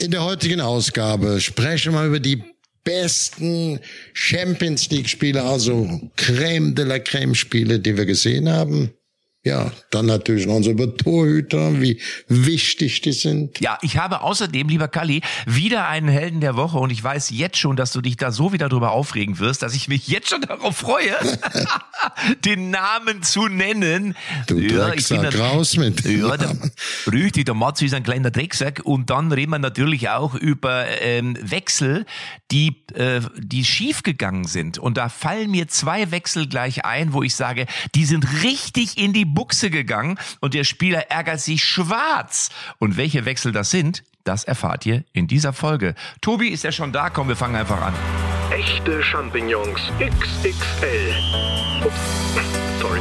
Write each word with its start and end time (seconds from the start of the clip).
In 0.00 0.10
der 0.10 0.24
heutigen 0.24 0.62
Ausgabe 0.62 1.42
sprechen 1.42 1.92
wir 1.92 2.06
über 2.06 2.20
die 2.20 2.42
besten 2.84 3.78
Champions 4.14 4.88
League 4.88 5.10
Spiele, 5.10 5.42
also 5.42 6.10
Creme 6.16 6.74
de 6.74 6.86
la 6.86 6.98
Creme 6.98 7.34
Spiele, 7.34 7.78
die 7.78 7.94
wir 7.98 8.06
gesehen 8.06 8.48
haben. 8.48 8.94
Ja, 9.42 9.72
dann 9.90 10.04
natürlich 10.04 10.46
noch 10.46 10.56
unsere 10.56 10.94
Torhüter, 10.98 11.80
wie 11.80 11.98
wichtig 12.28 13.00
die 13.00 13.12
sind. 13.12 13.58
Ja, 13.58 13.78
ich 13.80 13.96
habe 13.96 14.20
außerdem, 14.20 14.68
lieber 14.68 14.86
Kalli, 14.86 15.22
wieder 15.46 15.88
einen 15.88 16.08
Helden 16.08 16.42
der 16.42 16.56
Woche 16.56 16.76
und 16.76 16.90
ich 16.90 17.02
weiß 17.02 17.30
jetzt 17.30 17.56
schon, 17.56 17.74
dass 17.74 17.92
du 17.92 18.02
dich 18.02 18.18
da 18.18 18.32
so 18.32 18.52
wieder 18.52 18.68
drüber 18.68 18.90
aufregen 18.90 19.38
wirst, 19.38 19.62
dass 19.62 19.74
ich 19.74 19.88
mich 19.88 20.08
jetzt 20.08 20.28
schon 20.28 20.42
darauf 20.42 20.76
freue, 20.76 21.16
den 22.44 22.68
Namen 22.68 23.22
zu 23.22 23.48
nennen. 23.48 24.14
Du 24.46 24.58
ja, 24.58 24.88
Drecksack, 24.88 25.38
raus 25.38 25.74
mit 25.78 26.04
Ja, 26.04 26.36
der, 26.36 26.54
richtig, 27.10 27.46
der 27.46 27.54
Matze 27.54 27.86
ist 27.86 27.94
ein 27.94 28.02
kleiner 28.02 28.30
Drecksack 28.30 28.82
und 28.84 29.08
dann 29.08 29.32
reden 29.32 29.52
wir 29.52 29.58
natürlich 29.58 30.10
auch 30.10 30.34
über 30.34 30.84
ähm, 31.00 31.38
Wechsel, 31.40 32.04
die, 32.50 32.76
äh, 32.92 33.22
die 33.38 33.64
schiefgegangen 33.64 34.44
sind 34.44 34.76
und 34.76 34.98
da 34.98 35.08
fallen 35.08 35.50
mir 35.50 35.66
zwei 35.68 36.10
Wechsel 36.10 36.46
gleich 36.46 36.84
ein, 36.84 37.14
wo 37.14 37.22
ich 37.22 37.34
sage, 37.34 37.64
die 37.94 38.04
sind 38.04 38.42
richtig 38.42 38.98
in 38.98 39.14
die 39.14 39.29
Buchse 39.34 39.70
gegangen 39.70 40.18
und 40.40 40.54
der 40.54 40.64
Spieler 40.64 41.10
ärgert 41.10 41.40
sich 41.40 41.64
schwarz. 41.64 42.50
Und 42.78 42.96
welche 42.96 43.24
Wechsel 43.24 43.52
das 43.52 43.70
sind, 43.70 44.02
das 44.24 44.44
erfahrt 44.44 44.86
ihr 44.86 45.04
in 45.12 45.26
dieser 45.26 45.52
Folge. 45.52 45.94
Tobi 46.20 46.48
ist 46.48 46.64
ja 46.64 46.72
schon 46.72 46.92
da, 46.92 47.10
komm, 47.10 47.28
wir 47.28 47.36
fangen 47.36 47.56
einfach 47.56 47.80
an. 47.80 47.94
Echte 48.50 49.02
Champignons 49.02 49.80
XXL. 49.98 51.14
Ups, 51.84 52.80
sorry. 52.80 53.00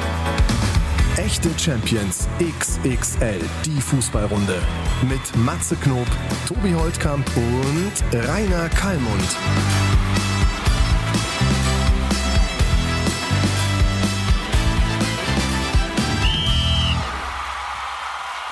Echte 1.18 1.50
Champions 1.60 2.30
XXL, 2.40 3.42
die 3.66 3.82
Fußballrunde. 3.82 4.62
Mit 5.02 5.36
Matze 5.38 5.76
Knob, 5.76 6.08
Tobi 6.48 6.74
Holtkamp 6.74 7.30
und 7.36 8.26
Rainer 8.28 8.70
Kallmund. 8.70 9.38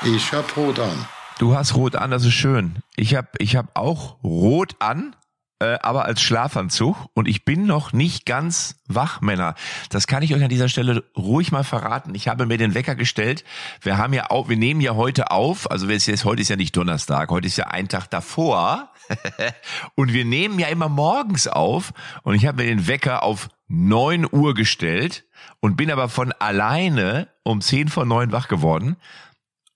Ich 0.04 0.32
hab 0.32 0.56
rot 0.56 0.80
an. 0.80 1.08
Du 1.40 1.56
hast 1.56 1.76
rot 1.76 1.96
an, 1.96 2.12
das 2.12 2.24
ist 2.24 2.34
schön. 2.34 2.84
Ich 2.96 3.16
hab, 3.16 3.42
ich 3.42 3.56
hab 3.56 3.78
auch 3.78 4.24
rot 4.24 4.76
an, 4.80 5.16
äh, 5.60 5.80
aber 5.82 6.06
als 6.06 6.22
Schlafanzug 6.22 6.96
und 7.16 7.28
ich 7.28 7.46
bin 7.46 7.66
noch 7.66 7.94
nicht 7.94 8.28
ganz 8.28 8.76
wach, 8.88 9.22
Männer. 9.22 9.56
Das 9.90 10.06
kann 10.06 10.22
ich 10.22 10.36
euch 10.36 10.44
an 10.44 10.50
dieser 10.50 10.70
Stelle 10.70 11.04
ruhig 11.18 11.52
mal 11.52 11.64
verraten. 11.64 12.14
Ich 12.14 12.28
habe 12.28 12.46
mir 12.46 12.60
den 12.60 12.76
Wecker 12.76 12.94
gestellt. 12.94 13.44
Wir 13.82 13.98
haben 13.98 14.14
ja 14.14 14.30
auch, 14.30 14.50
wir 14.50 14.58
nehmen 14.58 14.82
ja 14.82 14.94
heute 14.94 15.32
auf, 15.32 15.70
also 15.72 15.88
jetzt, 15.88 16.26
heute 16.26 16.44
ist 16.44 16.50
ja 16.50 16.58
nicht 16.58 16.78
Donnerstag, 16.78 17.32
heute 17.32 17.48
ist 17.48 17.58
ja 17.58 17.68
ein 17.68 17.90
Tag 17.90 18.08
davor. 18.08 18.92
und 19.96 20.14
wir 20.14 20.26
nehmen 20.26 20.60
ja 20.60 20.68
immer 20.68 20.90
morgens 20.90 21.48
auf 21.48 21.92
und 22.22 22.36
ich 22.36 22.46
habe 22.46 22.64
mir 22.64 22.70
den 22.70 22.88
Wecker 22.88 23.24
auf 23.24 23.50
neun 23.68 24.28
Uhr 24.32 24.54
gestellt 24.54 25.26
und 25.60 25.76
bin 25.76 25.90
aber 25.90 26.08
von 26.08 26.34
alleine 26.34 27.30
um 27.44 27.62
zehn 27.62 27.88
vor 27.88 28.06
neun 28.06 28.32
wach 28.32 28.48
geworden 28.48 28.98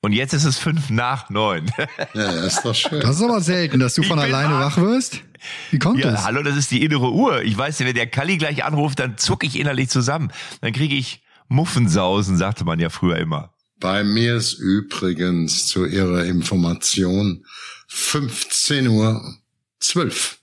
und 0.01 0.13
jetzt 0.13 0.33
ist 0.33 0.45
es 0.45 0.57
fünf 0.57 0.89
nach 0.89 1.29
neun. 1.29 1.71
ja, 1.77 2.31
das 2.31 2.57
ist 2.57 2.65
doch 2.65 2.75
schön. 2.75 3.01
Das 3.01 3.17
ist 3.17 3.21
aber 3.21 3.39
selten, 3.41 3.79
dass 3.79 3.93
du 3.93 4.03
von 4.03 4.17
alleine 4.19 4.53
wach 4.55 4.77
wirst. 4.77 5.21
Wie 5.69 5.79
kommt 5.79 5.99
ja, 5.99 6.11
das? 6.11 6.23
Hallo, 6.23 6.41
das 6.41 6.57
ist 6.57 6.71
die 6.71 6.83
innere 6.83 7.11
Uhr. 7.11 7.43
Ich 7.43 7.57
weiß, 7.57 7.79
wenn 7.81 7.93
der 7.93 8.07
Kalli 8.07 8.37
gleich 8.37 8.63
anruft, 8.63 8.99
dann 8.99 9.17
zucke 9.17 9.45
ich 9.45 9.59
innerlich 9.59 9.89
zusammen. 9.89 10.31
Dann 10.61 10.73
kriege 10.73 10.95
ich 10.95 11.21
Muffensausen, 11.47 12.37
sagte 12.37 12.65
man 12.65 12.79
ja 12.79 12.89
früher 12.89 13.17
immer. 13.17 13.53
Bei 13.79 14.03
mir 14.03 14.35
ist 14.35 14.53
übrigens 14.53 15.67
zu 15.67 15.85
Ihrer 15.85 16.25
Information 16.25 17.45
15 17.87 18.87
Uhr 18.87 19.37
12. 19.79 20.40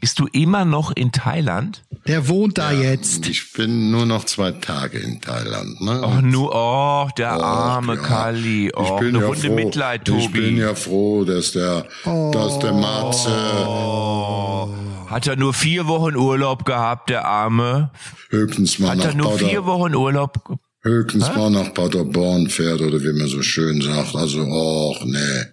Bist 0.00 0.18
du 0.18 0.26
immer 0.32 0.64
noch 0.64 0.92
in 0.94 1.10
Thailand? 1.12 1.84
Der 2.06 2.28
wohnt 2.28 2.58
da 2.58 2.70
Ja, 2.70 2.90
jetzt. 2.90 3.26
Ich 3.28 3.52
bin 3.52 3.90
nur 3.90 4.06
noch 4.06 4.24
zwei 4.24 4.52
Tage 4.52 4.98
in 4.98 5.20
Thailand. 5.20 5.80
Ne? 5.80 6.02
Oh, 6.04 6.20
nur, 6.20 6.54
oh, 6.54 7.08
der 7.18 7.36
Och, 7.36 7.42
arme 7.44 7.94
ja. 7.96 8.00
Kalli. 8.02 8.72
Oh, 8.76 8.82
ich 8.84 8.90
bin 9.00 9.08
eine 9.08 9.20
ja 9.20 9.26
Runde 9.26 9.46
froh, 9.48 9.54
Mitleid, 9.54 10.04
Tobi. 10.04 10.20
Ich 10.20 10.30
bin 10.32 10.56
ja 10.56 10.74
froh, 10.74 11.24
dass 11.24 11.52
der, 11.52 11.86
dass 12.04 12.58
der 12.60 12.72
Matze 12.74 13.30
Hat 15.08 15.26
er 15.26 15.36
nur 15.36 15.52
vier 15.54 15.86
Wochen 15.86 16.16
Urlaub 16.16 16.64
gehabt, 16.64 17.10
der 17.10 17.24
Arme? 17.26 17.90
höchstens 18.30 18.78
mal 18.78 18.90
Hat 18.90 18.98
nach 18.98 19.04
er 19.06 19.14
nur 19.14 19.32
Pader, 19.32 19.48
vier 19.48 19.64
Wochen 19.66 19.94
Urlaub? 19.94 20.58
höchstens 20.82 21.28
mal 21.34 21.50
nach 21.50 21.74
Paderborn 21.74 22.48
fährt 22.48 22.80
oder 22.80 23.00
wie 23.02 23.12
man 23.18 23.26
so 23.28 23.42
schön 23.42 23.80
sagt. 23.82 24.14
Also, 24.14 24.40
och, 24.42 25.04
nee. 25.04 25.44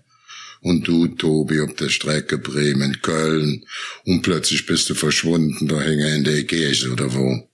Und 0.63 0.87
du, 0.87 1.07
Tobi, 1.07 1.59
auf 1.61 1.75
der 1.75 1.89
Strecke 1.89 2.37
Bremen, 2.37 3.01
Köln. 3.01 3.65
Und 4.05 4.21
plötzlich 4.21 4.65
bist 4.65 4.89
du 4.89 4.95
verschwunden, 4.95 5.67
da 5.67 5.79
hänge 5.81 6.15
in 6.15 6.23
der 6.23 6.43
Kirche 6.45 6.91
oder 6.91 7.13
wo. 7.13 7.47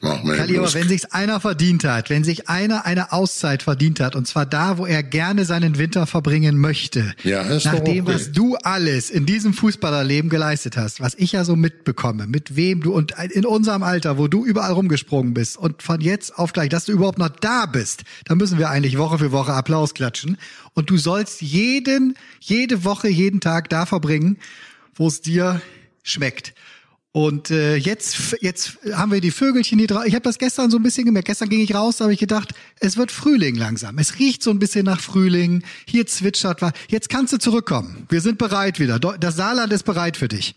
Mach 0.00 0.22
bloß 0.22 0.74
wenn 0.74 0.88
sich's 0.88 1.06
einer 1.06 1.40
verdient 1.40 1.84
hat, 1.84 2.10
wenn 2.10 2.24
sich 2.24 2.48
einer 2.48 2.84
eine 2.84 3.12
Auszeit 3.12 3.62
verdient 3.62 4.00
hat, 4.00 4.14
und 4.16 4.26
zwar 4.26 4.46
da, 4.46 4.78
wo 4.78 4.86
er 4.86 5.02
gerne 5.02 5.44
seinen 5.44 5.78
Winter 5.78 6.06
verbringen 6.06 6.58
möchte, 6.58 7.14
Ja, 7.22 7.44
nach 7.44 7.80
dem, 7.80 8.04
okay. 8.04 8.14
was 8.14 8.32
du 8.32 8.56
alles 8.56 9.10
in 9.10 9.26
diesem 9.26 9.54
Fußballerleben 9.54 10.28
geleistet 10.28 10.76
hast, 10.76 11.00
was 11.00 11.14
ich 11.14 11.32
ja 11.32 11.44
so 11.44 11.56
mitbekomme, 11.56 12.26
mit 12.26 12.56
wem 12.56 12.82
du 12.82 12.92
und 12.92 13.14
in 13.30 13.46
unserem 13.46 13.82
Alter, 13.82 14.18
wo 14.18 14.28
du 14.28 14.44
überall 14.44 14.72
rumgesprungen 14.72 15.34
bist 15.34 15.56
und 15.56 15.82
von 15.82 16.00
jetzt 16.00 16.38
auf 16.38 16.52
gleich, 16.52 16.68
dass 16.68 16.84
du 16.84 16.92
überhaupt 16.92 17.18
noch 17.18 17.28
da 17.28 17.66
bist, 17.66 18.04
da 18.24 18.34
müssen 18.34 18.58
wir 18.58 18.70
eigentlich 18.70 18.98
Woche 18.98 19.18
für 19.18 19.32
Woche 19.32 19.52
Applaus 19.52 19.94
klatschen 19.94 20.36
und 20.74 20.90
du 20.90 20.98
sollst 20.98 21.40
jeden, 21.42 22.16
jede 22.40 22.84
Woche, 22.84 23.08
jeden 23.08 23.40
Tag 23.40 23.70
da 23.70 23.86
verbringen, 23.86 24.38
wo 24.94 25.08
es 25.08 25.20
dir 25.20 25.60
schmeckt. 26.02 26.54
Und 27.16 27.50
äh, 27.50 27.76
jetzt, 27.76 28.36
jetzt 28.42 28.76
haben 28.92 29.10
wir 29.10 29.22
die 29.22 29.30
Vögelchen 29.30 29.78
hier 29.78 29.88
drauf. 29.88 30.04
Ich 30.04 30.12
habe 30.12 30.22
das 30.22 30.36
gestern 30.36 30.70
so 30.70 30.76
ein 30.76 30.82
bisschen 30.82 31.06
gemerkt. 31.06 31.28
Gestern 31.28 31.48
ging 31.48 31.60
ich 31.60 31.74
raus, 31.74 31.96
da 31.96 32.04
habe 32.04 32.12
ich 32.12 32.20
gedacht, 32.20 32.50
es 32.78 32.98
wird 32.98 33.10
Frühling 33.10 33.54
langsam. 33.54 33.96
Es 33.96 34.18
riecht 34.18 34.42
so 34.42 34.50
ein 34.50 34.58
bisschen 34.58 34.84
nach 34.84 35.00
Frühling. 35.00 35.64
Hier 35.86 36.06
zwitschert 36.06 36.60
was. 36.60 36.74
Jetzt 36.90 37.08
kannst 37.08 37.32
du 37.32 37.38
zurückkommen. 37.38 38.06
Wir 38.10 38.20
sind 38.20 38.36
bereit 38.36 38.78
wieder. 38.78 38.98
Das 38.98 39.34
Saarland 39.34 39.72
ist 39.72 39.84
bereit 39.84 40.18
für 40.18 40.28
dich. 40.28 40.56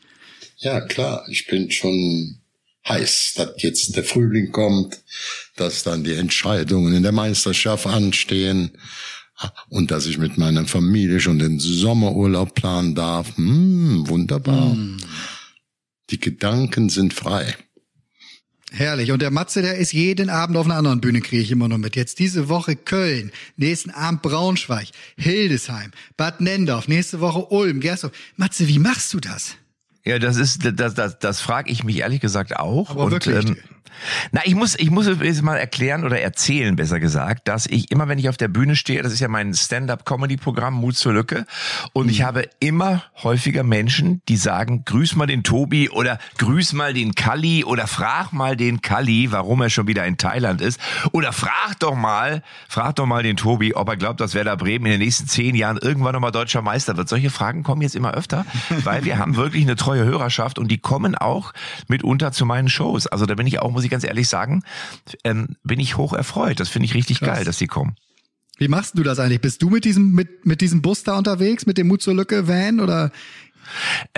Ja, 0.57 0.81
klar, 0.81 1.23
ich 1.29 1.47
bin 1.47 1.71
schon 1.71 2.41
heiß, 2.89 3.35
dass 3.37 3.51
jetzt 3.63 3.95
der 3.95 4.03
Frühling 4.03 4.51
kommt, 4.51 4.99
dass 5.55 5.83
dann 5.83 6.03
die 6.03 6.15
Entscheidungen 6.15 6.93
in 6.93 7.03
der 7.03 7.13
Meisterschaft 7.13 7.87
anstehen 7.87 8.71
und 9.69 9.91
dass 9.91 10.07
ich 10.07 10.17
mit 10.17 10.37
meiner 10.37 10.65
Familie 10.65 11.21
schon 11.21 11.39
den 11.39 11.57
Sommerurlaub 11.57 12.53
planen 12.53 12.95
darf. 12.95 13.37
Hm, 13.37 14.09
wunderbar. 14.09 14.75
Die 16.09 16.19
Gedanken 16.19 16.89
sind 16.89 17.13
frei. 17.13 17.55
Herrlich. 18.71 19.11
Und 19.11 19.21
der 19.21 19.31
Matze, 19.31 19.61
der 19.61 19.77
ist 19.77 19.93
jeden 19.93 20.29
Abend 20.29 20.55
auf 20.55 20.65
einer 20.65 20.75
anderen 20.75 21.01
Bühne, 21.01 21.21
kriege 21.21 21.41
ich 21.41 21.51
immer 21.51 21.67
noch 21.67 21.79
mit. 21.79 21.95
Jetzt 21.95 22.19
diese 22.19 22.49
Woche 22.49 22.75
Köln, 22.75 23.31
nächsten 23.57 23.89
Abend 23.89 24.21
Braunschweig, 24.21 24.89
Hildesheim, 25.17 25.91
Bad 26.17 26.39
Nendorf, 26.39 26.87
nächste 26.87 27.19
Woche 27.19 27.45
Ulm, 27.51 27.79
Gersdorf. 27.79 28.13
Matze, 28.35 28.67
wie 28.67 28.79
machst 28.79 29.13
du 29.13 29.19
das? 29.19 29.55
Ja, 30.05 30.19
das 30.19 30.37
ist, 30.37 30.61
das, 30.79 30.93
das, 30.93 31.19
das 31.19 31.41
frage 31.41 31.71
ich 31.71 31.83
mich 31.83 31.97
ehrlich 31.97 32.21
gesagt 32.21 32.55
auch. 32.55 32.91
Aber 32.91 33.11
wirklich. 33.11 33.45
Ähm, 33.45 33.57
na, 34.31 34.41
ich 34.45 34.55
muss, 34.55 34.77
ich 34.77 34.89
muss 34.91 35.07
jetzt 35.07 35.41
mal 35.41 35.57
erklären 35.57 36.03
oder 36.03 36.19
erzählen, 36.19 36.75
besser 36.75 36.99
gesagt, 36.99 37.47
dass 37.47 37.65
ich 37.65 37.91
immer, 37.91 38.07
wenn 38.07 38.19
ich 38.19 38.29
auf 38.29 38.37
der 38.37 38.47
Bühne 38.47 38.75
stehe, 38.75 39.01
das 39.01 39.13
ist 39.13 39.19
ja 39.19 39.27
mein 39.27 39.53
Stand-up-Comedy-Programm 39.53 40.73
Mut 40.73 40.95
zur 40.95 41.13
Lücke, 41.13 41.45
und 41.93 42.05
Mhm. 42.05 42.11
ich 42.11 42.21
habe 42.23 42.47
immer 42.59 43.03
häufiger 43.23 43.63
Menschen, 43.63 44.21
die 44.27 44.37
sagen, 44.37 44.83
grüß 44.85 45.15
mal 45.15 45.25
den 45.27 45.43
Tobi 45.43 45.89
oder 45.89 46.19
grüß 46.37 46.73
mal 46.73 46.93
den 46.93 47.15
Kalli 47.15 47.63
oder 47.63 47.87
frag 47.87 48.31
mal 48.33 48.55
den 48.55 48.81
Kalli, 48.81 49.31
warum 49.31 49.61
er 49.61 49.69
schon 49.69 49.87
wieder 49.87 50.05
in 50.05 50.17
Thailand 50.17 50.61
ist 50.61 50.79
oder 51.11 51.31
frag 51.33 51.77
doch 51.79 51.95
mal, 51.95 52.43
frag 52.67 52.95
doch 52.95 53.05
mal 53.05 53.23
den 53.23 53.37
Tobi, 53.37 53.73
ob 53.73 53.89
er 53.89 53.97
glaubt, 53.97 54.19
dass 54.21 54.33
Werder 54.33 54.57
Bremen 54.57 54.85
in 54.85 54.91
den 54.93 54.99
nächsten 55.01 55.27
zehn 55.27 55.55
Jahren 55.55 55.77
irgendwann 55.77 56.13
nochmal 56.13 56.31
deutscher 56.31 56.61
Meister 56.61 56.97
wird. 56.97 57.09
Solche 57.09 57.29
Fragen 57.29 57.63
kommen 57.63 57.81
jetzt 57.81 57.95
immer 57.95 58.13
öfter, 58.13 58.45
weil 58.83 59.05
wir 59.05 59.17
haben 59.17 59.35
wirklich 59.35 59.63
eine 59.63 59.75
treue 59.75 60.03
Hörerschaft 60.05 60.59
und 60.59 60.69
die 60.69 60.77
kommen 60.77 61.15
auch 61.15 61.53
mitunter 61.87 62.31
zu 62.31 62.45
meinen 62.45 62.69
Shows. 62.69 63.07
Also 63.07 63.25
da 63.25 63.35
bin 63.35 63.47
ich 63.47 63.59
auch, 63.59 63.73
muss 63.79 63.85
ich 63.85 63.91
ganz 63.91 64.03
ehrlich 64.03 64.27
sagen, 64.27 64.61
ähm, 65.23 65.55
bin 65.63 65.79
ich 65.79 65.95
hoch 65.95 66.11
erfreut. 66.11 66.59
Das 66.59 66.67
finde 66.67 66.85
ich 66.85 66.93
richtig 66.95 67.19
Krass. 67.19 67.37
geil, 67.37 67.45
dass 67.45 67.57
die 67.57 67.67
kommen. 67.67 67.95
Wie 68.57 68.67
machst 68.67 68.97
du 68.97 69.03
das 69.03 69.19
eigentlich? 69.19 69.39
Bist 69.39 69.61
du 69.61 69.69
mit 69.69 69.85
diesem, 69.85 70.11
mit, 70.11 70.45
mit 70.45 70.59
diesem 70.59 70.81
Bus 70.81 71.03
da 71.03 71.17
unterwegs, 71.17 71.65
mit 71.65 71.77
dem 71.77 71.87
Mut 71.87 72.01
zur 72.01 72.13
Lücke 72.13 72.49
Van 72.49 72.81
oder 72.81 73.09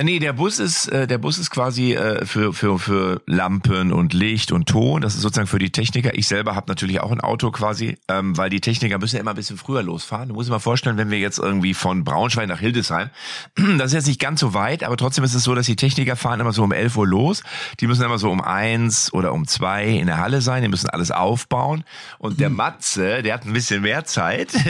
Nee, 0.02 0.20
der 0.20 0.34
Bus 0.34 0.60
ist, 0.60 0.88
äh, 0.88 1.08
der 1.08 1.18
Bus 1.18 1.38
ist 1.38 1.50
quasi 1.50 1.94
äh, 1.94 2.26
für, 2.26 2.54
für, 2.54 2.80
für 2.80 3.22
Lampen 3.26 3.92
und 3.92 4.14
Licht 4.14 4.52
und 4.52 4.68
Ton. 4.68 5.02
Das 5.02 5.16
ist 5.16 5.22
sozusagen 5.22 5.48
für 5.48 5.60
die 5.60 5.72
Techniker. 5.72 6.16
Ich 6.16 6.28
selber 6.28 6.56
habe 6.56 6.68
natürlich 6.70 7.00
auch 7.02 7.12
ein 7.12 7.22
Auto 7.22 7.52
quasi, 7.52 7.98
ähm, 8.08 8.38
weil 8.38 8.50
die 8.50 8.62
Techniker 8.62 8.98
müssen 8.98 9.16
ja 9.16 9.22
immer 9.22 9.32
ein 9.32 9.36
bisschen 9.36 9.58
früher 9.58 9.84
losfahren. 9.84 10.30
Du 10.30 10.36
musst 10.36 10.50
dir 10.50 10.54
mal 10.54 10.60
vorstellen, 10.60 10.98
wenn 10.98 11.10
wir 11.10 11.20
jetzt 11.20 11.40
irgendwie 11.40 11.74
von 11.74 12.04
Braunschweig 12.04 12.48
nach 12.48 12.60
Hildesheim, 12.60 13.10
das 13.78 13.88
ist 13.88 13.94
jetzt 13.94 14.08
nicht 14.08 14.20
ganz 14.20 14.40
so 14.40 14.54
weit, 14.54 14.84
aber 14.84 14.98
trotzdem 14.98 15.24
ist 15.24 15.34
es 15.34 15.44
so, 15.44 15.56
dass 15.56 15.66
die 15.66 15.76
Techniker 15.76 16.16
fahren 16.16 16.40
immer 16.40 16.54
so 16.54 16.64
um 16.64 16.72
11 16.72 16.98
Uhr 16.98 17.08
los. 17.08 17.44
Die 17.80 17.88
müssen 17.88 18.04
immer 18.04 18.18
so 18.18 18.32
um 18.32 18.42
eins 18.42 19.14
oder 19.14 19.34
um 19.34 19.48
zwei 19.48 19.88
in 19.88 20.08
der 20.08 20.18
Halle 20.18 20.42
sein. 20.42 20.64
Die 20.64 20.70
müssen 20.70 20.90
alles 20.90 21.12
aufbauen. 21.12 21.84
Und 22.20 22.40
der 22.40 22.50
Matze, 22.50 23.22
der 23.24 23.34
hat 23.34 23.46
ein 23.46 23.54
bisschen 23.54 23.82
mehr 23.82 24.06
Zeit. 24.06 24.50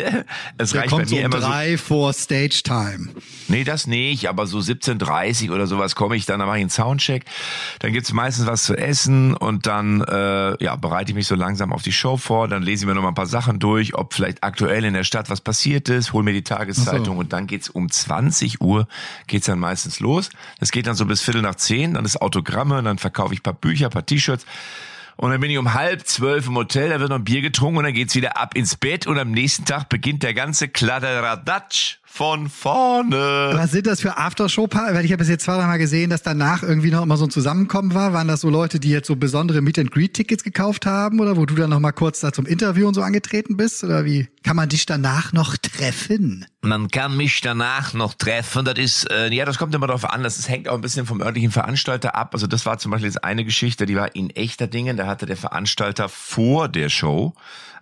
Es 0.58 0.72
Der 0.72 0.82
reicht 0.82 0.92
bei 0.92 0.98
kommt 0.98 1.10
so 1.10 1.16
mir 1.16 1.22
um 1.22 1.32
immer 1.32 1.42
so 1.42 1.48
drei 1.48 1.78
vor 1.78 2.14
Stage 2.14 2.62
Time. 2.64 3.10
Nee, 3.48 3.64
das 3.64 3.88
nicht, 3.88 4.28
aber 4.30 4.48
so 4.48 4.62
17.30 4.72 5.52
oder 5.52 5.68
sowas 5.68 5.96
komme 5.96 6.16
ich 6.16 6.26
dann, 6.26 6.40
dann 6.40 6.48
mache 6.48 6.58
ich 6.58 6.62
einen 6.62 6.70
Soundcheck. 6.70 7.26
Dann 7.80 7.94
gibt's 7.94 8.14
meistens 8.14 8.48
was 8.48 8.64
zu 8.64 8.76
essen 8.76 9.34
und 9.34 9.68
dann 9.68 10.02
äh, 10.02 10.64
ja, 10.64 10.76
bereite 10.76 11.12
ich 11.12 11.16
mich 11.16 11.28
so 11.28 11.36
langsam 11.36 11.74
auf 11.74 11.82
die 11.82 11.92
Show 11.92 12.18
vor. 12.18 12.48
Dann 12.48 12.64
lese 12.64 12.84
ich 12.84 12.88
mir 12.88 12.96
noch 12.96 13.02
mal 13.02 13.10
ein 13.10 13.16
paar 13.16 13.26
Sachen 13.26 13.60
durch, 13.60 13.96
ob 13.96 14.14
vielleicht 14.14 14.44
aktuell 14.44 14.86
in 14.86 14.94
der 14.94 15.04
Stadt 15.04 15.30
was 15.30 15.42
passiert 15.42 15.90
ist, 15.90 16.14
hol 16.14 16.24
mir 16.24 16.34
die 16.34 16.44
Tageszeitung 16.44 17.18
und 17.18 17.34
dann 17.34 17.48
geht's 17.48 17.70
um 17.70 17.90
20 17.90 18.62
Uhr 18.62 18.88
geht's 19.28 19.48
dann 19.48 19.60
meistens 19.60 20.00
los. 20.00 20.30
Das 20.60 20.72
geht 20.72 20.88
dann 20.88 20.96
so 20.96 21.06
bis 21.06 21.22
Viertel 21.22 21.42
nach 21.42 21.56
zehn, 21.56 21.94
dann 21.94 22.06
ist 22.06 22.22
Autogramme, 22.22 22.82
dann 22.84 22.98
verkaufe 22.98 23.34
ich 23.34 23.40
ein 23.40 23.44
paar 23.44 23.54
Bücher, 23.54 23.88
ein 23.88 23.92
paar 23.92 24.06
T-Shirts. 24.06 24.46
Und 25.18 25.32
dann 25.32 25.40
bin 25.40 25.52
ich 25.52 25.58
um 25.58 25.74
halb 25.74 26.08
zwölf 26.08 26.48
im 26.48 26.56
Hotel, 26.56 26.90
da 26.90 27.00
wird 27.00 27.10
noch 27.10 27.18
ein 27.18 27.24
Bier 27.24 27.42
getrunken 27.42 27.78
und 27.78 27.84
dann 27.84 27.94
geht's 27.94 28.16
wieder 28.16 28.38
ab 28.38 28.56
ins 28.56 28.76
Bett 28.76 29.08
und 29.08 29.20
am 29.20 29.32
nächsten 29.32 29.66
Tag 29.66 29.90
beginnt 29.90 30.24
der 30.24 30.34
ganze 30.34 30.68
Kladderadatsch 30.68 32.01
von 32.14 32.50
vorne. 32.50 33.52
Was 33.54 33.72
sind 33.72 33.88
das 33.88 34.02
für 34.02 34.18
Aftershow-Partys? 34.18 34.94
Weil 34.94 35.06
ich 35.06 35.14
habe 35.14 35.24
es 35.24 35.30
jetzt 35.30 35.46
zwei, 35.46 35.56
dreimal 35.56 35.78
gesehen, 35.78 36.10
dass 36.10 36.22
danach 36.22 36.62
irgendwie 36.62 36.92
noch 36.92 37.04
immer 37.04 37.16
so 37.16 37.26
ein 37.26 37.32
Zusammenkommen 37.32 37.94
war. 37.94 38.12
Waren 38.12 38.28
das 38.28 38.42
so 38.42 38.50
Leute, 38.50 38.82
die 38.82 38.90
jetzt 38.90 39.08
so 39.08 39.16
besondere 39.16 39.62
Meet-and-Greet-Tickets 39.62 40.44
gekauft 40.44 40.86
haben 40.86 41.22
oder 41.22 41.38
wo 41.38 41.46
du 41.46 41.56
dann 41.56 41.70
noch 41.70 41.80
mal 41.80 41.94
kurz 41.94 42.20
da 42.20 42.34
zum 42.34 42.46
Interview 42.46 42.88
und 42.88 42.96
so 42.96 43.02
angetreten 43.02 43.56
bist? 43.56 43.84
Oder 43.84 44.04
wie? 44.04 44.28
Kann 44.44 44.58
man 44.58 44.68
dich 44.68 44.86
danach 44.86 45.32
noch 45.32 45.56
treffen? 45.56 46.46
Man 46.62 46.90
kann 46.90 47.16
mich 47.16 47.40
danach 47.42 47.94
noch 47.94 48.14
treffen. 48.14 48.66
Das 48.66 48.78
ist, 48.78 49.10
äh, 49.10 49.34
ja, 49.34 49.46
das 49.46 49.58
kommt 49.58 49.74
immer 49.74 49.88
darauf 49.88 50.10
an. 50.10 50.22
Das 50.22 50.38
ist, 50.38 50.50
hängt 50.50 50.68
auch 50.68 50.76
ein 50.76 50.82
bisschen 50.82 51.06
vom 51.06 51.22
örtlichen 51.22 51.52
Veranstalter 51.52 52.16
ab. 52.16 52.32
Also 52.34 52.46
das 52.46 52.66
war 52.66 52.78
zum 52.78 52.92
Beispiel 52.92 53.08
jetzt 53.08 53.24
eine 53.24 53.46
Geschichte, 53.46 53.86
die 53.86 53.96
war 53.96 54.16
in 54.16 54.32
echter 54.32 54.68
Dingen. 54.68 54.98
Da 54.98 55.08
hatte 55.08 55.26
der 55.26 55.38
Veranstalter 55.38 56.10
vor 56.10 56.68
der 56.68 56.90
Show 56.90 57.34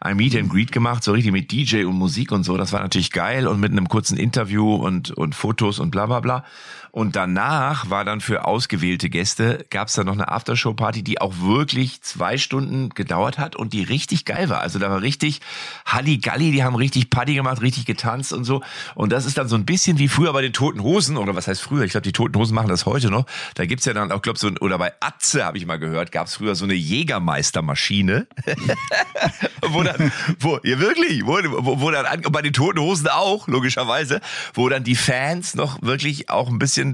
ein 0.02 0.18
Meet 0.18 0.36
and 0.38 0.50
Greet 0.50 0.72
gemacht, 0.72 1.04
so 1.04 1.12
richtig 1.12 1.32
mit 1.32 1.52
DJ 1.52 1.84
und 1.84 1.96
Musik 1.96 2.32
und 2.32 2.44
so. 2.44 2.56
Das 2.58 2.72
war 2.72 2.82
natürlich 2.82 3.12
geil 3.12 3.48
und 3.48 3.60
mit 3.60 3.72
einem 3.72 3.90
kurzen 3.90 4.18
Interview 4.18 4.76
und, 4.76 5.12
und 5.12 5.36
Fotos 5.36 5.80
und 5.80 5.92
bla 5.92 6.06
bla 6.06 6.20
bla. 6.20 6.46
Und 6.92 7.16
danach 7.16 7.90
war 7.90 8.06
dann 8.06 8.22
für 8.22 8.46
ausgewählte 8.46 9.10
Gäste, 9.10 9.66
gab 9.70 9.88
es 9.90 9.94
dann 9.94 10.06
noch 10.08 10.14
eine 10.14 10.28
Aftershow-Party, 10.30 11.04
die 11.04 11.22
auch 11.22 11.34
wirklich 11.42 12.02
zwei 12.02 12.38
Stunden 12.38 12.90
gedauert 12.90 13.38
hat 13.38 13.56
und 13.56 13.74
die 13.74 13.84
richtig 13.84 14.26
geil 14.26 14.50
war. 14.50 14.62
Also 14.62 14.80
da 14.80 14.90
war 14.90 15.02
richtig 15.02 15.40
Halligalli, 15.86 16.52
die 16.52 16.64
haben 16.64 16.76
richtig 16.76 17.10
Party 17.10 17.34
gemacht, 17.36 17.62
richtig 17.62 17.86
getanzt 17.86 18.34
und 18.34 18.44
so. 18.44 18.62
Und 18.96 19.12
das 19.12 19.26
ist 19.26 19.38
dann 19.38 19.48
so 19.48 19.56
ein 19.56 19.66
bisschen 19.66 19.98
wie 20.00 20.08
früher 20.08 20.34
bei 20.34 20.42
den 20.42 20.54
Toten 20.54 20.82
Hosen, 20.82 21.18
oder 21.18 21.36
was 21.36 21.48
heißt 21.48 21.62
früher? 21.62 21.84
Ich 21.84 21.92
glaube, 21.92 22.04
die 22.04 22.12
Toten 22.12 22.38
Hosen 22.38 22.56
machen 22.56 22.70
das 22.70 22.86
heute 22.86 23.10
noch. 23.10 23.26
Da 23.56 23.66
gibt's 23.66 23.86
ja 23.86 23.94
dann 23.94 24.12
auch, 24.12 24.22
glaube 24.22 24.40
so, 24.40 24.50
oder 24.60 24.78
bei 24.78 24.92
Atze 25.00 25.46
habe 25.46 25.58
ich 25.58 25.66
mal 25.66 25.78
gehört, 25.80 26.12
gab's 26.12 26.36
früher 26.36 26.56
so 26.56 26.66
eine 26.66 26.74
Jägermeistermaschine. 26.74 28.28
wo 29.70 29.84
dann, 29.84 30.12
wo, 30.40 30.60
ja 30.64 30.80
wirklich, 30.80 31.26
wo, 31.26 31.38
wo, 31.64 31.82
wo 31.82 31.92
dann, 31.92 32.06
an- 32.06 32.22
bei 32.32 32.42
den 32.42 32.54
Toten 32.54 32.80
Hosen 32.80 33.08
auch, 33.08 33.48
logischerweise, 33.48 34.22
wo 34.54 34.70
dann 34.70 34.84
die 34.84 34.96
Fans 34.96 35.56
noch 35.56 35.82
wirklich 35.82 36.30
auch 36.30 36.50
ein 36.50 36.60
bisschen 36.60 36.89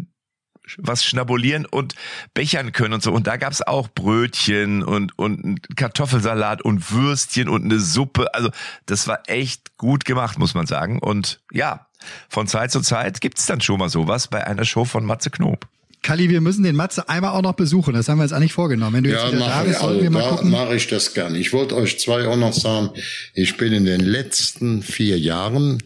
was 0.77 1.06
schnabulieren 1.06 1.65
und 1.65 1.95
bechern 2.33 2.71
können 2.71 2.95
und 2.95 3.03
so. 3.03 3.12
Und 3.12 3.27
da 3.27 3.38
gab's 3.38 3.62
auch 3.62 3.88
Brötchen 3.88 4.83
und, 4.83 5.17
und 5.17 5.59
Kartoffelsalat 5.75 6.62
und 6.62 6.91
Würstchen 6.91 7.50
und 7.50 7.63
eine 7.63 7.79
Suppe. 7.79 8.33
Also 8.33 8.50
das 8.85 9.07
war 9.07 9.19
echt 9.27 9.77
gut 9.77 10.06
gemacht, 10.06 10.39
muss 10.39 10.53
man 10.53 10.65
sagen. 10.65 11.00
Und 11.00 11.39
ja, 11.51 11.88
von 12.29 12.47
Zeit 12.47 12.71
zu 12.71 12.81
Zeit 12.81 13.21
gibt's 13.21 13.45
dann 13.45 13.62
schon 13.62 13.79
mal 13.79 13.89
sowas 13.89 14.27
bei 14.27 14.45
einer 14.45 14.65
Show 14.65 14.85
von 14.85 15.06
Matze 15.06 15.29
Knob. 15.29 15.67
Kalli, 16.06 16.30
wir 16.30 16.40
müssen 16.40 16.62
den 16.62 16.75
Matze 16.75 17.10
einmal 17.10 17.31
auch 17.31 17.42
noch 17.42 17.56
besuchen. 17.56 17.96
Das 17.96 18.07
haben 18.07 18.19
wir 18.19 18.25
jetzt 18.25 18.31
eigentlich 18.31 18.54
vorgenommen. 18.54 18.98
Wenn 18.98 19.04
du 19.06 19.10
jetzt 19.10 19.24
Ja, 19.24 19.31
wieder 19.31 19.48
da 19.48 19.63
bist, 19.63 19.81
also, 19.81 20.00
wir 20.04 20.12
mal 20.12 20.30
gucken. 20.30 20.52
mache 20.52 20.75
ich 20.75 20.86
das 20.86 21.16
gern. 21.16 21.34
Ich 21.34 21.52
wollte 21.52 21.75
euch 21.75 21.98
zwei 22.00 22.28
auch 22.28 22.38
noch 22.38 22.54
sagen, 22.54 22.92
ich 23.34 23.57
bin 23.57 23.74
in 23.74 23.86
den 23.86 24.02
letzten 24.02 24.84
vier 24.84 25.18
Jahren 25.18 25.81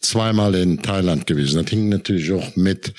zweimal 0.00 0.54
in 0.54 0.80
Thailand 0.80 1.26
gewesen. 1.26 1.62
Das 1.62 1.68
hing 1.68 1.90
natürlich 1.90 2.32
auch 2.32 2.56
mit 2.56 2.94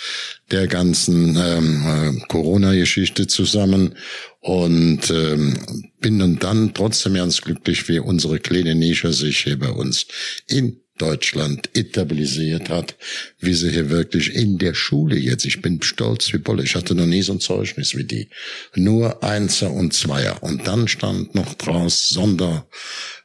der 0.51 0.67
ganzen 0.67 1.35
ähm, 1.37 1.85
äh, 1.87 2.27
Corona-Geschichte 2.27 3.25
zusammen 3.25 3.95
und 4.39 5.09
ähm, 5.09 5.57
bin 5.99 6.19
dann, 6.19 6.37
dann 6.37 6.75
trotzdem 6.75 7.15
ganz 7.15 7.41
glücklich, 7.41 7.89
wie 7.89 7.97
unsere 7.97 8.39
kleine 8.39 8.75
Nische 8.75 9.11
sich 9.11 9.39
hier 9.39 9.57
bei 9.57 9.69
uns 9.69 10.05
in 10.47 10.77
Deutschland 10.99 11.69
etablisiert 11.75 12.69
hat, 12.69 12.95
wie 13.39 13.53
sie 13.53 13.71
hier 13.71 13.89
wirklich 13.89 14.35
in 14.35 14.57
der 14.57 14.73
Schule 14.73 15.17
jetzt, 15.17 15.45
ich 15.45 15.61
bin 15.61 15.81
stolz 15.81 16.31
wie 16.33 16.37
Bolle, 16.37 16.63
ich 16.63 16.75
hatte 16.75 16.93
noch 16.93 17.05
nie 17.05 17.21
so 17.21 17.33
ein 17.33 17.39
Zeugnis 17.39 17.95
wie 17.95 18.03
die, 18.03 18.29
nur 18.75 19.23
Einser 19.23 19.71
und 19.71 19.93
Zweier. 19.93 20.43
Und 20.43 20.67
dann 20.67 20.87
stand 20.87 21.33
noch 21.35 21.53
draus 21.55 22.09
Sonder, 22.09 22.67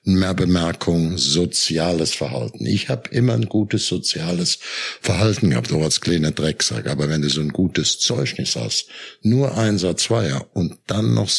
mehr 0.04 0.34
Bemerkung, 0.34 1.16
soziales 1.16 2.14
Verhalten. 2.14 2.66
Ich 2.66 2.88
habe 2.88 3.08
immer 3.10 3.32
ein 3.34 3.46
gutes 3.46 3.88
soziales 3.88 4.58
Verhalten 5.00 5.50
gehabt, 5.50 5.72
auch 5.72 5.82
als 5.82 6.00
kleiner 6.00 6.30
Drecksack, 6.30 6.86
aber 6.86 7.08
wenn 7.08 7.22
du 7.22 7.30
so 7.30 7.40
ein 7.40 7.52
gutes 7.52 7.98
Zeugnis 7.98 8.54
hast, 8.54 8.86
nur 9.22 9.56
Einser, 9.56 9.96
Zweier 9.96 10.46
und 10.52 10.78
dann 10.86 11.14
noch 11.14 11.30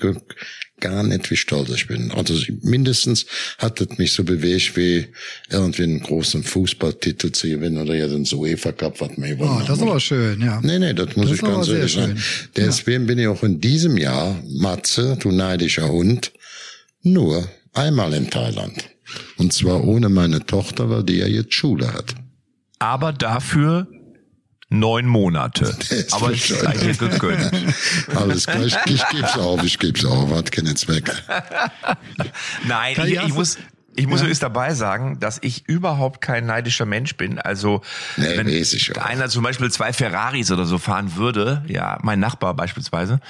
guck 0.00 0.34
gar 0.80 1.02
nicht, 1.02 1.30
wie 1.30 1.36
stolz 1.36 1.70
ich 1.70 1.86
bin. 1.86 2.10
Also 2.10 2.34
mindestens 2.62 3.26
hat 3.58 3.80
es 3.80 3.98
mich 3.98 4.12
so 4.12 4.24
bewegt, 4.24 4.76
wie 4.76 5.06
irgendwie 5.50 5.84
einen 5.84 6.00
großen 6.00 6.42
Fußballtitel 6.42 7.32
zu 7.32 7.48
gewinnen 7.48 7.78
oder 7.78 7.94
ja 7.94 8.08
den 8.08 8.26
UEFA 8.30 8.72
Cup, 8.72 9.00
was 9.00 9.16
mir 9.16 9.36
Oh, 9.40 9.60
das 9.66 9.78
ist 9.78 9.82
aber 9.82 10.00
schön, 10.00 10.40
ja. 10.40 10.60
Nee, 10.62 10.78
nee, 10.78 10.92
das 10.92 11.16
muss 11.16 11.28
Das 11.30 11.36
ich 11.36 11.42
ganz 11.42 11.68
ehrlich 11.68 11.92
sagen. 11.92 12.22
Deswegen 12.56 13.06
bin 13.06 13.18
ich 13.18 13.26
auch 13.26 13.42
in 13.42 13.60
diesem 13.60 13.96
Jahr, 13.96 14.42
Matze, 14.48 15.16
du 15.20 15.30
neidischer 15.30 15.88
Hund, 15.88 16.32
nur 17.02 17.48
einmal 17.72 18.12
in 18.14 18.30
Thailand. 18.30 18.84
Und 19.36 19.52
zwar 19.52 19.84
ohne 19.84 20.08
meine 20.08 20.44
Tochter, 20.44 20.90
weil 20.90 21.04
die 21.04 21.18
ja 21.18 21.26
jetzt 21.26 21.54
Schule 21.54 21.92
hat. 21.92 22.14
Aber 22.78 23.12
dafür 23.12 23.86
neun 24.68 25.06
Monate. 25.06 25.64
ist 25.90 26.14
Aber 26.14 26.32
ich 26.32 26.46
dir 26.46 26.94
gegönnt. 26.94 27.52
Alles 28.14 28.46
klar, 28.46 28.64
ich, 28.64 28.76
ich 28.86 29.08
geb's 29.08 29.38
auf, 29.38 29.62
ich 29.62 29.78
geb's 29.78 30.04
auf, 30.04 30.30
hat 30.30 30.52
keinen 30.52 30.76
Zweck. 30.76 31.10
Nein, 32.66 32.96
ich, 33.04 33.12
ich 33.12 33.34
muss, 33.34 33.58
ich 33.96 34.06
muss 34.06 34.20
übrigens 34.20 34.38
dabei 34.38 34.74
sagen, 34.74 35.18
dass 35.20 35.38
ich 35.42 35.68
überhaupt 35.68 36.20
kein 36.20 36.46
neidischer 36.46 36.86
Mensch 36.86 37.16
bin. 37.16 37.38
Also 37.38 37.80
Nee, 38.16 38.36
wenn 38.36 38.46
auch. 38.96 39.04
einer 39.04 39.28
zum 39.28 39.42
Beispiel 39.42 39.70
zwei 39.70 39.92
Ferraris 39.92 40.50
oder 40.50 40.64
so 40.66 40.78
fahren 40.78 41.16
würde, 41.16 41.64
ja, 41.66 41.98
mein 42.02 42.20
Nachbar 42.20 42.54
beispielsweise, 42.54 43.20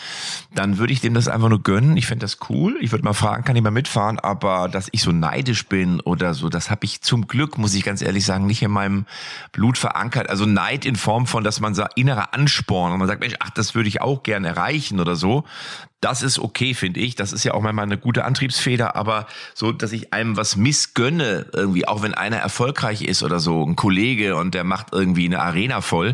dann 0.54 0.78
würde 0.78 0.92
ich 0.92 1.00
dem 1.00 1.14
das 1.14 1.28
einfach 1.28 1.48
nur 1.48 1.62
gönnen. 1.62 1.96
Ich 1.96 2.06
fände 2.06 2.24
das 2.24 2.38
cool. 2.48 2.76
Ich 2.80 2.92
würde 2.92 3.04
mal 3.04 3.12
fragen, 3.12 3.44
kann 3.44 3.56
ich 3.56 3.62
mal 3.62 3.70
mitfahren? 3.70 4.18
Aber 4.18 4.68
dass 4.68 4.88
ich 4.92 5.02
so 5.02 5.12
neidisch 5.12 5.66
bin 5.66 6.00
oder 6.00 6.34
so, 6.34 6.48
das 6.48 6.70
habe 6.70 6.84
ich 6.84 7.00
zum 7.02 7.26
Glück, 7.26 7.58
muss 7.58 7.74
ich 7.74 7.84
ganz 7.84 8.02
ehrlich 8.02 8.24
sagen, 8.24 8.46
nicht 8.46 8.62
in 8.62 8.70
meinem 8.70 9.06
Blut 9.52 9.78
verankert. 9.78 10.28
Also 10.28 10.46
Neid 10.46 10.84
in 10.84 10.96
Form 10.96 11.26
von, 11.26 11.44
dass 11.44 11.60
man 11.60 11.74
sagt, 11.74 11.96
innerer 11.98 12.34
Ansporn 12.34 12.92
und 12.92 12.98
man 12.98 13.08
sagt, 13.08 13.20
Mensch, 13.20 13.36
ach, 13.40 13.50
das 13.50 13.74
würde 13.74 13.88
ich 13.88 14.00
auch 14.00 14.22
gern 14.22 14.44
erreichen 14.44 15.00
oder 15.00 15.16
so. 15.16 15.44
Das 16.00 16.22
ist 16.22 16.38
okay, 16.38 16.74
finde 16.74 17.00
ich. 17.00 17.14
Das 17.14 17.32
ist 17.32 17.44
ja 17.44 17.54
auch 17.54 17.62
manchmal 17.62 17.86
eine 17.86 17.96
gute 17.96 18.24
Antriebsfeder, 18.26 18.96
aber 18.96 19.26
so, 19.54 19.72
dass 19.72 19.92
ich 19.92 20.12
einem 20.12 20.36
was 20.36 20.54
missgönne, 20.54 21.46
irgendwie, 21.54 21.88
auch 21.88 22.02
wenn 22.02 22.12
einer 22.12 22.36
erfolgreich 22.36 23.00
ist 23.00 23.22
oder 23.22 23.40
so, 23.40 23.64
ein 23.64 23.76
Kollege 23.76 24.36
und 24.36 24.54
der 24.54 24.62
macht 24.64 24.88
irgendwie 24.92 25.24
eine 25.24 25.40
Arena 25.40 25.80
voll, 25.80 26.12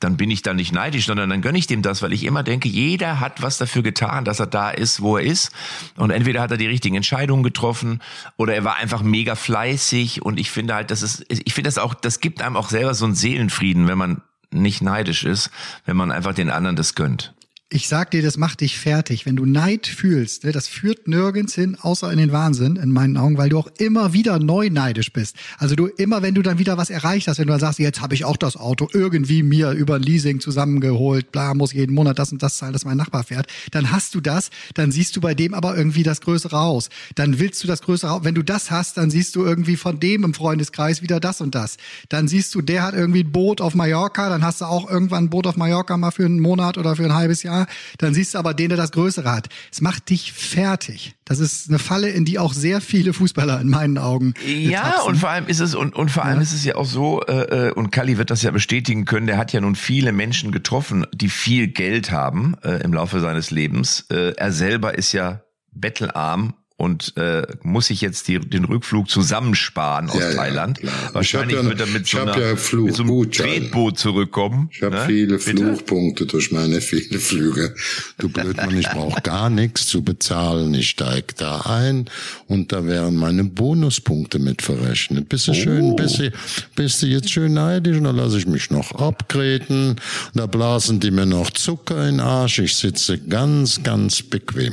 dann 0.00 0.16
bin 0.16 0.30
ich 0.30 0.40
da 0.40 0.54
nicht 0.54 0.72
neidisch, 0.72 1.04
sondern 1.04 1.28
dann 1.28 1.42
gönne 1.42 1.58
ich 1.58 1.66
dem 1.66 1.82
das, 1.82 2.00
weil 2.00 2.14
ich 2.14 2.24
immer 2.24 2.42
denke, 2.42 2.70
jeder 2.70 3.20
hat 3.20 3.42
was 3.42 3.58
dafür 3.58 3.82
getan, 3.82 4.24
dass 4.24 4.40
er 4.40 4.46
da 4.46 4.70
ist, 4.70 5.02
wo 5.02 5.18
er 5.18 5.24
ist. 5.24 5.52
Und 5.96 6.10
entweder 6.10 6.40
hat 6.40 6.50
er 6.50 6.56
die 6.56 6.66
richtigen 6.66 6.96
Entscheidungen 6.96 7.42
getroffen 7.42 8.00
oder 8.38 8.54
er 8.54 8.64
war 8.64 8.76
einfach 8.76 9.02
mega 9.02 9.34
fleißig. 9.34 10.22
Und 10.22 10.40
ich 10.40 10.50
finde 10.50 10.74
halt, 10.74 10.90
das 10.90 11.02
ist, 11.02 11.26
ich 11.28 11.52
finde 11.52 11.68
das 11.68 11.76
auch, 11.76 11.92
das 11.92 12.20
gibt 12.20 12.40
einem 12.40 12.56
auch 12.56 12.70
selber 12.70 12.94
so 12.94 13.04
einen 13.04 13.14
Seelenfrieden, 13.14 13.86
wenn 13.86 13.98
man 13.98 14.22
nicht 14.50 14.80
neidisch 14.80 15.24
ist, 15.24 15.50
wenn 15.84 15.96
man 15.96 16.10
einfach 16.10 16.34
den 16.34 16.50
anderen 16.50 16.76
das 16.76 16.94
gönnt. 16.94 17.34
Ich 17.72 17.86
sag 17.86 18.10
dir, 18.10 18.20
das 18.20 18.36
macht 18.36 18.62
dich 18.62 18.76
fertig. 18.80 19.26
Wenn 19.26 19.36
du 19.36 19.46
Neid 19.46 19.86
fühlst, 19.86 20.42
ne, 20.42 20.50
das 20.50 20.66
führt 20.66 21.06
nirgends 21.06 21.54
hin, 21.54 21.76
außer 21.80 22.10
in 22.10 22.18
den 22.18 22.32
Wahnsinn, 22.32 22.74
in 22.74 22.90
meinen 22.90 23.16
Augen, 23.16 23.38
weil 23.38 23.48
du 23.48 23.58
auch 23.58 23.68
immer 23.78 24.12
wieder 24.12 24.40
neu 24.40 24.70
neidisch 24.70 25.12
bist. 25.12 25.36
Also 25.56 25.76
du 25.76 25.86
immer, 25.86 26.20
wenn 26.20 26.34
du 26.34 26.42
dann 26.42 26.58
wieder 26.58 26.78
was 26.78 26.90
erreicht 26.90 27.28
hast, 27.28 27.38
wenn 27.38 27.46
du 27.46 27.52
dann 27.52 27.60
sagst, 27.60 27.78
jetzt 27.78 28.00
habe 28.00 28.14
ich 28.14 28.24
auch 28.24 28.36
das 28.36 28.56
Auto 28.56 28.88
irgendwie 28.92 29.44
mir 29.44 29.70
über 29.70 30.00
Leasing 30.00 30.40
zusammengeholt, 30.40 31.30
bla, 31.30 31.54
muss 31.54 31.72
jeden 31.72 31.94
Monat 31.94 32.18
das 32.18 32.32
und 32.32 32.42
das 32.42 32.56
zahlen, 32.56 32.72
dass 32.72 32.84
mein 32.84 32.96
Nachbar 32.96 33.22
fährt, 33.22 33.46
dann 33.70 33.92
hast 33.92 34.16
du 34.16 34.20
das, 34.20 34.50
dann 34.74 34.90
siehst 34.90 35.14
du 35.14 35.20
bei 35.20 35.36
dem 35.36 35.54
aber 35.54 35.76
irgendwie 35.76 36.02
das 36.02 36.20
größere 36.22 36.58
Haus. 36.58 36.88
Dann 37.14 37.38
willst 37.38 37.62
du 37.62 37.68
das 37.68 37.82
größere 37.82 38.10
Haus. 38.10 38.24
Wenn 38.24 38.34
du 38.34 38.42
das 38.42 38.72
hast, 38.72 38.96
dann 38.96 39.12
siehst 39.12 39.36
du 39.36 39.44
irgendwie 39.44 39.76
von 39.76 40.00
dem 40.00 40.24
im 40.24 40.34
Freundeskreis 40.34 41.02
wieder 41.02 41.20
das 41.20 41.40
und 41.40 41.54
das. 41.54 41.76
Dann 42.08 42.26
siehst 42.26 42.52
du, 42.56 42.62
der 42.62 42.82
hat 42.82 42.94
irgendwie 42.94 43.22
ein 43.22 43.30
Boot 43.30 43.60
auf 43.60 43.76
Mallorca, 43.76 44.28
dann 44.28 44.42
hast 44.42 44.60
du 44.60 44.64
auch 44.64 44.90
irgendwann 44.90 45.26
ein 45.26 45.30
Boot 45.30 45.46
auf 45.46 45.56
Mallorca 45.56 45.96
mal 45.96 46.10
für 46.10 46.24
einen 46.24 46.40
Monat 46.40 46.76
oder 46.76 46.96
für 46.96 47.04
ein 47.04 47.14
halbes 47.14 47.44
Jahr 47.44 47.59
dann 47.98 48.14
siehst 48.14 48.34
du 48.34 48.38
aber 48.38 48.54
den, 48.54 48.68
der 48.68 48.78
das 48.78 48.92
Größere 48.92 49.30
hat. 49.32 49.48
Es 49.72 49.80
macht 49.80 50.10
dich 50.10 50.32
fertig. 50.32 51.14
Das 51.24 51.38
ist 51.38 51.68
eine 51.68 51.78
Falle, 51.78 52.08
in 52.08 52.24
die 52.24 52.38
auch 52.38 52.52
sehr 52.52 52.80
viele 52.80 53.12
Fußballer 53.12 53.60
in 53.60 53.68
meinen 53.68 53.98
Augen. 53.98 54.34
Ja, 54.46 54.82
tapsen. 54.90 55.08
und 55.08 55.16
vor 55.16 55.30
allem 55.30 55.46
ist 55.46 55.60
es 55.60 55.74
und, 55.74 55.94
und 55.94 56.10
vor 56.10 56.24
allem 56.24 56.36
Ja. 56.38 56.42
ist 56.42 56.52
es 56.52 56.64
ja 56.64 56.74
auch 56.74 56.86
so 56.86 57.22
äh, 57.22 57.68
äh, 57.68 57.72
und 57.72 57.90
Kalli 57.92 58.18
wird 58.18 58.30
das 58.30 58.42
ja 58.42 58.50
bestätigen 58.50 59.04
können. 59.04 59.26
Der 59.26 59.36
hat 59.38 59.52
ja 59.52 59.60
nun 59.60 59.76
viele 59.76 60.12
Menschen 60.12 60.50
getroffen, 60.52 61.06
die 61.14 61.28
viel 61.28 61.68
Geld 61.68 62.10
haben 62.10 62.56
äh, 62.64 62.82
im 62.82 62.92
Laufe 62.92 63.20
seines 63.20 63.50
Lebens. 63.50 64.06
Äh, 64.10 64.32
er 64.36 64.50
selber 64.52 64.96
ist 64.98 65.12
ja 65.12 65.42
bettelarm 65.72 66.54
und 66.80 67.16
äh, 67.16 67.42
muss 67.62 67.86
sich 67.88 68.00
jetzt 68.00 68.26
die, 68.28 68.38
den 68.40 68.64
Rückflug 68.64 69.10
zusammensparen 69.10 70.08
aus 70.08 70.18
Ja, 70.18 70.30
ja, 70.30 70.34
Thailand. 70.36 70.78
klar. 70.78 70.92
Wahrscheinlich 71.12 71.58
Ich 71.58 71.64
hab 71.64 71.64
ja- 71.64 71.78
wird 71.78 71.80
er 71.88 71.92
mit 71.92 72.02
ich 72.06 72.10
so, 72.10 72.18
einer, 72.20 72.38
ja 72.38 72.56
Flug- 72.56 72.86
mit 72.86 72.94
so 72.96 73.02
einem 73.02 73.10
Gutschein. 73.10 73.44
Tretboot 73.46 73.98
zurückkommen. 73.98 74.68
Ich 74.72 74.82
habe 74.82 74.96
ne? 74.96 75.04
viele 75.06 75.38
Bitte? 75.38 75.56
Fluchpunkte 75.56 76.26
durch 76.26 76.50
meine 76.52 76.80
viele 76.80 77.18
Flüge. 77.20 77.74
Du 78.18 78.28
Blödmann, 78.30 78.78
ich 78.78 78.88
brauche 78.88 79.20
gar 79.20 79.50
nichts 79.50 79.86
zu 79.86 80.02
bezahlen. 80.02 80.72
Ich 80.74 80.90
steig 80.90 81.36
da 81.36 81.60
ein 81.60 82.06
und 82.48 82.72
da 82.72 82.86
wären 82.86 83.16
meine 83.16 83.44
Bonuspunkte 83.44 84.38
mit 84.38 84.62
verrechnet. 84.62 85.28
Bist 85.28 85.48
du 85.48 85.54
schön, 85.54 85.96
bist 85.96 86.18
du, 86.18 86.32
bist 86.76 87.02
du 87.02 87.06
jetzt 87.06 87.30
schön 87.30 87.52
neidisch 87.54 87.98
und 87.98 88.04
da 88.04 88.10
lasse 88.10 88.38
ich 88.38 88.46
mich 88.46 88.70
noch 88.70 88.92
abgreten. 88.92 89.96
Da 90.34 90.46
blasen 90.46 90.98
die 91.00 91.10
mir 91.10 91.26
noch 91.26 91.50
Zucker 91.50 92.08
in 92.08 92.16
den 92.16 92.20
Arsch. 92.20 92.58
Ich 92.60 92.74
sitze 92.76 93.18
ganz, 93.18 93.82
ganz 93.82 94.22
bequem. 94.22 94.72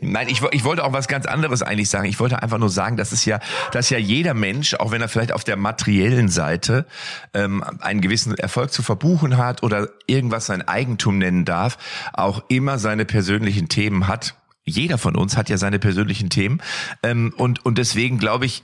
Nein, 0.00 0.28
ich, 0.28 0.42
ich 0.52 0.64
wollte 0.64 0.84
auch 0.84 0.92
was 0.92 1.08
ganz 1.08 1.26
anderes 1.26 1.62
eigentlich 1.62 1.90
sagen. 1.90 2.06
Ich 2.06 2.20
wollte 2.20 2.42
einfach 2.42 2.58
nur 2.58 2.70
sagen, 2.70 2.96
dass 2.96 3.12
es 3.12 3.24
ja, 3.24 3.40
dass 3.72 3.90
ja 3.90 3.98
jeder 3.98 4.34
Mensch, 4.34 4.74
auch 4.74 4.90
wenn 4.90 5.02
er 5.02 5.08
vielleicht 5.08 5.32
auf 5.32 5.44
der 5.44 5.56
materiellen 5.56 6.28
Seite 6.28 6.86
ähm, 7.34 7.64
einen 7.80 8.00
gewissen 8.00 8.34
Erfolg 8.36 8.72
zu 8.72 8.82
verbuchen 8.82 9.36
hat 9.36 9.62
oder 9.62 9.88
irgendwas 10.06 10.46
sein 10.46 10.66
Eigentum 10.66 11.18
nennen 11.18 11.44
darf, 11.44 11.78
auch 12.12 12.44
immer 12.48 12.78
seine 12.78 13.04
persönlichen 13.04 13.68
Themen 13.68 14.06
hat. 14.06 14.36
Jeder 14.64 14.98
von 14.98 15.16
uns 15.16 15.36
hat 15.36 15.48
ja 15.48 15.56
seine 15.56 15.78
persönlichen 15.78 16.28
Themen 16.28 16.60
ähm, 17.02 17.32
und 17.36 17.64
und 17.64 17.78
deswegen 17.78 18.18
glaube 18.18 18.46
ich 18.46 18.62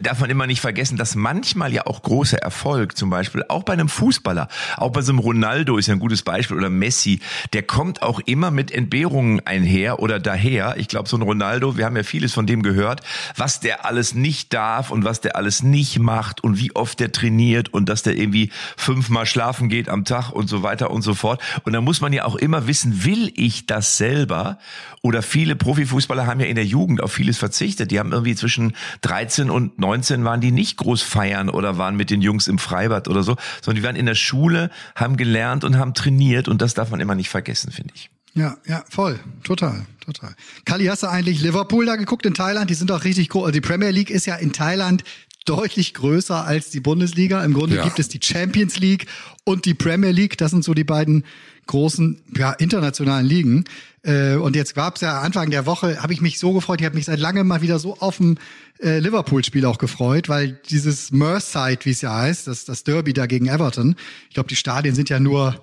darf 0.00 0.20
man 0.20 0.30
immer 0.30 0.46
nicht 0.46 0.60
vergessen, 0.60 0.96
dass 0.96 1.14
manchmal 1.14 1.72
ja 1.72 1.86
auch 1.86 2.02
großer 2.02 2.38
Erfolg, 2.38 2.96
zum 2.96 3.10
Beispiel 3.10 3.44
auch 3.48 3.64
bei 3.64 3.72
einem 3.72 3.88
Fußballer, 3.88 4.48
auch 4.76 4.90
bei 4.90 5.02
so 5.02 5.12
einem 5.12 5.18
Ronaldo 5.18 5.78
ist 5.78 5.88
ja 5.88 5.94
ein 5.94 6.00
gutes 6.00 6.22
Beispiel 6.22 6.56
oder 6.56 6.70
Messi, 6.70 7.20
der 7.52 7.62
kommt 7.62 8.02
auch 8.02 8.20
immer 8.20 8.50
mit 8.50 8.70
Entbehrungen 8.70 9.44
einher 9.46 10.00
oder 10.00 10.20
daher. 10.20 10.76
Ich 10.78 10.88
glaube, 10.88 11.08
so 11.08 11.16
ein 11.16 11.22
Ronaldo, 11.22 11.76
wir 11.76 11.86
haben 11.86 11.96
ja 11.96 12.02
vieles 12.02 12.32
von 12.32 12.46
dem 12.46 12.62
gehört, 12.62 13.00
was 13.36 13.60
der 13.60 13.84
alles 13.84 14.14
nicht 14.14 14.52
darf 14.54 14.90
und 14.90 15.04
was 15.04 15.20
der 15.20 15.36
alles 15.36 15.62
nicht 15.62 15.98
macht 15.98 16.42
und 16.42 16.58
wie 16.58 16.74
oft 16.74 17.00
der 17.00 17.12
trainiert 17.12 17.72
und 17.72 17.88
dass 17.88 18.02
der 18.02 18.16
irgendwie 18.16 18.50
fünfmal 18.76 19.26
schlafen 19.26 19.68
geht 19.68 19.88
am 19.88 20.04
Tag 20.04 20.30
und 20.30 20.48
so 20.48 20.62
weiter 20.62 20.90
und 20.90 21.02
so 21.02 21.14
fort. 21.14 21.42
Und 21.64 21.72
da 21.72 21.80
muss 21.80 22.00
man 22.00 22.12
ja 22.12 22.24
auch 22.24 22.36
immer 22.36 22.66
wissen, 22.66 23.04
will 23.04 23.32
ich 23.34 23.66
das 23.66 23.96
selber? 23.96 24.58
Oder 25.02 25.22
viele 25.22 25.56
Profifußballer 25.56 26.26
haben 26.26 26.40
ja 26.40 26.46
in 26.46 26.56
der 26.56 26.64
Jugend 26.64 27.02
auf 27.02 27.12
vieles 27.12 27.38
verzichtet. 27.38 27.90
Die 27.90 27.98
haben 27.98 28.12
irgendwie 28.12 28.34
zwischen 28.34 28.74
13 29.02 29.37
und 29.50 29.78
19 29.78 30.24
waren 30.24 30.40
die 30.40 30.50
nicht 30.50 30.76
groß 30.76 31.02
feiern 31.02 31.48
oder 31.48 31.78
waren 31.78 31.96
mit 31.96 32.10
den 32.10 32.20
Jungs 32.22 32.48
im 32.48 32.58
Freibad 32.58 33.08
oder 33.08 33.22
so, 33.22 33.36
sondern 33.62 33.82
die 33.82 33.86
waren 33.86 33.96
in 33.96 34.06
der 34.06 34.14
Schule, 34.14 34.70
haben 34.94 35.16
gelernt 35.16 35.64
und 35.64 35.78
haben 35.78 35.94
trainiert 35.94 36.48
und 36.48 36.60
das 36.62 36.74
darf 36.74 36.90
man 36.90 37.00
immer 37.00 37.14
nicht 37.14 37.28
vergessen, 37.30 37.72
finde 37.72 37.92
ich. 37.94 38.10
Ja, 38.34 38.56
ja, 38.66 38.84
voll. 38.88 39.18
Total, 39.42 39.86
total. 40.04 40.34
Kali, 40.64 40.86
hast 40.86 41.02
du 41.02 41.08
eigentlich 41.08 41.40
Liverpool 41.40 41.86
da 41.86 41.96
geguckt 41.96 42.26
in 42.26 42.34
Thailand? 42.34 42.70
Die 42.70 42.74
sind 42.74 42.90
doch 42.90 43.04
richtig 43.04 43.30
groß. 43.30 43.42
Also 43.44 43.52
die 43.52 43.60
Premier 43.60 43.90
League 43.90 44.10
ist 44.10 44.26
ja 44.26 44.36
in 44.36 44.52
Thailand 44.52 45.02
deutlich 45.44 45.94
größer 45.94 46.44
als 46.44 46.70
die 46.70 46.80
Bundesliga. 46.80 47.42
Im 47.42 47.54
Grunde 47.54 47.76
Ja. 47.76 47.84
gibt 47.84 47.98
es 47.98 48.08
die 48.08 48.20
Champions 48.22 48.78
League 48.78 49.06
und 49.44 49.64
die 49.64 49.74
Premier 49.74 50.10
League. 50.10 50.36
Das 50.38 50.50
sind 50.50 50.62
so 50.62 50.74
die 50.74 50.84
beiden 50.84 51.24
großen 51.66 52.20
ja, 52.36 52.52
internationalen 52.52 53.26
Ligen. 53.26 53.64
Äh, 54.02 54.34
und 54.34 54.54
jetzt 54.56 54.74
gab's 54.74 55.00
ja 55.00 55.20
Anfang 55.20 55.50
der 55.50 55.66
Woche, 55.66 56.02
habe 56.02 56.12
ich 56.12 56.20
mich 56.20 56.38
so 56.38 56.52
gefreut, 56.52 56.80
ich 56.80 56.86
habe 56.86 56.96
mich 56.96 57.06
seit 57.06 57.18
langem 57.18 57.46
mal 57.46 57.62
wieder 57.62 57.78
so 57.78 57.96
auf 57.98 58.20
ein 58.20 58.38
äh, 58.80 58.98
Liverpool-Spiel 58.98 59.64
auch 59.64 59.78
gefreut, 59.78 60.28
weil 60.28 60.58
dieses 60.70 61.10
Merseyside, 61.10 61.84
wie 61.84 61.90
es 61.90 62.00
ja 62.00 62.14
heißt, 62.14 62.46
das, 62.46 62.64
das 62.64 62.84
Derby 62.84 63.12
da 63.12 63.26
gegen 63.26 63.46
Everton, 63.46 63.96
ich 64.28 64.34
glaube, 64.34 64.48
die 64.48 64.56
Stadien 64.56 64.94
sind 64.94 65.08
ja 65.08 65.20
nur 65.20 65.60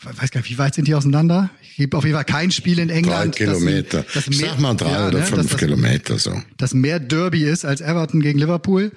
weiß 0.00 0.30
gar 0.30 0.40
nicht, 0.40 0.50
wie 0.50 0.58
weit 0.58 0.74
sind 0.74 0.88
die 0.88 0.94
auseinander? 0.94 1.50
Ich 1.62 1.76
gebe 1.76 1.96
auf 1.96 2.04
jeden 2.04 2.14
Fall 2.14 2.24
kein 2.24 2.50
Spiel 2.50 2.78
in 2.78 2.88
Drei 2.88 2.94
England. 2.98 3.36
Kilometer. 3.36 4.02
Das, 4.02 4.14
das 4.14 4.28
Ich 4.28 4.40
mehr, 4.40 4.50
sag 4.50 4.60
mal 4.60 4.74
drei 4.74 4.90
ja, 4.92 5.08
oder 5.08 5.18
ne, 5.18 5.24
fünf 5.24 5.42
dass 5.42 5.46
das, 5.48 5.58
Kilometer 5.58 6.18
so. 6.18 6.40
Das 6.56 6.74
mehr 6.74 7.00
Derby 7.00 7.44
ist 7.44 7.64
als 7.64 7.80
Everton 7.80 8.20
gegen 8.20 8.38
Liverpool. 8.38 8.92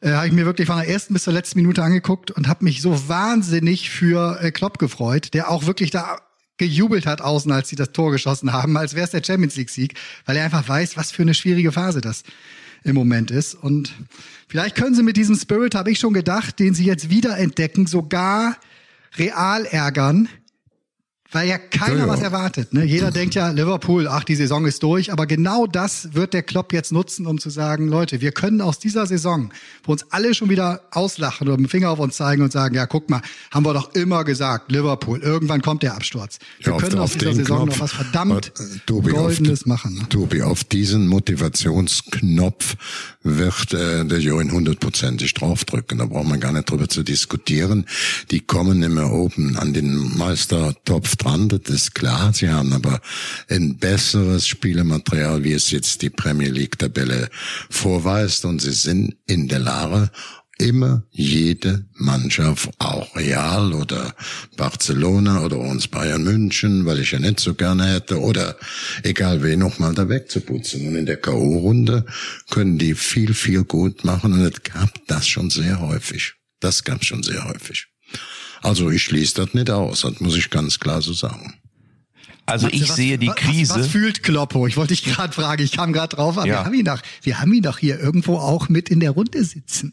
Äh, 0.00 0.10
habe 0.12 0.26
ich 0.28 0.32
mir 0.32 0.46
wirklich 0.46 0.66
von 0.66 0.78
der 0.78 0.88
ersten 0.88 1.12
bis 1.12 1.24
zur 1.24 1.32
letzten 1.32 1.58
Minute 1.60 1.82
angeguckt 1.82 2.30
und 2.30 2.48
habe 2.48 2.64
mich 2.64 2.80
so 2.80 3.08
wahnsinnig 3.08 3.90
für 3.90 4.38
äh, 4.40 4.50
Klopp 4.50 4.78
gefreut, 4.78 5.34
der 5.34 5.50
auch 5.50 5.66
wirklich 5.66 5.90
da 5.90 6.18
gejubelt 6.56 7.06
hat 7.06 7.20
außen, 7.20 7.50
als 7.52 7.68
sie 7.68 7.76
das 7.76 7.92
Tor 7.92 8.10
geschossen 8.10 8.52
haben, 8.52 8.76
als 8.76 8.94
wäre 8.94 9.04
es 9.04 9.10
der 9.10 9.22
Champions 9.24 9.56
League 9.56 9.70
Sieg, 9.70 9.94
weil 10.24 10.36
er 10.36 10.44
einfach 10.44 10.68
weiß, 10.68 10.96
was 10.96 11.12
für 11.12 11.22
eine 11.22 11.34
schwierige 11.34 11.72
Phase 11.72 12.00
das 12.00 12.24
im 12.84 12.94
Moment 12.94 13.30
ist. 13.30 13.54
Und 13.54 13.94
vielleicht 14.48 14.76
können 14.76 14.94
sie 14.94 15.02
mit 15.02 15.16
diesem 15.16 15.36
Spirit, 15.36 15.74
habe 15.74 15.90
ich 15.90 15.98
schon 15.98 16.12
gedacht, 16.12 16.58
den 16.58 16.74
sie 16.74 16.84
jetzt 16.84 17.10
wiederentdecken, 17.10 17.86
sogar 17.86 18.56
real 19.16 19.64
ärgern, 19.66 20.28
weil 21.30 21.46
ja 21.48 21.58
keiner 21.58 21.98
Ja, 22.00 22.08
was 22.08 22.20
erwartet. 22.22 22.72
Ne? 22.72 22.84
Jeder 22.84 23.10
denkt 23.10 23.34
ja, 23.34 23.50
Liverpool, 23.50 24.08
ach, 24.08 24.24
die 24.24 24.34
Saison 24.34 24.64
ist 24.64 24.82
durch. 24.82 25.12
Aber 25.12 25.26
genau 25.26 25.66
das 25.66 26.14
wird 26.14 26.32
der 26.32 26.42
Klopp 26.42 26.72
jetzt 26.72 26.90
nutzen, 26.90 27.26
um 27.26 27.38
zu 27.38 27.50
sagen, 27.50 27.88
Leute, 27.88 28.20
wir 28.22 28.32
können 28.32 28.60
aus 28.62 28.78
dieser 28.78 29.06
Saison, 29.06 29.50
wo 29.84 29.92
uns 29.92 30.06
alle 30.10 30.32
schon 30.34 30.48
wieder 30.48 30.80
auslachen 30.90 31.46
oder 31.48 31.58
mit 31.58 31.66
dem 31.68 31.70
Finger 31.70 31.90
auf 31.90 31.98
uns 31.98 32.16
zeigen 32.16 32.42
und 32.42 32.50
sagen, 32.52 32.74
ja, 32.74 32.86
guck 32.86 33.10
mal, 33.10 33.20
haben 33.50 33.66
wir 33.66 33.74
doch 33.74 33.94
immer 33.94 34.24
gesagt, 34.24 34.72
Liverpool, 34.72 35.18
irgendwann 35.20 35.60
kommt 35.60 35.82
der 35.82 35.94
Absturz. 35.94 36.38
Wir 36.60 36.68
Ja, 36.68 36.72
auf- 36.76 36.82
können 36.82 36.98
aus 36.98 37.10
auf 37.12 37.16
dieser 37.18 37.30
den 37.32 37.36
Saison 37.40 37.58
Knopf. 37.64 37.76
noch 37.76 37.80
was 37.84 37.92
verdammt 37.92 38.52
Äh, 38.58 38.78
Tobi, 38.86 39.10
auf 39.12 39.16
Goldenes 39.18 39.60
den- 39.64 39.68
machen. 39.68 39.94
Ne? 39.96 40.08
Tobi, 40.08 40.42
auf 40.42 40.64
diesen 40.64 41.08
Motivationsknopf 41.08 42.76
wird 43.22 43.74
äh, 43.74 44.04
der 44.06 44.18
Join 44.20 44.50
hundertprozentig 44.52 45.34
draufdrücken. 45.34 45.98
Da 45.98 46.06
braucht 46.06 46.26
man 46.28 46.40
gar 46.40 46.52
nicht 46.52 46.70
drüber 46.70 46.88
zu 46.88 47.02
diskutieren. 47.02 47.84
Die 48.30 48.40
kommen 48.40 48.82
immer 48.82 49.12
oben 49.12 49.56
an 49.56 49.72
den 49.74 50.16
Meistertopf 50.16 51.16
das 51.24 51.74
ist 51.74 51.94
klar. 51.94 52.32
Sie 52.32 52.48
haben 52.48 52.72
aber 52.72 53.00
ein 53.48 53.76
besseres 53.76 54.46
Spielematerial, 54.46 55.44
wie 55.44 55.52
es 55.52 55.70
jetzt 55.70 56.02
die 56.02 56.10
Premier 56.10 56.50
League-Tabelle 56.50 57.28
vorweist. 57.70 58.44
Und 58.44 58.60
sie 58.60 58.72
sind 58.72 59.16
in 59.26 59.48
der 59.48 59.58
Lage, 59.58 60.10
immer 60.58 61.04
jede 61.10 61.86
Mannschaft, 61.94 62.70
auch 62.78 63.14
Real 63.16 63.72
oder 63.72 64.14
Barcelona 64.56 65.44
oder 65.44 65.58
uns 65.58 65.88
Bayern 65.88 66.24
München, 66.24 66.84
weil 66.84 66.98
ich 66.98 67.12
ja 67.12 67.18
nicht 67.18 67.40
so 67.40 67.54
gerne 67.54 67.86
hätte, 67.86 68.20
oder 68.20 68.56
egal 69.02 69.42
wen 69.42 69.60
nochmal 69.60 69.94
da 69.94 70.08
wegzuputzen. 70.08 70.88
Und 70.88 70.96
in 70.96 71.06
der 71.06 71.18
K.O.-Runde 71.18 72.04
können 72.50 72.78
die 72.78 72.94
viel, 72.94 73.34
viel 73.34 73.64
gut 73.64 74.04
machen 74.04 74.32
und 74.32 74.40
es 74.40 74.62
gab 74.62 74.90
das 75.06 75.28
schon 75.28 75.50
sehr 75.50 75.80
häufig. 75.80 76.34
Das 76.60 76.82
gab 76.82 77.04
schon 77.04 77.22
sehr 77.22 77.44
häufig. 77.44 77.86
Also 78.62 78.90
ich 78.90 79.02
schließe 79.02 79.34
das 79.44 79.54
nicht 79.54 79.70
aus, 79.70 80.02
das 80.02 80.20
muss 80.20 80.36
ich 80.36 80.50
ganz 80.50 80.78
klar 80.78 81.00
so 81.02 81.12
sagen. 81.12 81.54
Also 82.46 82.68
ich 82.68 82.88
was, 82.88 82.96
sehe 82.96 83.18
die 83.18 83.28
was, 83.28 83.36
Krise. 83.36 83.74
Was, 83.74 83.80
was 83.80 83.86
fühlt 83.88 84.22
Kloppo? 84.22 84.66
Ich 84.66 84.78
wollte 84.78 84.94
dich 84.94 85.04
gerade 85.04 85.34
fragen, 85.34 85.62
ich 85.62 85.72
kam 85.72 85.92
gerade 85.92 86.16
drauf, 86.16 86.38
aber 86.38 86.46
Ja. 86.46 86.54
wir 86.54 86.64
haben 86.64 86.74
ihn 86.74 86.84
doch, 86.86 87.00
wir 87.22 87.40
haben 87.40 87.52
ihn 87.52 87.62
doch 87.62 87.76
hier 87.76 88.00
irgendwo 88.00 88.38
auch 88.38 88.70
mit 88.70 88.88
in 88.88 89.00
der 89.00 89.10
Runde 89.10 89.44
sitzen. 89.44 89.92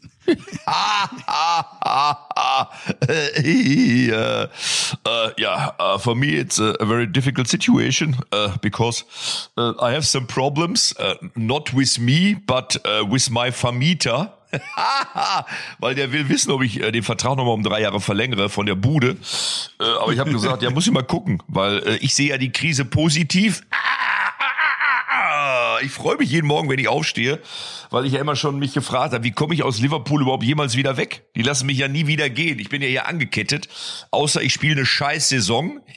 Ah, 0.64 1.08
ah, 1.26 1.64
ah, 1.84 2.18
ah. 2.34 2.70
Äh, 3.06 4.10
uh, 4.10 4.46
uh, 5.06 5.30
yeah, 5.38 5.74
uh, 5.78 5.98
for 5.98 6.16
me 6.16 6.28
it's 6.28 6.58
a, 6.58 6.74
a 6.80 6.86
very 6.86 7.06
difficult 7.06 7.46
situation 7.46 8.16
uh, 8.32 8.56
because 8.62 9.04
uh, 9.58 9.74
I 9.78 9.92
have 9.92 10.06
some 10.06 10.26
problems, 10.26 10.94
uh, 10.98 11.14
not 11.34 11.74
with 11.74 11.98
me, 12.00 12.36
but 12.46 12.76
uh, 12.86 13.04
with 13.06 13.30
my 13.30 13.50
Vermieter. 13.50 14.30
Weil 15.78 15.94
der 15.94 16.12
will 16.12 16.28
wissen, 16.28 16.50
ob 16.50 16.62
ich 16.62 16.80
äh, 16.80 16.92
den 16.92 17.02
Vertrag 17.02 17.36
nochmal 17.36 17.54
um 17.54 17.62
drei 17.62 17.80
Jahre 17.80 18.00
verlängere 18.00 18.48
von 18.48 18.66
der 18.66 18.74
Bude. 18.74 19.16
Äh, 19.80 19.84
aber 19.84 20.12
ich 20.12 20.18
habe 20.18 20.32
gesagt, 20.32 20.62
ja, 20.62 20.70
muss 20.70 20.86
ich 20.86 20.92
mal 20.92 21.02
gucken, 21.02 21.42
weil 21.48 21.78
äh, 21.78 21.96
ich 21.96 22.14
sehe 22.14 22.30
ja 22.30 22.38
die 22.38 22.52
Krise 22.52 22.84
positiv. 22.84 23.62
Ich 25.82 25.92
freue 25.92 26.16
mich 26.16 26.30
jeden 26.30 26.46
Morgen, 26.46 26.68
wenn 26.70 26.78
ich 26.78 26.88
aufstehe, 26.88 27.40
weil 27.90 28.06
ich 28.06 28.12
ja 28.14 28.20
immer 28.20 28.34
schon 28.34 28.58
mich 28.58 28.72
gefragt 28.72 29.12
habe, 29.12 29.24
wie 29.24 29.30
komme 29.30 29.54
ich 29.54 29.62
aus 29.62 29.78
Liverpool 29.78 30.22
überhaupt 30.22 30.42
jemals 30.42 30.76
wieder 30.76 30.96
weg? 30.96 31.24
Die 31.36 31.42
lassen 31.42 31.66
mich 31.66 31.78
ja 31.78 31.86
nie 31.86 32.06
wieder 32.06 32.30
gehen. 32.30 32.58
Ich 32.58 32.70
bin 32.70 32.82
ja 32.82 32.88
hier 32.88 33.06
angekettet, 33.06 33.68
außer 34.10 34.42
ich 34.42 34.52
spiele 34.52 34.72
eine 34.72 34.86
scheiß 34.86 35.28
Saison. 35.28 35.80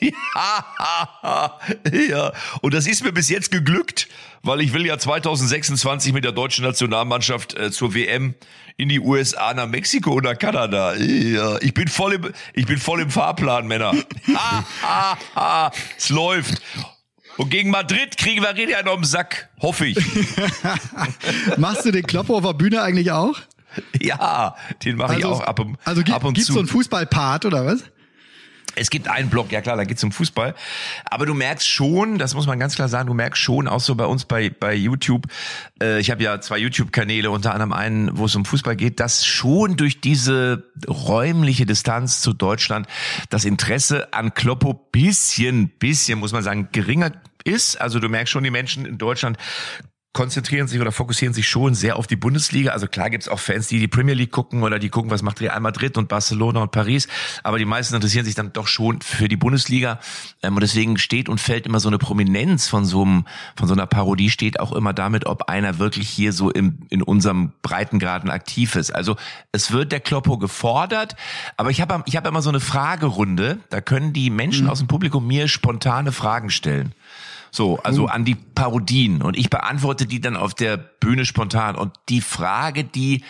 ja, 2.08 2.32
und 2.60 2.74
das 2.74 2.86
ist 2.86 3.02
mir 3.02 3.12
bis 3.12 3.28
jetzt 3.30 3.50
geglückt, 3.50 4.08
weil 4.42 4.60
ich 4.60 4.72
will 4.72 4.86
ja 4.86 4.98
2026 4.98 6.12
mit 6.12 6.24
der 6.24 6.32
deutschen 6.32 6.64
Nationalmannschaft 6.64 7.56
äh, 7.58 7.70
zur 7.70 7.94
WM 7.94 8.34
in 8.76 8.88
die 8.88 9.00
USA, 9.00 9.52
nach 9.52 9.66
Mexiko 9.66 10.12
oder 10.12 10.34
Kanada. 10.34 10.94
Ich 10.94 11.74
bin 11.74 11.88
voll 11.88 12.14
im, 12.14 12.32
ich 12.54 12.66
bin 12.66 12.78
voll 12.78 13.02
im 13.02 13.10
Fahrplan, 13.10 13.66
Männer. 13.66 13.92
Ha, 14.34 14.64
ha, 14.82 15.18
ha. 15.34 15.72
Es 15.96 16.08
läuft. 16.08 16.62
Und 17.36 17.50
gegen 17.50 17.70
Madrid 17.70 18.16
kriegen 18.16 18.42
wir 18.42 18.68
ja 18.68 18.82
noch 18.82 18.96
im 18.96 19.04
Sack, 19.04 19.48
hoffe 19.60 19.86
ich. 19.86 19.98
Machst 21.56 21.84
du 21.84 21.90
den 21.90 22.06
Kloppo 22.06 22.36
auf 22.36 22.44
der 22.44 22.54
Bühne 22.54 22.82
eigentlich 22.82 23.10
auch? 23.10 23.38
Ja, 24.00 24.56
den 24.84 24.96
mache 24.96 25.14
also, 25.14 25.18
ich 25.18 25.24
auch 25.24 25.40
ab, 25.40 25.58
und, 25.60 25.78
also 25.84 26.02
ab 26.12 26.24
und 26.24 26.34
gibt's 26.34 26.46
zu. 26.46 26.54
so 26.54 26.58
einen 26.58 26.68
Fußballpart 26.68 27.44
oder 27.44 27.66
was? 27.66 27.84
Es 28.76 28.90
gibt 28.90 29.08
einen 29.08 29.30
Block, 29.30 29.50
ja 29.52 29.60
klar, 29.60 29.76
da 29.76 29.84
geht's 29.84 30.02
um 30.04 30.12
Fußball. 30.12 30.54
Aber 31.04 31.26
du 31.26 31.34
merkst 31.34 31.68
schon, 31.68 32.18
das 32.18 32.34
muss 32.34 32.46
man 32.46 32.58
ganz 32.58 32.74
klar 32.74 32.88
sagen, 32.88 33.08
du 33.08 33.14
merkst 33.14 33.42
schon, 33.42 33.68
auch 33.68 33.80
so 33.80 33.94
bei 33.94 34.04
uns 34.04 34.24
bei, 34.24 34.50
bei 34.50 34.74
YouTube, 34.74 35.26
äh, 35.82 36.00
ich 36.00 36.10
habe 36.10 36.22
ja 36.22 36.40
zwei 36.40 36.58
YouTube-Kanäle, 36.58 37.30
unter 37.30 37.52
anderem 37.52 37.72
einen, 37.72 38.16
wo 38.16 38.26
es 38.26 38.36
um 38.36 38.44
Fußball 38.44 38.76
geht, 38.76 39.00
dass 39.00 39.26
schon 39.26 39.76
durch 39.76 40.00
diese 40.00 40.64
räumliche 40.88 41.66
Distanz 41.66 42.20
zu 42.20 42.32
Deutschland 42.32 42.86
das 43.28 43.44
Interesse 43.44 44.12
an 44.12 44.34
Kloppo 44.34 44.74
bisschen, 44.74 45.68
bisschen, 45.68 46.18
muss 46.18 46.32
man 46.32 46.42
sagen, 46.42 46.68
geringer 46.72 47.12
ist. 47.44 47.80
Also 47.80 47.98
du 47.98 48.08
merkst 48.08 48.32
schon, 48.32 48.44
die 48.44 48.50
Menschen 48.50 48.86
in 48.86 48.98
Deutschland 48.98 49.36
konzentrieren 50.12 50.66
sich 50.66 50.80
oder 50.80 50.90
fokussieren 50.90 51.32
sich 51.32 51.48
schon 51.48 51.74
sehr 51.74 51.96
auf 51.96 52.08
die 52.08 52.16
Bundesliga. 52.16 52.72
Also 52.72 52.88
klar 52.88 53.10
gibt's 53.10 53.28
auch 53.28 53.38
Fans, 53.38 53.68
die 53.68 53.78
die 53.78 53.86
Premier 53.86 54.14
League 54.14 54.32
gucken 54.32 54.64
oder 54.64 54.80
die 54.80 54.88
gucken, 54.88 55.10
was 55.10 55.22
macht 55.22 55.40
Real 55.40 55.60
Madrid 55.60 55.96
und 55.96 56.08
Barcelona 56.08 56.62
und 56.62 56.72
Paris. 56.72 57.06
Aber 57.44 57.58
die 57.58 57.64
meisten 57.64 57.94
interessieren 57.94 58.24
sich 58.24 58.34
dann 58.34 58.52
doch 58.52 58.66
schon 58.66 59.02
für 59.02 59.28
die 59.28 59.36
Bundesliga. 59.36 60.00
Ähm, 60.42 60.54
und 60.54 60.62
deswegen 60.62 60.98
steht 60.98 61.28
und 61.28 61.40
fällt 61.40 61.64
immer 61.64 61.78
so 61.78 61.88
eine 61.88 61.98
Prominenz 61.98 62.66
von 62.66 62.84
so 62.84 63.02
einem, 63.02 63.24
von 63.54 63.68
so 63.68 63.74
einer 63.74 63.86
Parodie 63.86 64.30
steht 64.30 64.58
auch 64.58 64.72
immer 64.72 64.92
damit, 64.92 65.26
ob 65.26 65.42
einer 65.42 65.78
wirklich 65.78 66.08
hier 66.08 66.32
so 66.32 66.50
im, 66.50 66.80
in 66.90 67.02
unserem 67.02 67.52
Breitengraden 67.62 68.30
aktiv 68.30 68.74
ist. 68.74 68.92
Also 68.92 69.16
es 69.52 69.70
wird 69.70 69.92
der 69.92 70.00
Kloppo 70.00 70.38
gefordert. 70.38 71.14
Aber 71.56 71.70
ich 71.70 71.80
habe 71.80 72.02
ich 72.06 72.16
hab 72.16 72.26
immer 72.26 72.42
so 72.42 72.50
eine 72.50 72.60
Fragerunde. 72.60 73.60
Da 73.70 73.80
können 73.80 74.12
die 74.12 74.30
Menschen 74.30 74.68
aus 74.68 74.78
dem 74.78 74.88
Publikum 74.88 75.24
mir 75.28 75.46
spontane 75.46 76.10
Fragen 76.10 76.50
stellen. 76.50 76.94
So, 77.50 77.78
also 77.78 78.06
an 78.06 78.24
die 78.24 78.34
Parodien. 78.34 79.22
Und 79.22 79.36
ich 79.36 79.50
beantworte 79.50 80.06
die 80.06 80.20
dann 80.20 80.36
auf 80.36 80.54
der 80.54 80.76
Bühne 80.76 81.24
spontan. 81.24 81.76
Und 81.76 81.92
die 82.08 82.20
Frage, 82.20 82.84
die 82.84 83.24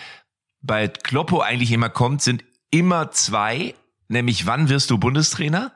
bei 0.62 0.88
Kloppo 0.88 1.40
eigentlich 1.40 1.72
immer 1.72 1.88
kommt, 1.88 2.22
sind 2.22 2.44
immer 2.70 3.10
zwei. 3.10 3.74
Nämlich, 4.10 4.44
wann 4.44 4.68
wirst 4.68 4.90
du 4.90 4.98
Bundestrainer? 4.98 5.70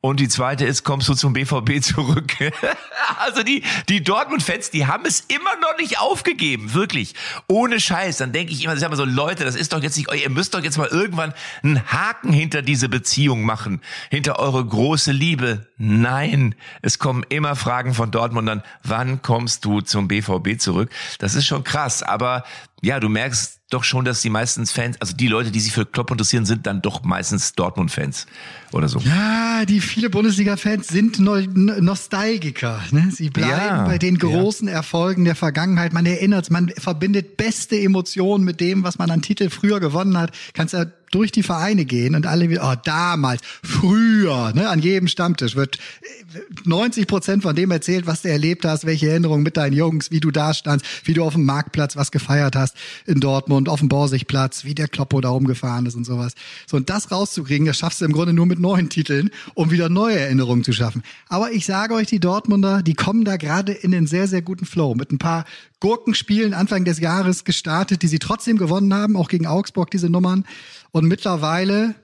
Und 0.00 0.20
die 0.20 0.28
zweite 0.28 0.64
ist, 0.64 0.84
kommst 0.84 1.08
du 1.08 1.14
zum 1.14 1.32
BVB 1.32 1.82
zurück? 1.82 2.32
also 3.18 3.42
die, 3.42 3.64
die 3.88 4.00
Dortmund-Fans, 4.00 4.70
die 4.70 4.86
haben 4.86 5.04
es 5.06 5.24
immer 5.26 5.56
noch 5.60 5.76
nicht 5.76 5.98
aufgegeben, 5.98 6.72
wirklich. 6.72 7.16
Ohne 7.48 7.80
Scheiß. 7.80 8.18
Dann 8.18 8.30
denke 8.30 8.52
ich 8.52 8.62
immer, 8.62 8.74
ich 8.74 8.80
sag 8.80 8.90
mal 8.90 8.96
so, 8.96 9.04
Leute, 9.04 9.44
das 9.44 9.56
ist 9.56 9.72
doch 9.72 9.82
jetzt 9.82 9.98
nicht, 9.98 10.08
ihr 10.14 10.30
müsst 10.30 10.54
doch 10.54 10.62
jetzt 10.62 10.78
mal 10.78 10.86
irgendwann 10.86 11.34
einen 11.64 11.84
Haken 11.90 12.32
hinter 12.32 12.62
diese 12.62 12.88
Beziehung 12.88 13.42
machen. 13.42 13.82
Hinter 14.08 14.38
eure 14.38 14.64
große 14.64 15.10
Liebe. 15.10 15.66
Nein. 15.76 16.54
Es 16.82 17.00
kommen 17.00 17.24
immer 17.28 17.56
Fragen 17.56 17.92
von 17.92 18.12
Dortmundern. 18.12 18.62
Wann 18.84 19.20
kommst 19.20 19.64
du 19.64 19.80
zum 19.80 20.06
BVB 20.06 20.60
zurück? 20.60 20.90
Das 21.18 21.34
ist 21.34 21.46
schon 21.46 21.64
krass. 21.64 22.04
Aber 22.04 22.44
ja, 22.82 23.00
du 23.00 23.08
merkst 23.08 23.59
doch 23.70 23.84
schon, 23.84 24.04
dass 24.04 24.20
die 24.20 24.30
meisten 24.30 24.66
Fans, 24.66 25.00
also 25.00 25.16
die 25.16 25.28
Leute, 25.28 25.50
die 25.50 25.60
sich 25.60 25.72
für 25.72 25.86
Klopp 25.86 26.10
interessieren, 26.10 26.44
sind 26.44 26.66
dann 26.66 26.82
doch 26.82 27.02
meistens 27.02 27.54
Dortmund-Fans 27.54 28.26
oder 28.72 28.88
so. 28.88 28.98
Ja, 29.00 29.64
die 29.64 29.80
viele 29.80 30.10
Bundesliga-Fans 30.10 30.88
sind 30.88 31.18
no 31.18 31.38
Nostalgiker. 31.40 32.82
Ne? 32.90 33.10
Sie 33.10 33.30
bleiben 33.30 33.50
Ja, 33.50 33.84
bei 33.84 33.98
den 33.98 34.16
ja. 34.16 34.20
großen 34.20 34.68
Erfolgen 34.68 35.24
der 35.24 35.34
Vergangenheit. 35.34 35.92
Man 35.92 36.06
erinnert, 36.06 36.50
man 36.50 36.68
verbindet 36.76 37.36
beste 37.36 37.78
Emotionen 37.78 38.44
mit 38.44 38.60
dem, 38.60 38.84
was 38.84 38.98
man 38.98 39.10
an 39.10 39.22
Titel 39.22 39.50
früher 39.50 39.80
gewonnen 39.80 40.16
hat. 40.16 40.32
Kannst 40.54 40.74
ja 40.74 40.86
durch 41.10 41.32
die 41.32 41.42
Vereine 41.42 41.84
gehen 41.84 42.14
und 42.14 42.26
alle 42.26 42.48
wieder, 42.50 42.70
oh, 42.70 42.80
damals, 42.84 43.40
früher, 43.62 44.52
ne, 44.54 44.68
an 44.68 44.80
jedem 44.80 45.08
Stammtisch 45.08 45.56
wird 45.56 45.78
äh, 46.02 46.38
90 46.64 47.06
Prozent 47.06 47.42
von 47.42 47.56
dem 47.56 47.70
erzählt, 47.70 48.06
was 48.06 48.22
du 48.22 48.30
erlebt 48.30 48.64
hast, 48.64 48.86
welche 48.86 49.10
Erinnerungen 49.10 49.42
mit 49.42 49.56
deinen 49.56 49.72
Jungs, 49.72 50.10
wie 50.10 50.20
du 50.20 50.30
da 50.30 50.54
standst, 50.54 50.86
wie 51.04 51.14
du 51.14 51.24
auf 51.24 51.34
dem 51.34 51.44
Marktplatz 51.44 51.96
was 51.96 52.12
gefeiert 52.12 52.54
hast 52.54 52.76
in 53.06 53.18
Dortmund, 53.20 53.68
auf 53.68 53.80
dem 53.80 53.88
Borsigplatz, 53.88 54.64
wie 54.64 54.74
der 54.74 54.86
Kloppo 54.86 55.20
da 55.20 55.30
rumgefahren 55.30 55.86
ist 55.86 55.96
und 55.96 56.04
sowas. 56.04 56.34
So, 56.66 56.76
und 56.76 56.90
das 56.90 57.10
rauszukriegen, 57.10 57.66
das 57.66 57.78
schaffst 57.78 58.00
du 58.00 58.04
im 58.04 58.12
Grunde 58.12 58.32
nur 58.32 58.46
mit 58.46 58.59
neuen 58.60 58.88
Titeln, 58.88 59.30
um 59.54 59.70
wieder 59.70 59.88
neue 59.88 60.18
Erinnerungen 60.18 60.64
zu 60.64 60.72
schaffen. 60.72 61.02
Aber 61.28 61.52
ich 61.52 61.66
sage 61.66 61.94
euch, 61.94 62.06
die 62.06 62.20
Dortmunder, 62.20 62.82
die 62.82 62.94
kommen 62.94 63.24
da 63.24 63.36
gerade 63.36 63.72
in 63.72 63.90
den 63.90 64.06
sehr, 64.06 64.28
sehr 64.28 64.42
guten 64.42 64.66
Flow 64.66 64.94
mit 64.94 65.12
ein 65.12 65.18
paar 65.18 65.44
Gurkenspielen 65.80 66.54
Anfang 66.54 66.84
des 66.84 67.00
Jahres 67.00 67.44
gestartet, 67.44 68.02
die 68.02 68.08
sie 68.08 68.18
trotzdem 68.18 68.58
gewonnen 68.58 68.92
haben, 68.92 69.16
auch 69.16 69.28
gegen 69.28 69.46
Augsburg 69.46 69.90
diese 69.90 70.10
Nummern. 70.10 70.44
Und 70.92 71.06
mittlerweile 71.06 71.94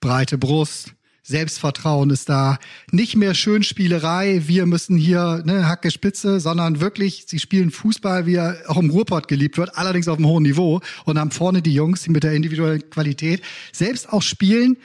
breite 0.00 0.38
Brust, 0.38 0.94
Selbstvertrauen 1.28 2.08
ist 2.08 2.30
da. 2.30 2.58
Nicht 2.90 3.14
mehr 3.14 3.34
Schönspielerei, 3.34 4.44
wir 4.46 4.64
müssen 4.64 4.96
hier 4.96 5.42
ne, 5.44 5.68
Hacke 5.68 5.90
Spitze, 5.90 6.40
sondern 6.40 6.80
wirklich, 6.80 7.24
sie 7.26 7.38
spielen 7.38 7.70
Fußball, 7.70 8.24
wie 8.24 8.36
er 8.36 8.56
auch 8.66 8.78
im 8.78 8.88
Ruhrpott 8.88 9.28
geliebt 9.28 9.58
wird, 9.58 9.76
allerdings 9.76 10.08
auf 10.08 10.16
einem 10.16 10.26
hohen 10.26 10.44
Niveau 10.44 10.80
und 11.04 11.18
haben 11.18 11.30
vorne 11.30 11.60
die 11.60 11.74
Jungs, 11.74 12.02
die 12.02 12.10
mit 12.10 12.24
der 12.24 12.32
individuellen 12.32 12.88
Qualität 12.88 13.42
selbst 13.72 14.10
auch 14.10 14.22
spielen, 14.22 14.78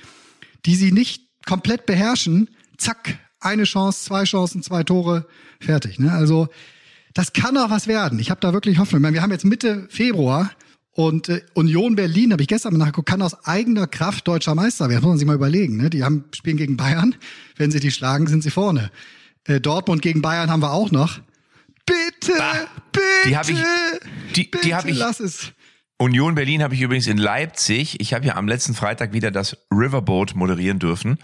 die 0.66 0.76
sie 0.76 0.92
nicht 0.92 1.28
komplett 1.46 1.86
beherrschen. 1.86 2.50
Zack, 2.78 3.18
eine 3.40 3.64
Chance, 3.66 4.06
zwei 4.06 4.24
Chancen, 4.24 4.64
zwei 4.64 4.84
Tore, 4.84 5.28
fertig. 5.60 6.00
Ne? 6.00 6.12
Also 6.12 6.48
das 7.14 7.34
kann 7.34 7.58
auch 7.58 7.70
was 7.70 7.88
werden. 7.88 8.20
Ich 8.20 8.30
habe 8.32 8.42
da 8.42 8.54
wirklich 8.54 8.80
Hoffnung. 8.80 9.00
Ich 9.00 9.04
meine, 9.04 9.14
wir 9.16 9.22
haben 9.22 9.32
jetzt 9.32 9.46
Mitte 9.46 9.86
Februar 9.90 10.52
und 10.92 11.30
äh, 11.30 11.42
Union 11.54 11.96
Berlin, 11.96 12.32
habe 12.32 12.42
ich 12.42 12.48
gestern 12.48 12.74
mal 12.74 12.80
nachgeguckt, 12.80 13.10
kann 13.10 13.22
aus 13.22 13.46
eigener 13.46 13.88
Kraft 13.88 14.28
deutscher 14.28 14.56
Meister 14.56 14.86
werden. 14.90 14.96
Das 14.96 15.04
muss 15.04 15.10
man 15.12 15.18
sich 15.20 15.28
mal 15.28 15.36
überlegen. 15.36 15.78
Ne? 15.78 15.90
Die 15.90 16.04
haben 16.04 16.26
spielen 16.34 16.58
gegen 16.58 16.78
Bayern. 16.78 17.16
Wenn 17.56 17.72
sie 17.72 17.80
die 17.80 17.92
schlagen, 17.92 18.28
sind 18.28 18.42
sie 18.44 18.52
vorne. 18.52 18.92
Äh, 19.46 19.60
Dortmund 19.60 20.02
gegen 20.02 20.22
Bayern 20.22 20.50
haben 20.50 20.62
wir 20.62 20.72
auch 20.72 20.92
noch. 20.92 21.20
Bitte, 21.86 22.34
bitte, 22.92 23.04
die 23.28 23.36
hab 23.38 23.50
ich- 23.50 23.58
die- 23.58 24.34
die 24.36 24.44
bitte, 24.46 24.74
hab 24.76 24.86
ich- 24.86 24.98
lass 24.98 25.20
es. 25.20 25.52
Union 26.00 26.36
Berlin 26.36 26.64
habe 26.64 26.74
ich 26.74 26.82
übrigens 26.82 27.08
in 27.08 27.18
Leipzig. 27.18 28.00
Ich 28.02 28.14
habe 28.14 28.26
ja 28.26 28.36
am 28.36 28.48
letzten 28.48 28.74
Freitag 28.74 29.14
wieder 29.14 29.32
das 29.32 29.58
Riverboat 29.72 30.36
moderieren 30.36 30.80
dürfen. 30.80 31.18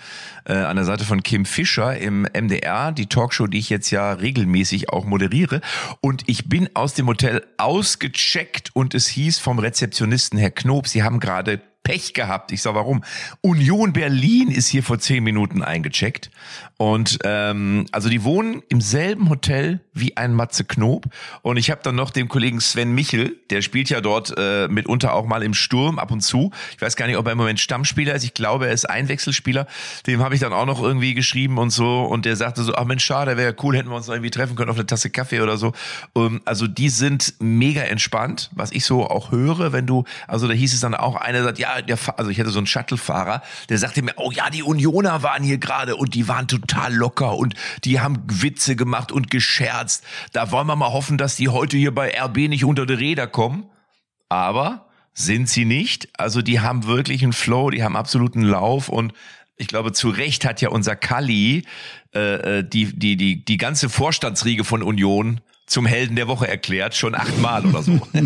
Äh, 0.46 0.54
an 0.54 0.76
der 0.76 0.86
Seite 0.86 1.04
von 1.06 1.24
Kim 1.24 1.46
Fischer 1.46 1.98
im 1.98 2.22
MDR, 2.22 2.92
die 2.92 3.08
Talkshow, 3.08 3.48
die 3.48 3.58
ich 3.58 3.70
jetzt 3.70 3.90
ja 3.90 4.14
regelmäßig 4.14 4.90
auch 4.90 5.06
moderiere. 5.06 5.62
Und 6.02 6.24
ich 6.28 6.48
bin 6.48 6.70
aus 6.76 6.94
dem 6.94 7.08
Hotel 7.08 7.46
ausgecheckt 7.58 8.70
und 8.74 8.94
es 8.94 9.08
hieß 9.08 9.40
vom 9.40 9.60
Rezeptionisten 9.60 10.38
Herr 10.38 10.52
Knob, 10.52 10.88
Sie 10.88 11.04
haben 11.04 11.20
gerade 11.20 11.62
Pech 11.84 12.14
gehabt. 12.14 12.52
Ich 12.52 12.62
sag, 12.62 12.76
warum? 12.76 13.04
Union 13.42 13.94
Berlin 13.94 14.50
ist 14.52 14.68
hier 14.68 14.84
vor 14.84 15.00
zehn 15.00 15.24
Minuten 15.24 15.64
eingecheckt. 15.64 16.30
Und 16.78 17.20
ähm, 17.26 17.88
also 17.92 18.10
die 18.10 18.24
wohnen 18.24 18.64
im 18.70 18.80
selben 18.80 19.30
Hotel 19.30 19.82
wie 19.94 20.16
ein 20.16 20.34
Matze 20.34 20.64
Knob. 20.64 21.08
Und 21.42 21.58
ich 21.58 21.72
habe 21.72 21.82
dann 21.84 21.96
noch 21.96 22.12
den 22.12 22.30
Kollegen 22.30 22.62
Sven 22.62 22.94
Michel, 22.94 23.36
der 23.50 23.62
spielt 23.62 23.90
ja 23.90 24.02
dort 24.02 24.34
äh, 24.38 24.68
mitunter 24.70 25.14
auch 25.14 25.26
mal 25.26 25.44
im 25.44 25.54
Sturm 25.54 26.00
ab 26.00 26.12
und 26.12 26.22
zu. 26.22 26.52
Ich 26.76 26.82
weiß 26.82 26.96
gar 26.96 27.08
nicht, 27.08 27.18
ob 27.18 27.26
er 27.26 27.34
im 27.34 27.38
Moment 27.38 27.60
Stammspieler 27.60 28.16
ist. 28.16 28.24
Ich 28.24 28.34
glaube, 28.34 28.68
er 28.68 28.74
ist 28.74 28.90
Einwechselspieler. 28.90 29.68
Dem 30.08 30.22
habe 30.22 30.36
ich 30.36 30.42
dann 30.42 30.54
auch 30.54 30.66
noch 30.66 30.82
irgendwie 30.82 31.14
geschrieben 31.14 31.58
und 31.58 31.72
so. 31.72 32.04
Und 32.04 32.26
der 32.26 32.36
sagte 32.36 32.64
so, 32.64 32.76
ach 32.76 32.86
Mensch, 32.86 33.04
schade, 33.04 33.36
wäre 33.36 33.56
cool, 33.62 33.76
hätten 33.76 33.90
wir 33.90 33.96
uns 33.96 34.08
noch 34.08 34.14
irgendwie 34.14 34.32
treffen 34.32 34.56
können 34.56 34.70
auf 34.70 34.78
eine 34.78 34.86
Tasse 34.86 35.10
Kaffee 35.10 35.42
oder 35.42 35.58
so. 35.58 35.74
Ähm, 36.16 36.42
also 36.46 36.68
die 36.68 36.90
sind 36.90 37.34
mega 37.40 37.82
entspannt, 37.82 38.52
was 38.54 38.72
ich 38.72 38.86
so 38.86 39.06
auch 39.06 39.32
höre, 39.32 39.74
wenn 39.74 39.86
du, 39.86 40.06
also 40.28 40.48
da 40.48 40.54
hieß 40.54 40.74
es 40.74 40.80
dann 40.80 40.96
auch, 40.96 41.16
einer 41.16 41.44
sagt, 41.44 41.60
ja, 41.60 41.69
der, 41.88 41.98
also 42.18 42.30
ich 42.30 42.40
hatte 42.40 42.50
so 42.50 42.60
einen 42.60 42.68
Shuttlefahrer, 42.68 43.42
der 43.70 43.78
sagte 43.78 44.02
mir, 44.02 44.14
oh 44.18 44.32
ja, 44.32 44.50
die 44.50 44.64
Unioner 44.64 45.24
waren 45.24 45.44
hier 45.44 45.58
gerade 45.58 45.96
und 45.96 46.14
die 46.14 46.28
waren 46.28 46.48
total 46.48 46.94
locker 46.94 47.38
und 47.38 47.56
die 47.84 48.00
haben 48.00 48.24
Witze 48.28 48.76
gemacht 48.76 49.12
und 49.12 49.30
gescherzt. 49.32 50.04
Da 50.34 50.52
wollen 50.52 50.68
wir 50.68 50.76
mal 50.76 50.92
hoffen, 50.92 51.18
dass 51.18 51.36
die 51.36 51.50
heute 51.50 51.78
hier 51.78 51.94
bei 51.94 52.14
RB 52.20 52.50
nicht 52.50 52.66
unter 52.66 52.86
die 52.86 52.94
Räder 52.94 53.28
kommen. 53.28 53.66
Aber 54.30 54.88
sind 55.14 55.50
sie 55.50 55.66
nicht. 55.66 56.08
Also 56.18 56.42
die 56.42 56.60
haben 56.62 56.86
wirklich 56.86 57.24
einen 57.24 57.34
Flow, 57.34 57.70
die 57.70 57.84
haben 57.84 57.96
absoluten 57.96 58.42
Lauf 58.42 58.90
und 58.90 59.14
ich 59.58 59.68
glaube, 59.68 59.92
zu 59.92 60.10
Recht 60.10 60.46
hat 60.46 60.62
ja 60.62 60.70
unser 60.70 60.96
Kalli 60.96 61.66
äh, 62.16 62.60
äh, 62.60 62.64
die, 62.64 62.98
die, 62.98 63.18
die, 63.18 63.44
die 63.44 63.58
ganze 63.58 63.90
Vorstandsriege 63.90 64.64
von 64.64 64.82
Union 64.82 65.42
zum 65.70 65.86
Helden 65.86 66.16
der 66.16 66.28
Woche 66.28 66.48
erklärt, 66.48 66.96
schon 66.96 67.16
achtmal 67.16 67.66
oder 67.66 67.84
so. 67.84 68.02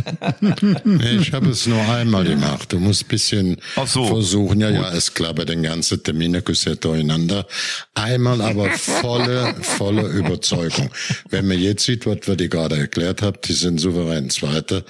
Nee, 0.85 1.17
ich 1.17 1.33
habe 1.33 1.49
es 1.49 1.67
nur 1.67 1.81
einmal 1.89 2.23
gemacht. 2.23 2.71
Du 2.71 2.79
musst 2.79 3.07
bisschen 3.07 3.57
so. 3.85 4.05
versuchen. 4.05 4.61
Ja, 4.61 4.69
ja, 4.69 4.87
ist 4.89 5.13
klar, 5.13 5.33
bei 5.33 5.45
den 5.45 5.63
ganzen 5.63 6.01
Terminen 6.01 6.41
ist 6.41 6.83
durcheinander. 6.83 7.45
Einmal 7.93 8.41
aber 8.41 8.69
volle, 8.71 9.55
volle 9.61 10.03
Überzeugung. 10.07 10.89
Wenn 11.29 11.47
man 11.47 11.59
jetzt 11.59 11.83
sieht, 11.85 12.05
was 12.05 12.19
wir 12.25 12.35
dir 12.35 12.49
gerade 12.49 12.77
erklärt 12.77 13.21
haben, 13.21 13.37
die 13.43 13.53
sind 13.53 13.79
souverän 13.79 14.29
Zweiter. 14.29 14.83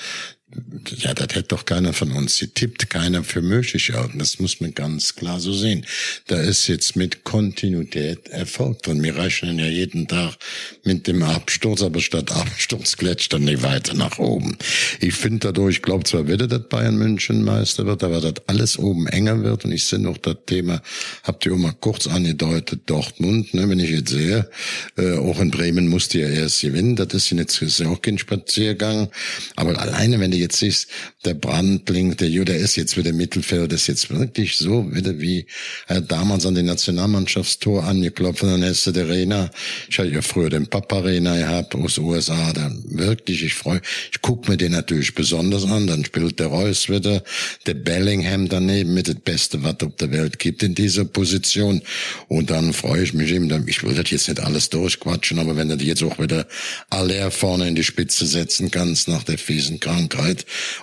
Ja, 0.98 1.14
das 1.14 1.36
hätte 1.36 1.50
doch 1.50 1.66
keiner 1.66 1.94
von 1.94 2.12
uns. 2.12 2.38
Die 2.38 2.48
tippt 2.48 2.90
keiner 2.90 3.24
für 3.24 3.42
möglich 3.42 3.92
halten. 3.94 4.20
Das 4.20 4.40
muss 4.40 4.60
man 4.60 4.74
ganz 4.74 5.16
klar 5.16 5.40
so 5.40 5.54
sehen. 5.54 5.86
Da 6.28 6.40
ist 6.40 6.68
jetzt 6.68 6.96
mit 6.96 7.24
Kontinuität 7.24 8.28
Erfolg 8.30 8.84
drin. 8.84 9.02
Wir 9.02 9.16
rechnen 9.16 9.60
ja 9.60 9.68
jeden 9.68 10.08
Tag 10.08 10.36
mit 10.84 11.08
dem 11.08 11.24
Absturz, 11.24 11.82
aber 11.82 12.02
statt 12.02 12.32
Absturz 12.32 12.98
gletscht 12.98 13.34
dann 13.34 13.46
nicht 13.46 13.64
weiter 13.64 13.94
nach 13.94 14.20
oben. 14.20 14.58
Ich 15.00 15.14
finde 15.14 15.48
dadurch, 15.48 15.78
ich 15.78 15.82
glaube 15.82 16.04
zwar 16.04 16.28
wieder, 16.28 16.48
dass 16.48 16.68
Bayern 16.70 16.98
München 16.98 17.44
Meister 17.44 17.86
wird, 17.86 18.04
aber 18.04 18.22
dass 18.22 18.48
alles 18.48 18.78
oben 18.78 19.08
enger 19.08 19.44
wird. 19.44 19.66
Und 19.66 19.72
ich 19.72 19.86
sehe 19.86 20.00
noch 20.00 20.18
das 20.18 20.38
Thema, 20.46 20.82
habt 21.24 21.46
ihr 21.46 21.54
auch 21.54 21.58
mal 21.58 21.74
kurz 21.80 22.08
angedeutet, 22.08 22.82
Dortmund, 22.86 23.54
ne, 23.54 23.68
wenn 23.70 23.80
ich 23.80 23.90
jetzt 23.90 24.12
sehe, 24.12 24.50
äh, 24.98 25.14
auch 25.18 25.40
in 25.40 25.50
Bremen 25.50 25.88
musste 25.88 26.20
ja 26.20 26.30
erst 26.30 26.62
gewinnen. 26.62 26.96
Das 26.96 27.14
ist 27.14 27.32
jetzt 27.32 27.62
ist 27.62 27.82
auch 27.82 28.02
kein 28.02 28.18
Spaziergang. 28.18 29.10
Aber 29.56 29.80
alleine, 29.80 30.20
wenn 30.20 30.32
du 30.32 30.43
jetzt 30.44 30.60
siehst, 30.60 30.88
der 31.26 31.34
Brandling, 31.34 32.16
der 32.18 32.30
Jude 32.30 32.54
ist 32.54 32.76
jetzt 32.76 32.98
wieder 32.98 33.14
Mittelfeld, 33.14 33.74
ist 33.74 33.88
jetzt 33.88 34.10
wirklich 34.10 34.58
so 34.58 34.94
wieder 34.94 35.20
wie 35.20 35.46
äh, 35.88 36.02
damals 36.02 36.46
an 36.46 36.56
die 36.56 36.64
Nationalmannschaftstor 36.64 37.84
angeklopft 37.84 38.44
und 38.44 38.50
dann 38.50 38.64
ist 38.64 38.86
der 38.96 39.06
Arena. 39.06 39.50
Ich 39.90 40.00
hatte 40.00 40.10
ja 40.10 40.22
früher 40.22 40.50
den 40.50 40.68
Papa 40.68 40.98
Arena 40.98 41.36
gehabt 41.36 41.76
aus 41.76 41.98
USA, 41.98 42.54
da 42.54 42.72
wirklich, 42.86 43.44
ich 43.44 43.54
freue, 43.54 43.82
ich 44.12 44.22
guck 44.22 44.48
mir 44.48 44.58
den 44.58 44.72
natürlich 44.72 45.16
besonders 45.16 45.66
an, 45.66 45.88
dann 45.88 46.06
spielt 46.06 46.40
der 46.40 46.48
Reus 46.48 46.90
wieder, 46.90 47.24
der 47.66 47.74
Bellingham 47.74 48.50
daneben 48.50 48.94
mit 48.94 49.08
das 49.08 49.16
Beste, 49.16 49.64
was 49.64 49.80
auf 49.82 49.96
der 49.96 50.12
Welt 50.12 50.40
gibt 50.40 50.64
in 50.64 50.76
dieser 50.76 51.06
Position 51.06 51.82
und 52.28 52.50
dann 52.50 52.74
freue 52.74 53.04
ich 53.04 53.14
mich 53.14 53.32
eben, 53.32 53.50
ich 53.68 53.84
will 53.84 53.96
das 53.96 54.10
jetzt 54.12 54.28
nicht 54.28 54.40
alles 54.40 54.70
durchquatschen, 54.70 55.40
aber 55.40 55.56
wenn 55.56 55.70
du 55.70 55.78
die 55.78 55.88
jetzt 55.88 56.04
auch 56.04 56.20
wieder 56.20 56.48
alle 56.90 57.32
vorne 57.32 57.68
in 57.68 57.76
die 57.76 57.84
Spitze 57.84 58.26
setzen 58.26 58.72
kannst 58.72 59.08
nach 59.08 59.24
der 59.24 59.38
fiesen 59.38 59.80
Krankheit, 59.80 60.33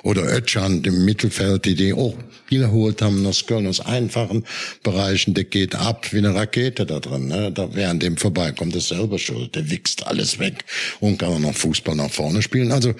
oder 0.02 0.22
Ötchan 0.22 0.82
im 0.84 1.04
Mittelfeld, 1.04 1.64
die 1.64 1.74
die 1.74 1.92
auch 1.92 2.14
wiederholt 2.50 3.00
haben 3.00 3.24
aus 3.26 3.46
Köln, 3.46 3.66
aus 3.66 3.80
einfachen 3.80 4.44
Bereichen, 4.82 5.34
der 5.34 5.44
geht 5.44 5.74
ab 5.74 6.12
wie 6.12 6.18
eine 6.18 6.34
Rakete 6.34 6.84
da 6.84 7.00
drin. 7.00 7.28
Ne? 7.28 7.52
Da 7.52 7.74
während 7.74 8.02
dem 8.02 8.16
vorbeikommt, 8.16 8.74
ist 8.76 8.88
selber 8.88 9.18
schuld. 9.18 9.54
Der 9.54 9.70
wichst 9.70 10.06
alles 10.06 10.38
weg 10.38 10.64
und 11.00 11.18
kann 11.18 11.30
auch 11.30 11.38
noch 11.38 11.54
Fußball 11.54 11.94
nach 11.94 12.10
vorne 12.10 12.42
spielen. 12.42 12.72
Also 12.72 12.90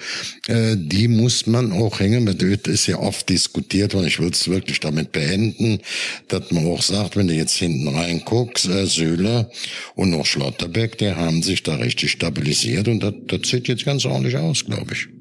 äh, 0.47 0.75
die 0.77 1.07
muss 1.07 1.47
man 1.47 1.71
auch 1.71 1.99
hängen. 1.99 2.25
Das 2.25 2.73
ist 2.73 2.87
ja 2.87 2.97
oft 2.97 3.29
diskutiert 3.29 3.93
und 3.93 4.05
ich 4.05 4.19
will 4.19 4.29
es 4.31 4.47
wirklich 4.47 4.79
damit 4.79 5.11
beenden, 5.11 5.79
dass 6.29 6.51
man 6.51 6.65
auch 6.65 6.81
sagt, 6.81 7.15
wenn 7.15 7.27
du 7.27 7.33
jetzt 7.33 7.57
hinten 7.57 7.87
reinguckst, 7.87 8.67
äh, 8.67 8.85
Söhler 8.85 9.49
und 9.95 10.11
noch 10.11 10.25
Schlotterbeck, 10.25 10.97
die 10.97 11.11
haben 11.11 11.43
sich 11.43 11.63
da 11.63 11.75
richtig 11.75 12.11
stabilisiert 12.11 12.87
und 12.87 13.01
das, 13.01 13.13
das 13.27 13.49
sieht 13.49 13.67
jetzt 13.67 13.85
ganz 13.85 14.05
ordentlich 14.05 14.37
aus, 14.37 14.65
glaube 14.65 14.93
ich. 14.93 15.20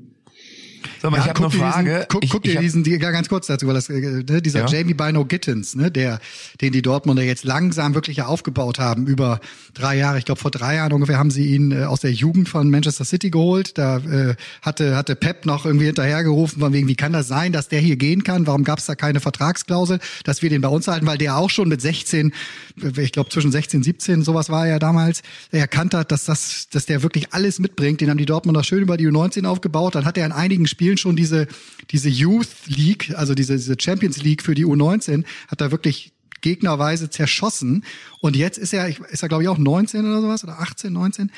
Sag 1.01 1.11
mal, 1.11 1.19
Ja, 1.19 1.25
ich 1.25 1.29
habe 1.31 1.41
eine 1.41 1.51
Frage. 1.51 1.91
Diesen, 1.91 2.07
guck, 2.09 2.25
ich, 2.25 2.31
guck 2.31 2.45
ich 2.45 2.53
dir 2.53 2.57
hab, 2.57 2.63
diesen, 2.63 2.85
die, 2.85 2.91
ja, 2.93 3.11
ganz 3.11 3.29
kurz 3.29 3.47
dazu, 3.47 3.67
weil 3.67 3.75
das, 3.75 3.89
äh, 3.89 4.01
ne, 4.01 4.43
dieser 4.43 4.61
Ja. 4.61 4.67
Jamie 4.67 4.95
Bino 4.95 5.25
Gittens, 5.25 5.75
ne, 5.75 5.91
der, 5.91 6.21
den 6.61 6.73
die 6.73 6.83
Dortmunder 6.83 7.23
jetzt 7.23 7.45
langsam 7.45 7.95
wirklich 7.95 8.23
aufgebaut 8.23 8.79
haben 8.79 9.07
über 9.07 9.41
drei 9.75 9.97
Jahre. 9.97 10.19
Ich 10.19 10.25
glaube, 10.25 10.41
vor 10.41 10.51
drei 10.51 10.77
Jahren 10.77 10.93
ungefähr 10.93 11.19
haben 11.19 11.31
sie 11.31 11.55
ihn 11.55 11.73
äh, 11.73 11.85
aus 11.85 12.01
der 12.01 12.13
Jugend 12.13 12.49
von 12.49 12.69
Manchester 12.71 13.05
City 13.05 13.31
geholt. 13.31 13.79
Da 13.79 13.99
äh, 13.99 14.35
hatte, 14.63 14.97
hatte 14.97 15.17
Pep 15.17 15.47
noch 15.47 15.65
irgendwie 15.65 15.87
hinterhergerufen, 15.87 16.61
von 16.61 16.73
wegen, 16.73 16.89
wie 16.89 16.97
kann 16.97 17.13
das 17.13 17.29
sein, 17.29 17.53
dass 17.53 17.69
der 17.69 17.81
hier 17.81 17.97
gehen 17.97 18.23
kann? 18.23 18.47
Warum 18.47 18.65
gab 18.65 18.79
es 18.79 18.87
da 18.87 18.95
keine 18.95 19.21
Vertragsklausel, 19.21 20.01
dass 20.25 20.43
wir 20.43 20.51
den 20.51 20.61
bei 20.61 20.69
uns 20.69 20.87
halten? 20.89 21.07
Weil 21.07 21.19
der 21.19 21.37
auch 21.37 21.51
schon 21.51 21.69
mit 21.69 21.81
16, 21.81 22.33
äh, 22.83 23.01
ich 23.01 23.13
glaube 23.13 23.31
zwischen 23.31 23.53
16 23.53 23.83
17, 23.83 24.23
sowas 24.23 24.51
war 24.51 24.67
er 24.67 24.73
ja 24.73 24.79
damals, 24.79 25.23
erkannt 25.51 25.95
hat, 25.95 26.13
dass 26.13 26.27
das, 26.27 26.69
dass 26.71 26.87
der 26.87 27.03
wirklich 27.03 27.33
alles 27.33 27.59
mitbringt. 27.59 28.01
Den 28.01 28.11
haben 28.11 28.19
die 28.19 28.27
Dortmunder 28.27 28.65
schön 28.65 28.83
über 28.83 28.97
die 28.97 29.09
U19 29.09 29.47
aufgebaut. 29.47 29.95
Dann 29.95 30.05
hat 30.05 30.19
er 30.19 30.27
in 30.27 30.33
einigen 30.33 30.67
Spielen 30.67 30.90
schon 30.99 31.17
diese, 31.17 31.47
diese 31.91 32.09
Youth 32.09 32.49
League, 32.67 33.13
also 33.17 33.35
diese, 33.35 33.57
diese 33.57 33.77
Champions 33.79 34.23
League 34.23 34.43
für 34.43 34.55
die 34.55 34.67
U19, 34.67 35.25
hat 35.49 35.61
er 35.61 35.71
wirklich 35.71 36.13
gegnerweise 36.41 37.11
zerschossen. 37.11 37.85
Und 38.21 38.37
jetzt 38.37 38.59
ist 38.59 38.73
er, 38.73 38.89
ist 38.89 39.23
er 39.23 39.29
glaube 39.29 39.43
ich 39.43 39.49
auch 39.49 39.59
19 39.59 40.05
oder 40.05 40.21
sowas 40.21 40.45
oder 40.45 40.61
18, 40.61 40.93
19 40.93 41.31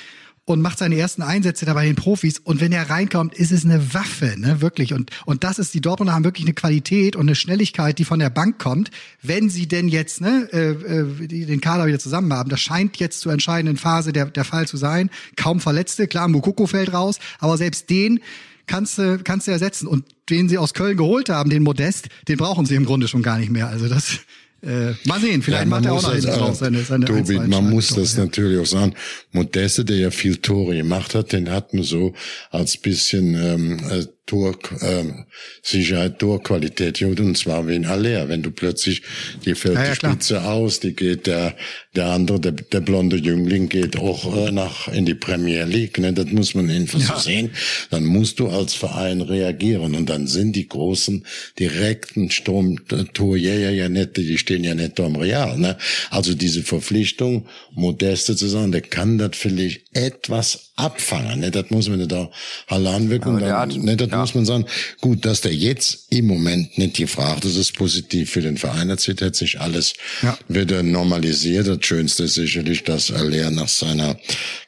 und 0.44 0.60
macht 0.60 0.78
seine 0.78 0.96
ersten 0.96 1.22
Einsätze 1.22 1.66
da 1.66 1.74
bei 1.74 1.84
den 1.84 1.94
Profis. 1.94 2.38
Und 2.38 2.60
wenn 2.60 2.72
er 2.72 2.90
reinkommt, 2.90 3.34
ist 3.34 3.52
es 3.52 3.64
eine 3.64 3.94
Waffe, 3.94 4.34
ne, 4.36 4.60
wirklich. 4.60 4.92
Und, 4.92 5.10
und 5.24 5.44
das 5.44 5.58
ist, 5.58 5.72
die 5.72 5.80
Dortmunder 5.80 6.14
haben 6.14 6.24
wirklich 6.24 6.46
eine 6.46 6.54
Qualität 6.54 7.14
und 7.14 7.22
eine 7.22 7.36
Schnelligkeit, 7.36 7.98
die 7.98 8.04
von 8.04 8.18
der 8.18 8.30
Bank 8.30 8.58
kommt. 8.58 8.90
Wenn 9.22 9.50
sie 9.50 9.68
denn 9.68 9.86
jetzt, 9.88 10.20
ne, 10.20 10.48
äh, 10.52 10.70
äh, 10.70 11.28
den 11.28 11.60
Kader 11.60 11.86
wieder 11.86 12.00
zusammen 12.00 12.32
haben, 12.32 12.50
das 12.50 12.60
scheint 12.60 12.96
jetzt 12.96 13.20
zur 13.20 13.32
entscheidenden 13.32 13.76
Phase 13.76 14.12
der, 14.12 14.26
der 14.26 14.44
Fall 14.44 14.66
zu 14.66 14.76
sein. 14.76 15.10
Kaum 15.36 15.60
Verletzte, 15.60 16.08
klar, 16.08 16.26
Mukoko 16.26 16.66
fällt 16.66 16.92
raus, 16.92 17.20
aber 17.38 17.56
selbst 17.56 17.88
den 17.88 18.20
kannst 18.66 18.98
du, 18.98 19.18
kannst 19.22 19.46
du 19.46 19.52
ersetzen. 19.52 19.86
Und 19.86 20.04
den 20.30 20.48
sie 20.48 20.58
aus 20.58 20.74
Köln 20.74 20.96
geholt 20.96 21.28
haben, 21.28 21.50
den 21.50 21.62
Modest, 21.62 22.08
den 22.28 22.36
brauchen 22.38 22.66
sie 22.66 22.74
im 22.74 22.84
Grunde 22.84 23.08
schon 23.08 23.22
gar 23.22 23.38
nicht 23.38 23.50
mehr. 23.50 23.68
Also 23.68 23.88
das, 23.88 24.18
äh, 24.62 24.92
mal 25.04 25.20
sehen, 25.20 25.42
vielleicht 25.42 25.64
Ja, 25.64 25.68
macht 25.68 25.84
er 25.84 25.92
auch 25.94 26.02
noch 26.02 26.12
hinten 26.12 26.28
äh, 26.28 26.34
raus 26.34 26.60
seine, 26.60 26.82
seine 26.82 27.06
ein, 27.06 27.26
Tobi, 27.26 27.38
man 27.38 27.68
muss 27.68 27.88
das 27.88 28.16
ja. 28.16 28.24
natürlich 28.24 28.60
auch 28.60 28.66
sagen. 28.66 28.94
Modeste, 29.32 29.84
der 29.84 29.96
ja 29.96 30.10
viel 30.10 30.36
Tore 30.36 30.76
gemacht 30.76 31.14
hat, 31.14 31.32
den 31.32 31.50
hat 31.50 31.74
man 31.74 31.82
so 31.82 32.14
als 32.50 32.76
bisschen 32.76 33.34
ähm, 33.34 33.80
äh, 34.24 34.30
Tor, 34.30 34.56
ähm, 34.82 35.24
Sicherheit, 35.62 36.18
Torqualität 36.18 37.02
und 37.02 37.36
zwar 37.36 37.66
wie 37.68 37.74
in 37.76 37.86
Aller. 37.86 38.28
Wenn 38.28 38.42
du 38.42 38.50
plötzlich, 38.50 39.02
die 39.44 39.54
fällt 39.54 39.74
Ja, 39.74 39.84
ja, 39.84 39.92
die 39.92 39.98
klar. 39.98 40.12
Spitze 40.12 40.42
aus, 40.44 40.80
die 40.80 40.94
geht 40.94 41.26
der, 41.26 41.54
der 41.94 42.06
andere, 42.06 42.40
der, 42.40 42.52
der 42.52 42.80
blonde 42.80 43.16
Jüngling 43.16 43.68
geht 43.68 43.96
auch 43.98 44.34
äh, 44.46 44.50
nach 44.52 44.88
in 44.88 45.04
die 45.06 45.14
Premier 45.14 45.64
League. 45.64 45.98
Ne? 45.98 46.12
Das 46.12 46.26
muss 46.26 46.54
man 46.54 46.70
einfach 46.70 47.00
so 47.00 47.16
sehen. 47.18 47.50
Dann 47.90 48.04
musst 48.04 48.38
du 48.38 48.48
als 48.48 48.74
Verein 48.74 49.20
reagieren 49.20 49.94
und 49.94 50.08
dann 50.08 50.26
sind 50.26 50.54
die 50.56 50.68
großen 50.68 51.26
direkten 51.58 52.30
Sturmtorjäger 52.30 53.70
ja 53.70 53.88
nicht, 53.88 54.16
die 54.16 54.38
stehen 54.38 54.64
ja 54.64 54.74
nicht 54.74 54.98
da 54.98 55.06
im 55.06 55.16
Real. 55.16 55.58
Ne? 55.58 55.76
Also 56.10 56.34
diese 56.34 56.62
Verpflichtung, 56.62 57.46
Modeste 57.72 58.36
zu 58.36 58.46
sagen, 58.46 58.72
der 58.72 58.82
kann 58.82 59.18
das 59.18 59.30
vielleicht 59.34 59.82
etwas 59.96 60.72
abfangen. 60.76 61.40
Ne? 61.40 61.50
Das 61.50 61.70
muss 61.70 61.88
man 61.88 61.98
nicht 61.98 62.12
da 62.12 62.30
wirken. 62.68 63.28
Aber 63.30 63.40
der 63.40 63.48
dann, 63.48 63.58
hat- 63.58 63.76
ne? 63.82 63.96
Das 63.96 64.11
ja. 64.12 64.18
muss 64.20 64.34
man 64.34 64.44
sagen. 64.44 64.66
Gut, 65.00 65.24
dass 65.24 65.40
der 65.40 65.54
jetzt 65.54 66.06
im 66.10 66.26
Moment 66.26 66.78
nicht 66.78 66.96
gefragt 66.96 67.44
ist, 67.44 67.56
ist 67.56 67.74
positiv 67.76 68.30
für 68.30 68.40
den 68.40 68.56
Verein. 68.56 68.88
Jetzt 68.88 69.08
hat 69.20 69.34
sich 69.34 69.60
alles 69.60 69.94
Ja. 70.22 70.38
wieder 70.48 70.82
normalisiert. 70.82 71.66
Das 71.66 71.78
Schönste 71.84 72.24
ist 72.24 72.34
sicherlich, 72.34 72.84
dass 72.84 73.10
Aller 73.10 73.50
nach 73.50 73.68
seiner 73.68 74.16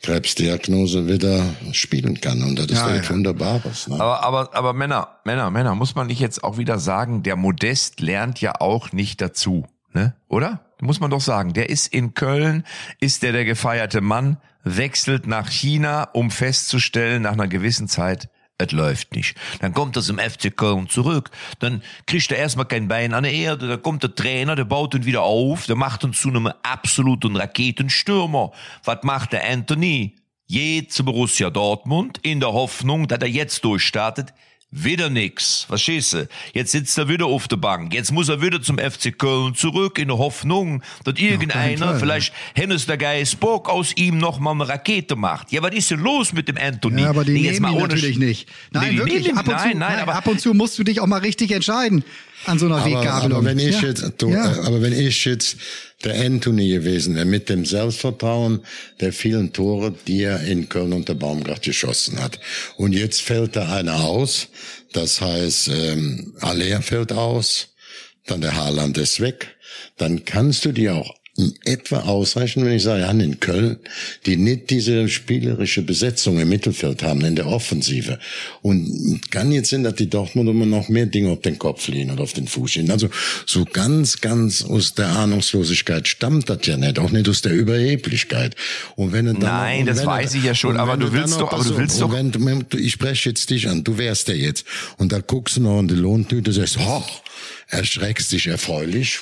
Krebsdiagnose 0.03 1.09
wieder 1.09 1.55
spielen 1.73 2.21
kann. 2.21 2.43
Und 2.43 2.59
das 2.59 2.67
ist 2.67 2.73
Ja, 2.79 2.95
ja, 2.95 3.03
ja. 3.03 3.11
Wunderbares. 3.11 3.89
Ne? 3.89 3.95
aber, 3.97 4.23
aber, 4.23 4.55
aber 4.55 4.73
Männer, 4.73 5.19
Männer, 5.25 5.51
Männer, 5.51 5.75
muss 5.75 5.95
man 5.95 6.07
nicht 6.07 6.21
jetzt 6.21 6.45
auch 6.45 6.57
wieder 6.59 6.79
sagen, 6.79 7.23
der 7.23 7.37
Modest 7.37 8.01
lernt 8.01 8.41
ja 8.41 8.61
auch 8.61 8.93
nicht 8.93 9.21
dazu, 9.21 9.67
ne? 9.93 10.15
Oder? 10.29 10.61
Muss 10.81 11.01
man 11.01 11.11
doch 11.11 11.21
sagen. 11.21 11.53
Der 11.55 11.71
ist 11.71 11.93
in 11.93 12.15
Köln, 12.15 12.65
ist 13.01 13.23
der 13.23 13.33
der 13.33 13.45
gefeierte 13.45 14.01
Mann, 14.01 14.37
wechselt 14.63 15.27
nach 15.27 15.49
China, 15.51 16.05
um 16.13 16.31
festzustellen, 16.31 17.23
nach 17.23 17.33
einer 17.33 17.49
gewissen 17.49 17.89
Zeit, 17.89 18.29
es 18.59 18.73
läuft 18.73 19.15
nicht. 19.15 19.37
Dann 19.61 19.75
kommt 19.75 19.97
er 19.97 20.03
zum 20.03 20.19
FC 20.19 20.57
Köln 20.57 20.89
zurück, 20.89 21.31
dann 21.59 21.83
kriegt 22.07 22.31
er 22.31 22.39
erstmal 22.39 22.67
kein 22.67 22.89
Bein 22.89 23.13
an 23.13 23.25
der 23.25 23.33
Erde, 23.33 23.69
dann 23.69 23.83
kommt 23.83 24.03
der 24.03 24.15
Trainer, 24.15 24.55
der 24.55 24.65
baut 24.65 24.95
ihn 24.95 25.05
wieder 25.05 25.23
auf, 25.23 25.67
der 25.67 25.77
macht 25.77 26.05
ihn 26.05 26.13
zu 26.13 26.29
einem 26.29 26.47
absoluten 26.63 27.37
Raketenstürmer. 27.37 28.53
Was 28.85 29.03
macht 29.03 29.33
der 29.33 29.49
Anthony? 29.49 30.17
Geht 30.47 30.93
zu 30.93 31.05
Borussia 31.05 31.51
Dortmund 31.51 32.19
in 32.23 32.39
der 32.39 32.53
Hoffnung, 32.53 33.09
dass 33.09 33.21
er 33.21 33.29
jetzt 33.29 33.65
durchstartet. 33.65 34.35
Wieder 34.77 35.09
nix. 35.09 35.67
Verstehst 35.69 36.15
du? 36.15 36.29
Jetzt 36.53 36.73
sitzt 36.73 36.99
er 36.99 37.09
wieder 37.09 37.27
auf 37.27 37.47
der 37.47 37.57
Bank. 37.59 37.95
Jetzt 37.95 38.11
muss 38.11 38.29
er 38.29 38.43
wieder 38.43 38.61
zum 38.61 38.77
FC 38.79 39.17
Köln 39.17 39.55
zurück 39.55 40.01
in 40.01 40.09
der 40.09 40.19
Hoffnung, 40.19 40.83
dass 41.05 41.15
irgendeiner, 41.17 41.91
Fall, 41.91 42.01
vielleicht 42.01 42.33
Hennes 42.57 42.85
der 42.87 42.97
Geist 42.97 43.39
Bock 43.39 43.69
aus 43.69 43.93
ihm 43.97 44.19
noch 44.19 44.41
mal 44.41 44.51
eine 44.51 44.69
Rakete 44.69 45.15
macht. 45.15 45.53
Ja, 45.53 45.63
was 45.63 45.73
ist 45.75 45.93
denn 45.93 46.01
los 46.01 46.33
mit 46.33 46.49
dem 46.49 46.57
Anthony? 46.59 47.03
Ja, 47.03 47.11
aber 47.11 47.25
die 47.25 47.33
Nee, 47.35 47.39
jetzt 47.43 47.61
nehmen 47.61 47.67
ihn 47.67 47.73
mal 47.77 47.85
ohne 47.85 47.95
natürlich 47.95 48.17
Sch- 48.17 48.19
nicht. 48.27 48.49
Nein, 48.73 48.91
Nee, 48.95 48.99
wirklich. 48.99 49.23
nehmen 49.27 49.35
ihn- 49.35 49.39
ab, 49.39 49.47
und 49.47 49.55
nein, 49.55 49.73
zu, 49.75 49.79
nein, 49.79 49.99
aber 50.01 50.15
ab 50.17 50.27
und 50.27 50.41
zu 50.41 50.55
musst 50.55 50.77
du 50.77 50.83
dich 50.83 51.01
auch 51.01 51.07
mal 51.07 51.21
richtig 51.21 51.53
entscheiden 51.53 52.03
an 52.47 52.59
so 52.59 52.67
einer 52.67 52.77
Aber, 52.77 52.87
Weggabelung. 52.87 53.39
aber 53.39 53.47
wenn 53.47 53.59
ich 53.59 53.81
ja. 53.81 53.89
jetzt, 53.89 54.13
du, 54.19 54.31
ja. 54.31 54.55
äh, 54.55 54.59
aber 54.67 54.83
wenn 54.83 54.93
ich 54.93 55.25
jetzt 55.25 55.57
der 56.05 56.21
Anthony 56.21 56.69
gewesen 56.69 57.15
wäre, 57.15 57.25
mit 57.25 57.49
dem 57.49 57.65
Selbstvertrauen 57.65 58.61
der 59.01 59.13
vielen 59.13 59.53
Tore, 59.53 59.95
die 60.07 60.23
er 60.23 60.41
in 60.43 60.69
Köln 60.69 60.93
unter 60.93 61.15
Baumgart 61.15 61.63
geschossen 61.63 62.23
hat. 62.23 62.39
Und 62.77 62.93
jetzt 62.93 63.23
fällt 63.23 63.57
da 63.57 63.75
einer 63.75 64.05
aus. 64.05 64.49
Das 64.93 65.21
heißt, 65.21 65.69
ähm, 65.69 66.35
Aller 66.41 66.83
fällt 66.83 67.13
aus. 67.13 67.69
Dann 68.27 68.41
der 68.41 68.57
Haaland 68.57 68.99
ist 68.99 69.21
weg. 69.21 69.57
Dann 69.97 70.25
kannst 70.25 70.65
du 70.65 70.73
dir 70.73 70.95
auch 70.95 71.15
etwa 71.65 72.01
ausreichen, 72.01 72.65
wenn 72.65 72.75
ich 72.75 72.85
sage, 72.85 73.01
ja, 73.01 73.11
in 73.11 73.41
Köln, 73.41 73.79
die 74.25 74.37
nicht 74.37 74.71
diese 74.71 75.09
spielerische 75.09 75.83
Besetzung 75.83 76.39
im 76.39 76.49
Mittelfeld 76.49 77.03
haben, 77.03 77.23
in 77.23 77.35
der 77.35 77.47
Offensive. 77.47 78.21
Und 78.63 79.21
kann 79.33 79.51
jetzt 79.51 79.71
sein, 79.71 79.83
dass 79.83 79.97
die 79.97 80.09
Dortmund 80.09 80.49
immer 80.49 80.67
noch 80.67 80.89
mehr 80.89 81.07
Dinge 81.07 81.31
auf 81.31 81.41
den 81.41 81.59
Kopf 81.59 81.89
lehnen 81.89 82.13
oder 82.13 82.23
auf 82.23 82.35
den 82.35 82.47
Fuß 82.47 82.77
lehnen. 82.77 82.93
Also 82.93 83.11
so 83.47 83.65
ganz, 83.65 84.21
ganz 84.21 84.63
aus 84.63 84.95
der 84.95 85.09
Ahnungslosigkeit 85.09 86.07
stammt 86.07 86.49
das 86.49 86.65
ja 86.67 86.77
nicht, 86.77 87.01
auch 87.01 87.11
nicht 87.11 87.29
aus 87.29 87.43
der 87.43 87.53
Überheblichkeit. 87.53 88.55
Und 88.95 89.13
wenn 89.13 89.27
dann 89.27 89.39
Nein, 89.39 89.87
das 89.87 90.07
weiß 90.07 90.35
ich 90.35 90.45
ja 90.45 90.55
schon, 90.55 90.77
aber 90.77 90.97
du 90.97 91.13
willst 91.13 91.41
doch, 91.41 91.53
aber 91.53 91.65
du 91.65 91.77
willst 91.77 92.01
doch. 92.01 92.13
Wenn, 92.13 92.65
ich 92.77 92.93
spreche 92.93 93.31
jetzt 93.31 93.51
dich 93.51 93.69
an, 93.69 93.83
du 93.83 93.99
wärst 93.99 94.29
der 94.29 94.37
jetzt. 94.37 94.65
Und 94.99 95.11
da 95.11 95.19
guckst 95.19 95.57
du 95.57 95.63
noch 95.63 95.81
in 95.81 95.89
die 95.89 95.95
Lohntüte 95.95 96.51
und 96.51 96.55
sagst, 96.55 96.79
hoch, 96.79 97.23
erschreckst 97.67 98.31
dich 98.31 98.47
erfreulich 98.47 99.21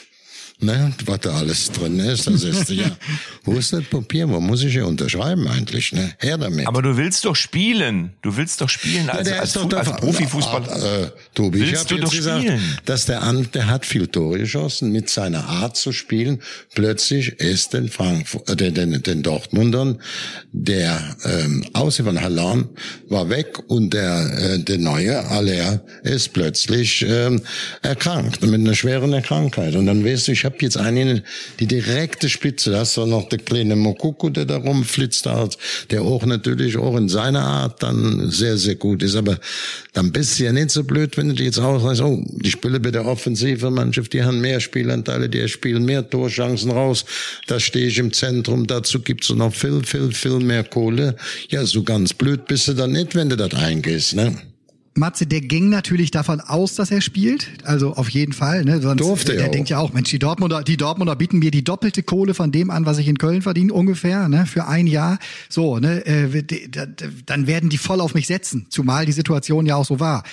ne, 0.62 0.92
was 1.06 1.20
da 1.20 1.36
alles 1.36 1.70
drin 1.72 1.98
ist. 1.98 2.26
Das 2.26 2.42
ist 2.44 2.70
ja, 2.70 2.90
wo 3.44 3.54
ist 3.54 3.72
das 3.72 3.84
Papier? 3.84 4.28
Wo 4.28 4.40
muss 4.40 4.62
ich 4.64 4.72
hier 4.72 4.86
unterschreiben 4.86 5.46
eigentlich? 5.48 5.92
Ne? 5.92 6.12
Her 6.18 6.38
damit. 6.38 6.66
Aber 6.66 6.82
du 6.82 6.96
willst 6.96 7.24
doch 7.24 7.36
spielen. 7.36 8.12
Du 8.22 8.36
willst 8.36 8.60
doch 8.60 8.68
spielen 8.68 9.10
als, 9.10 9.28
Ja, 9.28 9.36
als, 9.40 9.48
ist 9.50 9.56
doch 9.56 9.68
Fu- 9.70 9.76
als 9.76 9.88
der- 9.88 9.96
Profifußballer. 9.96 11.02
Äh, 11.04 11.10
Tobi, 11.34 11.58
ich 11.58 11.70
Willst 11.70 11.80
hab 11.82 11.88
du 11.88 11.94
jetzt 11.96 12.04
doch 12.06 12.12
gesagt, 12.12 12.42
spielen? 12.42 12.60
dass 12.84 13.06
der 13.06 13.22
an, 13.22 13.48
der 13.54 13.66
hat 13.66 13.84
viel 13.86 14.06
Tore 14.06 14.38
geschossen 14.38 14.92
mit 14.92 15.08
seiner 15.10 15.44
Art 15.48 15.76
zu 15.76 15.92
spielen. 15.92 16.40
Plötzlich 16.74 17.28
ist 17.40 17.72
den 17.74 17.88
Frankfurt, 17.88 18.48
äh, 18.50 18.56
den, 18.56 18.74
den, 18.74 19.02
den 19.02 19.22
Dortmundern 19.22 19.98
der 20.52 21.16
ähm, 21.24 21.64
Aussehen 21.72 22.06
von 22.06 22.20
Hallam 22.20 22.68
war 23.08 23.28
weg 23.28 23.58
und 23.68 23.92
der 23.94 24.54
äh, 24.54 24.58
der 24.58 24.78
neue 24.78 25.24
Aller 25.28 25.82
ist 26.02 26.32
plötzlich 26.32 27.04
ähm, 27.08 27.40
erkrankt 27.82 28.42
mit 28.42 28.54
einer 28.60 28.74
schweren 28.74 29.12
Krankheit. 29.22 29.74
Und 29.74 29.86
dann 29.86 30.04
weißt 30.04 30.28
du, 30.28 30.32
ich 30.32 30.44
habe 30.44 30.51
jetzt 30.60 30.76
einen 30.76 31.22
die 31.60 31.66
direkte 31.66 32.28
Spitze. 32.28 32.72
Da 32.72 32.80
hast 32.80 32.96
du 32.96 33.06
noch 33.06 33.28
der 33.28 33.38
kleine 33.38 33.76
Mokoko, 33.76 34.28
der 34.28 34.44
da 34.44 34.56
rumflitzt 34.56 35.26
hat, 35.26 35.56
der 35.90 36.02
auch 36.02 36.26
natürlich 36.26 36.76
auch 36.76 36.96
in 36.96 37.08
seiner 37.08 37.44
Art 37.44 37.82
dann 37.82 38.30
sehr, 38.30 38.56
sehr 38.56 38.74
gut 38.74 39.02
ist. 39.02 39.16
Aber 39.16 39.38
dann 39.92 40.12
bist 40.12 40.38
du 40.38 40.44
ja 40.44 40.52
nicht 40.52 40.70
so 40.70 40.84
blöd, 40.84 41.16
wenn 41.16 41.34
du 41.34 41.42
jetzt 41.42 41.58
ausreichst, 41.58 42.02
oh, 42.02 42.22
die 42.26 42.50
Spiele 42.50 42.80
bei 42.80 42.90
der 42.90 43.06
offensive 43.06 43.70
Mannschaft, 43.70 44.12
die 44.12 44.22
haben 44.22 44.40
mehr 44.40 44.60
Spielanteile, 44.60 45.28
die 45.28 45.48
spielen 45.48 45.84
mehr 45.84 46.08
Torchancen 46.08 46.70
raus. 46.70 47.04
Da 47.46 47.60
stehe 47.60 47.86
ich 47.86 47.98
im 47.98 48.12
Zentrum, 48.12 48.66
dazu 48.66 49.00
gibt's 49.00 49.30
noch 49.30 49.54
viel, 49.54 49.82
viel, 49.84 50.12
viel 50.12 50.40
mehr 50.40 50.64
Kohle. 50.64 51.16
Ja, 51.48 51.64
so 51.64 51.82
ganz 51.82 52.12
blöd 52.12 52.46
bist 52.46 52.68
du 52.68 52.74
dann 52.74 52.92
nicht, 52.92 53.14
wenn 53.14 53.28
du 53.28 53.36
das 53.36 53.54
eingehst, 53.54 54.14
ne? 54.14 54.51
Matze, 54.94 55.26
der 55.26 55.40
ging 55.40 55.70
natürlich 55.70 56.10
davon 56.10 56.40
aus, 56.40 56.74
dass 56.74 56.90
er 56.90 57.00
spielt. 57.00 57.48
Also 57.64 57.94
auf 57.94 58.08
jeden 58.10 58.32
Fall. 58.32 58.64
Ne? 58.64 58.80
Sonst, 58.80 59.00
Durfte 59.00 59.32
er 59.32 59.38
der 59.38 59.46
auch. 59.46 59.50
denkt 59.52 59.70
ja 59.70 59.78
auch, 59.78 59.92
Mensch, 59.92 60.10
die 60.10 60.18
Dortmunder, 60.18 60.62
die 60.62 60.76
Dortmunder 60.76 61.16
bieten 61.16 61.38
mir 61.38 61.50
die 61.50 61.64
doppelte 61.64 62.02
Kohle 62.02 62.34
von 62.34 62.52
dem 62.52 62.70
an, 62.70 62.84
was 62.84 62.98
ich 62.98 63.08
in 63.08 63.18
Köln 63.18 63.42
verdiene, 63.42 63.72
ungefähr, 63.72 64.28
ne? 64.28 64.46
für 64.46 64.66
ein 64.66 64.86
Jahr. 64.86 65.18
So, 65.48 65.78
ne? 65.78 66.04
Äh, 66.04 66.44
dann 67.26 67.46
werden 67.46 67.70
die 67.70 67.78
voll 67.78 68.00
auf 68.00 68.14
mich 68.14 68.26
setzen, 68.26 68.66
zumal 68.68 69.06
die 69.06 69.12
Situation 69.12 69.66
ja 69.66 69.76
auch 69.76 69.86
so 69.86 69.98
war. 69.98 70.24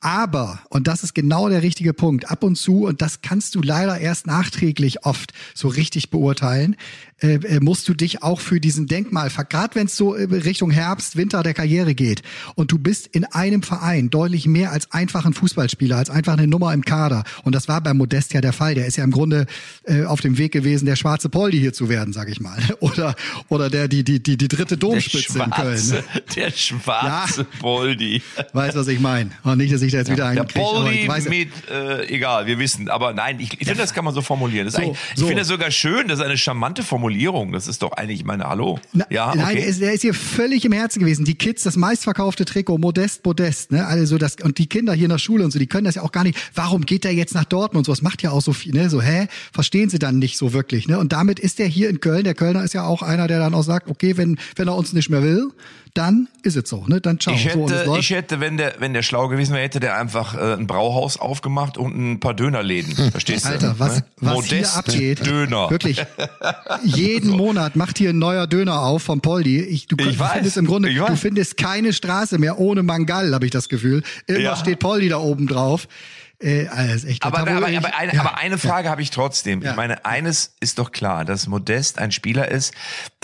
Aber, 0.00 0.60
und 0.70 0.86
das 0.86 1.02
ist 1.02 1.12
genau 1.12 1.48
der 1.48 1.62
richtige 1.62 1.92
Punkt, 1.92 2.30
ab 2.30 2.44
und 2.44 2.54
zu, 2.54 2.86
und 2.86 3.02
das 3.02 3.20
kannst 3.20 3.56
du 3.56 3.62
leider 3.62 3.98
erst 3.98 4.28
nachträglich 4.28 5.04
oft 5.04 5.32
so 5.54 5.66
richtig 5.66 6.10
beurteilen, 6.10 6.76
äh, 7.20 7.34
äh, 7.34 7.60
musst 7.60 7.88
du 7.88 7.94
dich 7.94 8.22
auch 8.22 8.40
für 8.40 8.60
diesen 8.60 8.86
Denkmal, 8.86 9.30
gerade 9.48 9.74
wenn 9.74 9.86
es 9.86 9.96
so 9.96 10.14
äh, 10.14 10.24
Richtung 10.24 10.70
Herbst, 10.70 11.16
Winter 11.16 11.42
der 11.42 11.54
Karriere 11.54 11.94
geht 11.94 12.22
und 12.54 12.70
du 12.70 12.78
bist 12.78 13.08
in 13.08 13.24
einem 13.24 13.62
Verein 13.62 14.08
deutlich 14.10 14.46
mehr 14.46 14.70
als 14.72 14.92
einfach 14.92 15.24
ein 15.24 15.34
Fußballspieler, 15.34 15.96
als 15.96 16.10
einfach 16.10 16.34
eine 16.34 16.46
Nummer 16.46 16.72
im 16.72 16.84
Kader. 16.84 17.24
Und 17.42 17.54
das 17.54 17.66
war 17.68 17.80
bei 17.80 17.92
Modest 17.94 18.34
ja 18.34 18.40
der 18.40 18.52
Fall. 18.52 18.74
Der 18.74 18.86
ist 18.86 18.96
ja 18.96 19.04
im 19.04 19.10
Grunde 19.10 19.46
äh, 19.84 20.04
auf 20.04 20.20
dem 20.20 20.38
Weg 20.38 20.52
gewesen, 20.52 20.86
der 20.86 20.96
schwarze 20.96 21.28
Poldi 21.28 21.58
hier 21.58 21.72
zu 21.72 21.88
werden, 21.88 22.12
sag 22.12 22.28
ich 22.28 22.40
mal. 22.40 22.58
Oder, 22.80 23.14
oder 23.48 23.68
der, 23.70 23.88
die, 23.88 24.04
die, 24.04 24.22
die, 24.22 24.36
die 24.36 24.48
dritte 24.48 24.76
Der 24.76 24.88
Domspitze 24.88 25.38
in 25.42 25.50
Köln. 25.50 25.76
schwarze, 25.78 25.94
Ne? 25.94 26.22
der 26.36 26.50
schwarze 26.52 27.44
Boldi. 27.60 28.22
Weißt 28.52 28.76
was 28.76 28.88
ich 28.88 29.00
meine? 29.00 29.30
Und 29.42 29.58
nicht, 29.58 29.72
dass 29.74 29.82
ich 29.82 29.92
da 29.92 29.98
jetzt 29.98 30.10
wieder 30.10 30.26
einen 30.26 30.46
Der 30.46 30.92
ich 30.92 31.08
weiß, 31.08 31.28
mit, 31.28 31.48
äh, 31.70 32.06
egal, 32.06 32.46
wir 32.46 32.58
wissen. 32.58 32.88
Aber 32.88 33.12
nein, 33.12 33.40
ich, 33.40 33.52
ich 33.54 33.66
finde, 33.66 33.74
das 33.82 33.92
kann 33.92 34.04
man 34.04 34.14
so 34.14 34.22
formulieren. 34.22 34.70
So, 34.70 34.78
eigentlich, 34.78 34.98
ich 35.14 35.20
so. 35.20 35.26
finde 35.26 35.40
das 35.42 35.48
sogar 35.48 35.70
schön, 35.70 36.08
das 36.08 36.20
ist 36.20 36.24
eine 36.24 36.38
charmante 36.38 36.82
Formulierung. 36.82 37.07
Das 37.52 37.68
ist 37.68 37.82
doch 37.82 37.92
eigentlich, 37.92 38.20
ich 38.20 38.26
meine, 38.26 38.44
hallo. 38.44 38.78
Na, 38.92 39.06
ja, 39.10 39.34
Nein, 39.34 39.44
okay. 39.44 39.60
er 39.60 39.66
ist, 39.66 39.80
er 39.80 39.92
ist 39.92 40.02
hier 40.02 40.14
völlig 40.14 40.64
im 40.64 40.72
Herzen 40.72 41.00
gewesen. 41.00 41.24
Die 41.24 41.34
Kids, 41.34 41.62
das 41.62 41.76
meistverkaufte 41.76 42.44
Trikot, 42.44 42.78
Modest, 42.78 43.24
Modest, 43.24 43.72
ne? 43.72 43.86
Also 43.86 44.18
das, 44.18 44.36
und 44.42 44.58
die 44.58 44.66
Kinder 44.66 44.92
hier 44.92 45.04
in 45.04 45.10
der 45.10 45.18
Schule 45.18 45.44
und 45.44 45.50
so, 45.50 45.58
die 45.58 45.66
können 45.66 45.84
das 45.84 45.96
ja 45.96 46.02
auch 46.02 46.12
gar 46.12 46.24
nicht. 46.24 46.38
Warum 46.54 46.86
geht 46.86 47.04
er 47.04 47.12
jetzt 47.12 47.34
nach 47.34 47.44
Dortmund? 47.44 47.86
So, 47.86 47.92
das 47.92 48.02
macht 48.02 48.22
ja 48.22 48.30
auch 48.30 48.42
so 48.42 48.52
viel, 48.52 48.74
ne? 48.74 48.90
So, 48.90 49.00
hä? 49.00 49.28
Verstehen 49.52 49.90
sie 49.90 49.98
dann 49.98 50.18
nicht 50.18 50.36
so 50.36 50.52
wirklich, 50.52 50.88
ne? 50.88 50.98
Und 50.98 51.12
damit 51.12 51.38
ist 51.38 51.60
er 51.60 51.66
hier 51.66 51.88
in 51.88 52.00
Köln. 52.00 52.24
Der 52.24 52.34
Kölner 52.34 52.64
ist 52.64 52.74
ja 52.74 52.84
auch 52.84 53.02
einer, 53.02 53.28
der 53.28 53.38
dann 53.38 53.54
auch 53.54 53.62
sagt, 53.62 53.88
okay, 53.88 54.16
wenn, 54.16 54.38
wenn 54.56 54.68
er 54.68 54.76
uns 54.76 54.92
nicht 54.92 55.10
mehr 55.10 55.22
will, 55.22 55.50
dann 55.94 56.28
ist 56.42 56.56
es 56.56 56.68
so, 56.68 56.84
ne? 56.86 57.00
Dann 57.00 57.18
ciao. 57.20 57.34
Ich 57.34 57.42
so, 57.52 57.68
hätte, 57.68 57.84
läuft. 57.84 58.00
ich 58.00 58.10
hätte, 58.10 58.40
wenn 58.40 58.56
der, 58.56 58.74
wenn 58.78 58.92
der 58.94 59.02
schlau 59.02 59.28
gewesen 59.28 59.52
wäre, 59.52 59.62
hätte 59.64 59.80
der 59.80 59.96
einfach 59.96 60.34
äh, 60.34 60.54
ein 60.54 60.66
Brauhaus 60.66 61.18
aufgemacht 61.18 61.78
und 61.78 61.96
ein 61.96 62.20
paar 62.20 62.34
Dönerläden. 62.34 62.94
Verstehst 63.10 63.44
du? 63.44 63.50
Alter, 63.50 63.74
was, 63.78 63.96
Ne? 63.98 64.04
was 64.20 64.34
Modest 64.34 64.50
hier 64.52 64.76
abgeht. 64.78 65.26
Döner. 65.26 65.70
Wirklich. 65.70 66.04
Jeden 66.84 67.30
Monat 67.30 67.76
macht 67.76 67.98
hier 67.98 68.10
ein 68.10 68.18
neuer 68.18 68.46
Döner 68.46 68.82
auf 68.82 69.02
vom 69.02 69.20
Poldi. 69.20 69.60
Ich, 69.60 69.86
du, 69.86 69.96
Ich 69.98 70.14
du 70.16 70.18
weiß, 70.18 70.32
findest 70.32 70.56
im 70.56 70.66
Grunde, 70.66 70.92
du 70.92 71.16
findest 71.16 71.56
keine 71.56 71.92
Straße 71.92 72.38
mehr 72.38 72.58
ohne 72.58 72.82
Mangal, 72.82 73.32
habe 73.34 73.44
ich 73.46 73.52
das 73.52 73.68
Gefühl. 73.68 74.02
Immer 74.26 74.38
Ja. 74.40 74.56
steht 74.56 74.78
Poldi 74.78 75.08
da 75.08 75.18
oben 75.18 75.46
drauf. 75.46 75.88
Äh, 76.40 76.68
alles 76.68 77.04
echt 77.04 77.24
Aber, 77.24 77.38
aber, 77.40 77.64
ruhig. 77.64 77.76
aber, 77.78 77.96
eine, 77.96 78.14
Ja. 78.14 78.20
aber 78.20 78.38
eine 78.38 78.58
Frage 78.58 78.88
habe 78.88 79.02
ich 79.02 79.10
trotzdem. 79.10 79.60
Ja. 79.60 79.70
Ich 79.70 79.76
meine, 79.76 80.04
eines 80.04 80.54
ist 80.60 80.78
doch 80.78 80.92
klar, 80.92 81.24
dass 81.24 81.48
Modest 81.48 81.98
ein 81.98 82.12
Spieler 82.12 82.48
ist, 82.48 82.72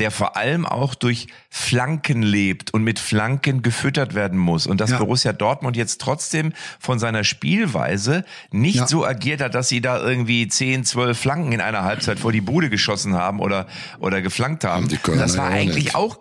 der 0.01 0.11
vor 0.11 0.37
allem 0.37 0.67
auch 0.67 0.97
durch 0.97 1.29
Flanken 1.49 2.23
lebt 2.23 2.75
und 2.75 2.83
mit 2.83 2.99
Flanken 2.99 3.63
gefüttert 3.63 4.15
werden 4.15 4.37
muss. 4.39 4.67
Und 4.67 4.81
dass 4.81 4.91
Ja. 4.91 4.99
Borussia 4.99 5.33
Dortmund 5.33 5.77
jetzt 5.77 6.01
trotzdem 6.01 6.53
von 6.81 6.99
seiner 6.99 7.23
Spielweise 7.23 8.25
nicht 8.51 8.77
Ja. 8.77 8.87
so 8.89 9.07
agiert 9.07 9.41
hat, 9.41 9.55
dass 9.55 9.69
sie 9.69 9.81
da 9.81 10.01
irgendwie 10.01 10.49
10, 10.49 10.85
12 10.85 11.17
Flanken 11.17 11.53
in 11.53 11.61
einer 11.61 11.85
Halbzeit 11.85 12.19
vor 12.19 12.33
die 12.33 12.41
Bude 12.41 12.69
geschossen 12.69 13.15
haben 13.15 13.39
oder, 13.39 13.69
oder 14.01 14.23
geflankt 14.23 14.65
haben. 14.65 14.89
Das 14.89 15.37
war 15.37 15.45
ja 15.45 15.51
auch 15.51 15.55
eigentlich 15.55 15.85
nicht. 15.85 15.95
auch 15.95 16.19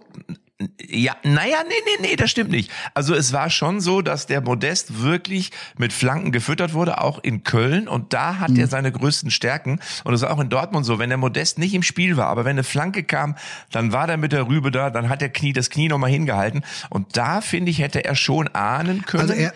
ja, 0.89 1.15
naja, 1.23 1.57
nee, 1.67 1.73
nee, 2.01 2.07
nee, 2.09 2.15
das 2.15 2.31
stimmt 2.31 2.51
nicht. 2.51 2.71
Also 2.93 3.13
es 3.15 3.33
war 3.33 3.49
schon 3.49 3.81
so, 3.81 4.01
dass 4.01 4.25
der 4.27 4.41
Modest 4.41 5.01
wirklich 5.01 5.51
mit 5.77 5.93
Flanken 5.93 6.31
gefüttert 6.31 6.73
wurde, 6.73 7.01
auch 7.01 7.19
in 7.23 7.43
Köln. 7.43 7.87
Und 7.87 8.13
da 8.13 8.39
hat 8.39 8.57
er 8.57 8.67
seine 8.67 8.91
größten 8.91 9.31
Stärken. 9.31 9.79
Und 10.03 10.13
es 10.13 10.21
war 10.21 10.31
auch 10.31 10.39
in 10.39 10.49
Dortmund 10.49 10.85
so, 10.85 10.99
wenn 10.99 11.09
der 11.09 11.17
Modest 11.17 11.57
nicht 11.59 11.73
im 11.73 11.83
Spiel 11.83 12.17
war, 12.17 12.27
aber 12.27 12.45
wenn 12.45 12.51
eine 12.51 12.63
Flanke 12.63 13.03
kam, 13.03 13.35
dann 13.71 13.91
war 13.91 14.07
der 14.07 14.17
mit 14.17 14.31
der 14.31 14.47
Rübe 14.47 14.71
da, 14.71 14.89
dann 14.89 15.09
hat 15.09 15.21
der 15.21 15.29
Knie, 15.29 15.53
das 15.53 15.69
Knie 15.69 15.87
nochmal 15.87 16.09
hingehalten. 16.09 16.63
Und 16.89 17.17
da, 17.17 17.41
finde 17.41 17.71
ich, 17.71 17.79
hätte 17.79 18.03
er 18.05 18.15
schon 18.15 18.47
ahnen 18.49 19.05
können. 19.05 19.21
Also 19.29 19.33
er- 19.33 19.53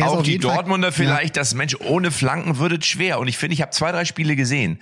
auch 0.00 0.22
die 0.22 0.32
jeden 0.32 0.42
Fall- 0.44 0.54
Dortmunder 0.54 0.92
vielleicht, 0.92 1.36
dass 1.36 1.54
Mensch, 1.54 1.74
ohne 1.80 2.12
Flanken 2.12 2.58
würde 2.58 2.76
es 2.76 2.86
schwer. 2.86 3.18
Und 3.18 3.26
ich 3.26 3.36
finde, 3.36 3.54
ich 3.54 3.62
habe 3.62 3.72
zwei, 3.72 3.90
drei 3.90 4.04
Spiele 4.04 4.36
gesehen, 4.36 4.78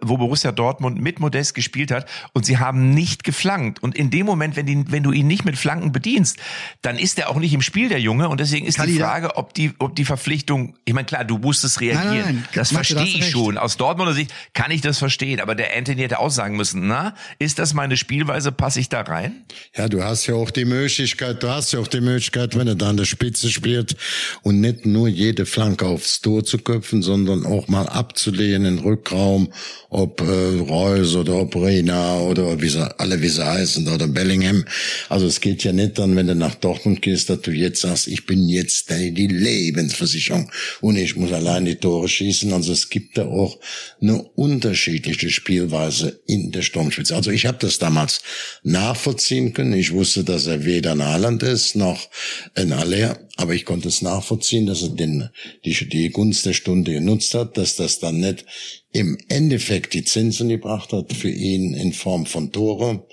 wo 0.00 0.16
Borussia 0.16 0.50
Dortmund 0.50 0.98
mit 0.98 1.20
Modest 1.20 1.54
gespielt 1.54 1.90
hat 1.90 2.06
und 2.32 2.46
sie 2.46 2.56
haben 2.56 2.90
nicht 2.90 3.22
geflankt. 3.22 3.82
Und 3.82 3.94
in 3.96 4.10
dem 4.10 4.24
Moment, 4.24 4.56
wenn, 4.56 4.64
die, 4.64 4.84
wenn 4.90 5.02
du 5.02 5.12
ihn 5.12 5.26
nicht 5.26 5.44
mit 5.44 5.58
Flanken 5.58 5.92
bedienst, 5.92 6.38
dann 6.80 6.98
ist 6.98 7.18
er 7.18 7.28
auch 7.28 7.36
nicht 7.36 7.52
im 7.52 7.60
Spiel, 7.60 7.90
der 7.90 8.00
Junge. 8.00 8.30
Und 8.30 8.40
deswegen 8.40 8.66
ist 8.66 8.78
Kann 8.78 8.86
die 8.86 8.98
Frage, 8.98 9.36
ob 9.36 9.52
die, 9.52 9.72
ob 9.78 9.94
die 9.94 10.06
Verpflichtung, 10.06 10.74
ich 10.86 10.94
meine, 10.94 11.04
klar, 11.04 11.24
du 11.24 11.36
musstest 11.36 11.82
reagieren. 11.82 12.08
Nein, 12.08 12.24
nein, 12.24 12.34
nein. 12.36 12.48
Das 12.54 12.72
verstehe 12.72 13.04
ich 13.04 13.22
recht. 13.22 13.32
schon. 13.32 13.58
Aus 13.58 13.76
Dortmunder 13.76 14.14
Sicht 14.14 14.32
kann 14.54 14.70
ich 14.70 14.80
das 14.80 14.98
verstehen. 14.98 15.40
Aber 15.40 15.54
der 15.54 15.76
Anthony 15.76 16.00
hätte 16.00 16.18
auch 16.18 16.30
sagen 16.30 16.56
müssen, 16.56 16.88
na, 16.88 17.14
ist 17.38 17.58
das 17.58 17.74
meine 17.74 17.98
Spielweise, 17.98 18.52
passe 18.52 18.80
ich 18.80 18.88
da 18.88 19.02
rein? 19.02 19.44
Ja, 19.76 19.88
du 19.88 20.02
hast 20.02 20.26
ja 20.26 20.34
auch 20.34 20.50
die 20.50 20.64
Möglichkeit, 20.64 21.42
du 21.42 21.48
hast 21.48 21.72
ja 21.72 21.80
auch 21.80 21.88
die 21.88 22.00
Möglichkeit, 22.00 22.56
wenn 22.56 22.68
er 22.68 22.74
da 22.74 22.88
an 22.88 22.96
der 22.96 23.04
Spitze 23.04 23.50
spielt 23.50 23.96
und 24.40 24.60
nicht 24.60 24.86
nur 24.86 25.08
jede 25.08 25.44
Flanke 25.44 25.84
aufs 25.84 26.22
Tor 26.22 26.42
zu 26.44 26.56
köpfen, 26.56 27.02
sondern 27.02 27.44
auch 27.44 27.68
mal 27.68 27.86
abzulehnen, 27.86 28.78
Rückraum, 28.78 29.52
ob 29.90 30.20
äh, 30.20 30.58
Reus 30.60 31.14
oder 31.14 31.36
ob 31.36 31.56
Rena 31.56 32.20
oder 32.20 32.60
wie 32.60 32.68
sie, 32.68 33.00
alle 33.00 33.20
wie 33.22 33.28
sie 33.28 33.44
heißen 33.44 33.88
oder 33.88 34.06
Bellingham. 34.06 34.64
Also 35.08 35.26
es 35.26 35.40
geht 35.40 35.64
ja 35.64 35.72
nicht 35.72 35.98
dann, 35.98 36.14
wenn 36.16 36.26
du 36.26 36.34
nach 36.34 36.54
Dortmund 36.54 37.02
gehst, 37.02 37.30
dass 37.30 37.40
du 37.40 37.50
jetzt 37.50 37.80
sagst, 37.80 38.06
ich 38.08 38.26
bin 38.26 38.48
jetzt 38.48 38.90
die, 38.90 39.28
Lebensversicherung 39.28 40.50
und 40.80 40.96
ich 40.96 41.16
muss 41.16 41.32
allein 41.32 41.64
die 41.64 41.76
Tore 41.76 42.08
schießen. 42.08 42.52
Also 42.52 42.72
es 42.72 42.90
gibt 42.90 43.18
da 43.18 43.26
auch 43.26 43.58
eine 44.00 44.22
unterschiedliche 44.22 45.30
Spielweise 45.30 46.20
in 46.26 46.50
der 46.52 46.62
Sturmspitze. 46.62 47.14
Also 47.14 47.30
ich 47.30 47.46
habe 47.46 47.58
das 47.60 47.78
damals 47.78 48.20
nachvollziehen 48.62 49.54
können. 49.54 49.72
Ich 49.72 49.92
wusste, 49.92 50.24
dass 50.24 50.46
er 50.46 50.64
weder 50.64 50.92
ein 50.92 51.04
Haaland 51.04 51.42
ist 51.42 51.76
noch 51.76 52.08
ein 52.54 52.72
Aller, 52.72 53.18
aber 53.38 53.54
ich 53.54 53.64
konnte 53.64 53.86
es 53.86 54.02
nachvollziehen, 54.02 54.66
dass 54.66 54.82
er 54.82 54.88
den, 54.88 55.30
die, 55.64 55.72
die 55.88 56.10
Gunst 56.10 56.44
der 56.44 56.54
Stunde 56.54 56.92
genutzt 56.92 57.34
hat, 57.34 57.56
dass 57.56 57.76
das 57.76 58.00
dann 58.00 58.18
nicht 58.18 58.44
im 58.90 59.16
Endeffekt 59.28 59.94
die 59.94 60.02
Zinsen 60.02 60.48
gebracht 60.48 60.92
hat 60.92 61.12
für 61.12 61.30
ihn 61.30 61.72
in 61.72 61.92
Form 61.92 62.26
von 62.26 62.50
Tore. 62.50 63.06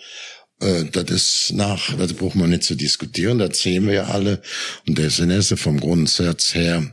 Äh, 0.60 0.86
Das 0.86 1.12
ist 1.12 1.52
nach, 1.54 1.96
das 1.96 2.14
braucht 2.14 2.34
man 2.34 2.50
nicht 2.50 2.64
zu 2.64 2.74
diskutieren, 2.74 3.38
das 3.38 3.60
sehen 3.62 3.86
wir 3.86 3.94
ja 3.94 4.06
alle. 4.06 4.42
Und 4.88 4.98
deswegen 4.98 5.30
ist 5.30 5.52
er 5.52 5.58
vom 5.58 5.80
Grundsatz 5.80 6.56
her 6.56 6.92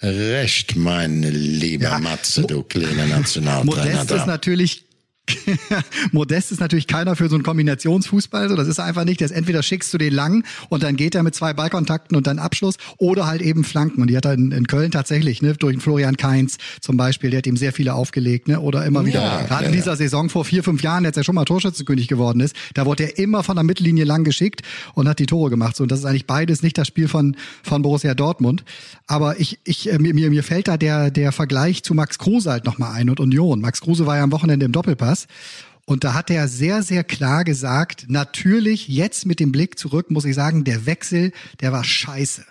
recht, 0.00 0.74
meine 0.74 1.28
liebe 1.28 1.84
Ja, 1.84 1.98
Matze, 1.98 2.42
du 2.42 2.62
kleiner 2.62 3.06
Nationaltrainer 3.06 3.96
Modest 3.96 4.10
ist 4.12 4.26
natürlich 4.26 4.84
Modest 6.12 6.52
ist 6.52 6.60
natürlich 6.60 6.86
keiner 6.86 7.14
für 7.16 7.28
so 7.28 7.36
einen 7.36 7.44
Kombinationsfußball. 7.44 8.48
So, 8.48 8.56
das 8.56 8.68
ist 8.68 8.80
einfach 8.80 9.04
nicht. 9.04 9.20
Das 9.20 9.30
entweder 9.30 9.62
schickst 9.62 9.92
du 9.94 9.98
den 9.98 10.12
lang 10.12 10.44
und 10.68 10.82
dann 10.82 10.96
geht 10.96 11.14
er 11.14 11.22
mit 11.22 11.34
zwei 11.34 11.52
Ballkontakten 11.52 12.16
und 12.16 12.26
dann 12.26 12.38
Abschluss 12.38 12.76
oder 12.98 13.26
halt 13.26 13.40
eben 13.40 13.64
Flanken. 13.64 14.02
Und 14.02 14.08
die 14.08 14.16
hat 14.16 14.24
er 14.24 14.34
in, 14.34 14.52
in 14.52 14.66
Köln 14.66 14.90
tatsächlich, 14.90 15.42
ne, 15.42 15.54
durch 15.54 15.74
den 15.74 15.80
Florian 15.80 16.16
Kainz 16.16 16.58
zum 16.80 16.96
Beispiel, 16.96 17.30
der 17.30 17.38
hat 17.38 17.46
ihm 17.46 17.56
sehr 17.56 17.72
viele 17.72 17.94
aufgelegt, 17.94 18.48
ne, 18.48 18.60
oder 18.60 18.84
immer 18.84 19.06
wieder. 19.06 19.20
Ja, 19.20 19.42
Gerade 19.42 19.64
ja, 19.64 19.70
in 19.70 19.76
dieser 19.76 19.96
Saison 19.96 20.28
vor 20.28 20.44
vier, 20.44 20.64
fünf 20.64 20.82
Jahren, 20.82 21.06
als 21.06 21.16
er 21.16 21.24
schon 21.24 21.34
mal 21.34 21.44
Torschützenkönig 21.44 22.08
geworden 22.08 22.40
ist, 22.40 22.56
da 22.74 22.84
wurde 22.86 23.04
er 23.04 23.18
immer 23.18 23.42
von 23.42 23.56
der 23.56 23.64
Mittellinie 23.64 24.04
lang 24.04 24.24
geschickt 24.24 24.62
und 24.94 25.08
hat 25.08 25.18
die 25.18 25.26
Tore 25.26 25.50
gemacht. 25.50 25.76
So, 25.76 25.84
und 25.84 25.92
das 25.92 26.00
ist 26.00 26.04
eigentlich 26.04 26.26
beides 26.26 26.62
nicht 26.62 26.76
das 26.76 26.88
Spiel 26.88 27.08
von, 27.08 27.36
von 27.62 27.82
Borussia 27.82 28.14
Dortmund. 28.14 28.64
Aber 29.06 29.38
ich, 29.38 29.60
ich, 29.64 29.92
äh, 29.92 29.98
mir, 29.98 30.14
mir 30.14 30.42
fällt 30.42 30.68
da 30.68 30.76
der, 30.76 31.10
der 31.10 31.32
Vergleich 31.32 31.82
zu 31.82 31.94
Max 31.94 32.18
Kruse 32.18 32.50
halt 32.50 32.64
nochmal 32.64 32.92
ein 32.94 33.08
und 33.08 33.20
Union. 33.20 33.60
Max 33.60 33.80
Kruse 33.80 34.06
war 34.06 34.16
ja 34.16 34.24
am 34.24 34.32
Wochenende 34.32 34.66
im 34.66 34.72
Doppelpass. 34.72 35.11
Und 35.84 36.04
da 36.04 36.14
hat 36.14 36.30
er 36.30 36.48
sehr, 36.48 36.82
sehr 36.82 37.04
klar 37.04 37.44
gesagt, 37.44 38.06
natürlich 38.08 38.88
jetzt 38.88 39.26
mit 39.26 39.40
dem 39.40 39.52
Blick 39.52 39.78
zurück 39.78 40.10
muss 40.10 40.24
ich 40.24 40.34
sagen, 40.34 40.64
der 40.64 40.86
Wechsel, 40.86 41.32
der 41.60 41.72
war 41.72 41.84
scheiße. 41.84 42.44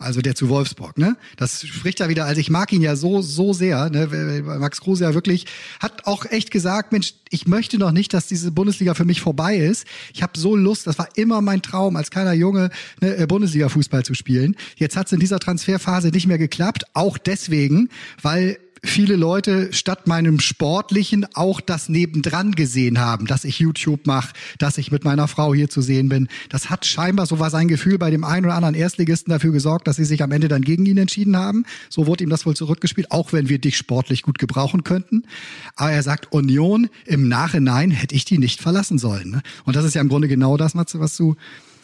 Also 0.00 0.20
der 0.20 0.36
zu 0.36 0.48
Wolfsburg, 0.48 0.96
ne? 0.96 1.16
Das 1.36 1.66
spricht 1.66 1.98
ja 1.98 2.08
wieder, 2.08 2.24
also 2.24 2.40
ich 2.40 2.50
mag 2.50 2.72
ihn 2.72 2.82
ja 2.82 2.94
so, 2.94 3.20
so 3.20 3.52
sehr, 3.52 3.90
ne? 3.90 4.42
Max 4.44 4.80
Kruse 4.80 5.02
ja 5.02 5.12
wirklich, 5.12 5.46
hat 5.80 6.06
auch 6.06 6.24
echt 6.24 6.52
gesagt, 6.52 6.92
Mensch, 6.92 7.14
ich 7.30 7.48
möchte 7.48 7.78
noch 7.78 7.90
nicht, 7.90 8.14
dass 8.14 8.28
diese 8.28 8.52
Bundesliga 8.52 8.94
für 8.94 9.04
mich 9.04 9.20
vorbei 9.20 9.56
ist. 9.56 9.86
Ich 10.14 10.22
habe 10.22 10.38
so 10.38 10.54
Lust, 10.54 10.86
das 10.86 10.98
war 11.00 11.08
immer 11.16 11.40
mein 11.40 11.62
Traum, 11.62 11.96
als 11.96 12.10
kleiner 12.10 12.32
Junge 12.32 12.70
ne, 13.00 13.26
Bundesliga-Fußball 13.26 14.04
zu 14.04 14.14
spielen. 14.14 14.54
Jetzt 14.76 14.96
hat 14.96 15.06
es 15.06 15.12
in 15.12 15.18
dieser 15.18 15.40
Transferphase 15.40 16.08
nicht 16.10 16.28
mehr 16.28 16.38
geklappt, 16.38 16.84
auch 16.94 17.18
deswegen, 17.18 17.88
weil 18.22 18.58
viele 18.84 19.16
Leute 19.16 19.72
statt 19.72 20.06
meinem 20.06 20.40
Sportlichen 20.40 21.26
auch 21.34 21.60
das 21.60 21.88
nebendran 21.88 22.52
gesehen 22.52 22.98
haben, 22.98 23.26
dass 23.26 23.44
ich 23.44 23.58
YouTube 23.58 24.06
mache, 24.06 24.32
dass 24.58 24.78
ich 24.78 24.90
mit 24.90 25.04
meiner 25.04 25.28
Frau 25.28 25.54
hier 25.54 25.68
zu 25.68 25.80
sehen 25.80 26.08
bin. 26.08 26.28
Das 26.48 26.70
hat 26.70 26.86
scheinbar, 26.86 27.26
so 27.26 27.38
war 27.38 27.50
sein 27.50 27.68
Gefühl, 27.68 27.98
bei 27.98 28.10
dem 28.10 28.24
einen 28.24 28.46
oder 28.46 28.54
anderen 28.54 28.74
Erstligisten 28.74 29.30
dafür 29.30 29.52
gesorgt, 29.52 29.86
dass 29.86 29.96
sie 29.96 30.04
sich 30.04 30.22
am 30.22 30.32
Ende 30.32 30.48
dann 30.48 30.62
gegen 30.62 30.86
ihn 30.86 30.98
entschieden 30.98 31.36
haben. 31.36 31.64
So 31.88 32.06
wurde 32.06 32.24
ihm 32.24 32.30
das 32.30 32.46
wohl 32.46 32.56
zurückgespielt, 32.56 33.10
auch 33.10 33.32
wenn 33.32 33.48
wir 33.48 33.58
dich 33.58 33.76
sportlich 33.76 34.22
gut 34.22 34.38
gebrauchen 34.38 34.84
könnten. 34.84 35.24
Aber 35.76 35.92
er 35.92 36.02
sagt, 36.02 36.32
Union 36.32 36.88
im 37.04 37.28
Nachhinein 37.28 37.90
hätte 37.90 38.14
ich 38.14 38.24
die 38.24 38.38
nicht 38.38 38.60
verlassen 38.60 38.98
sollen. 38.98 39.30
Ne? 39.30 39.42
Und 39.64 39.76
das 39.76 39.84
ist 39.84 39.94
ja 39.94 40.00
im 40.00 40.08
Grunde 40.08 40.28
genau 40.28 40.56
das, 40.56 40.74
Matze, 40.74 41.00
was 41.00 41.16
du 41.16 41.36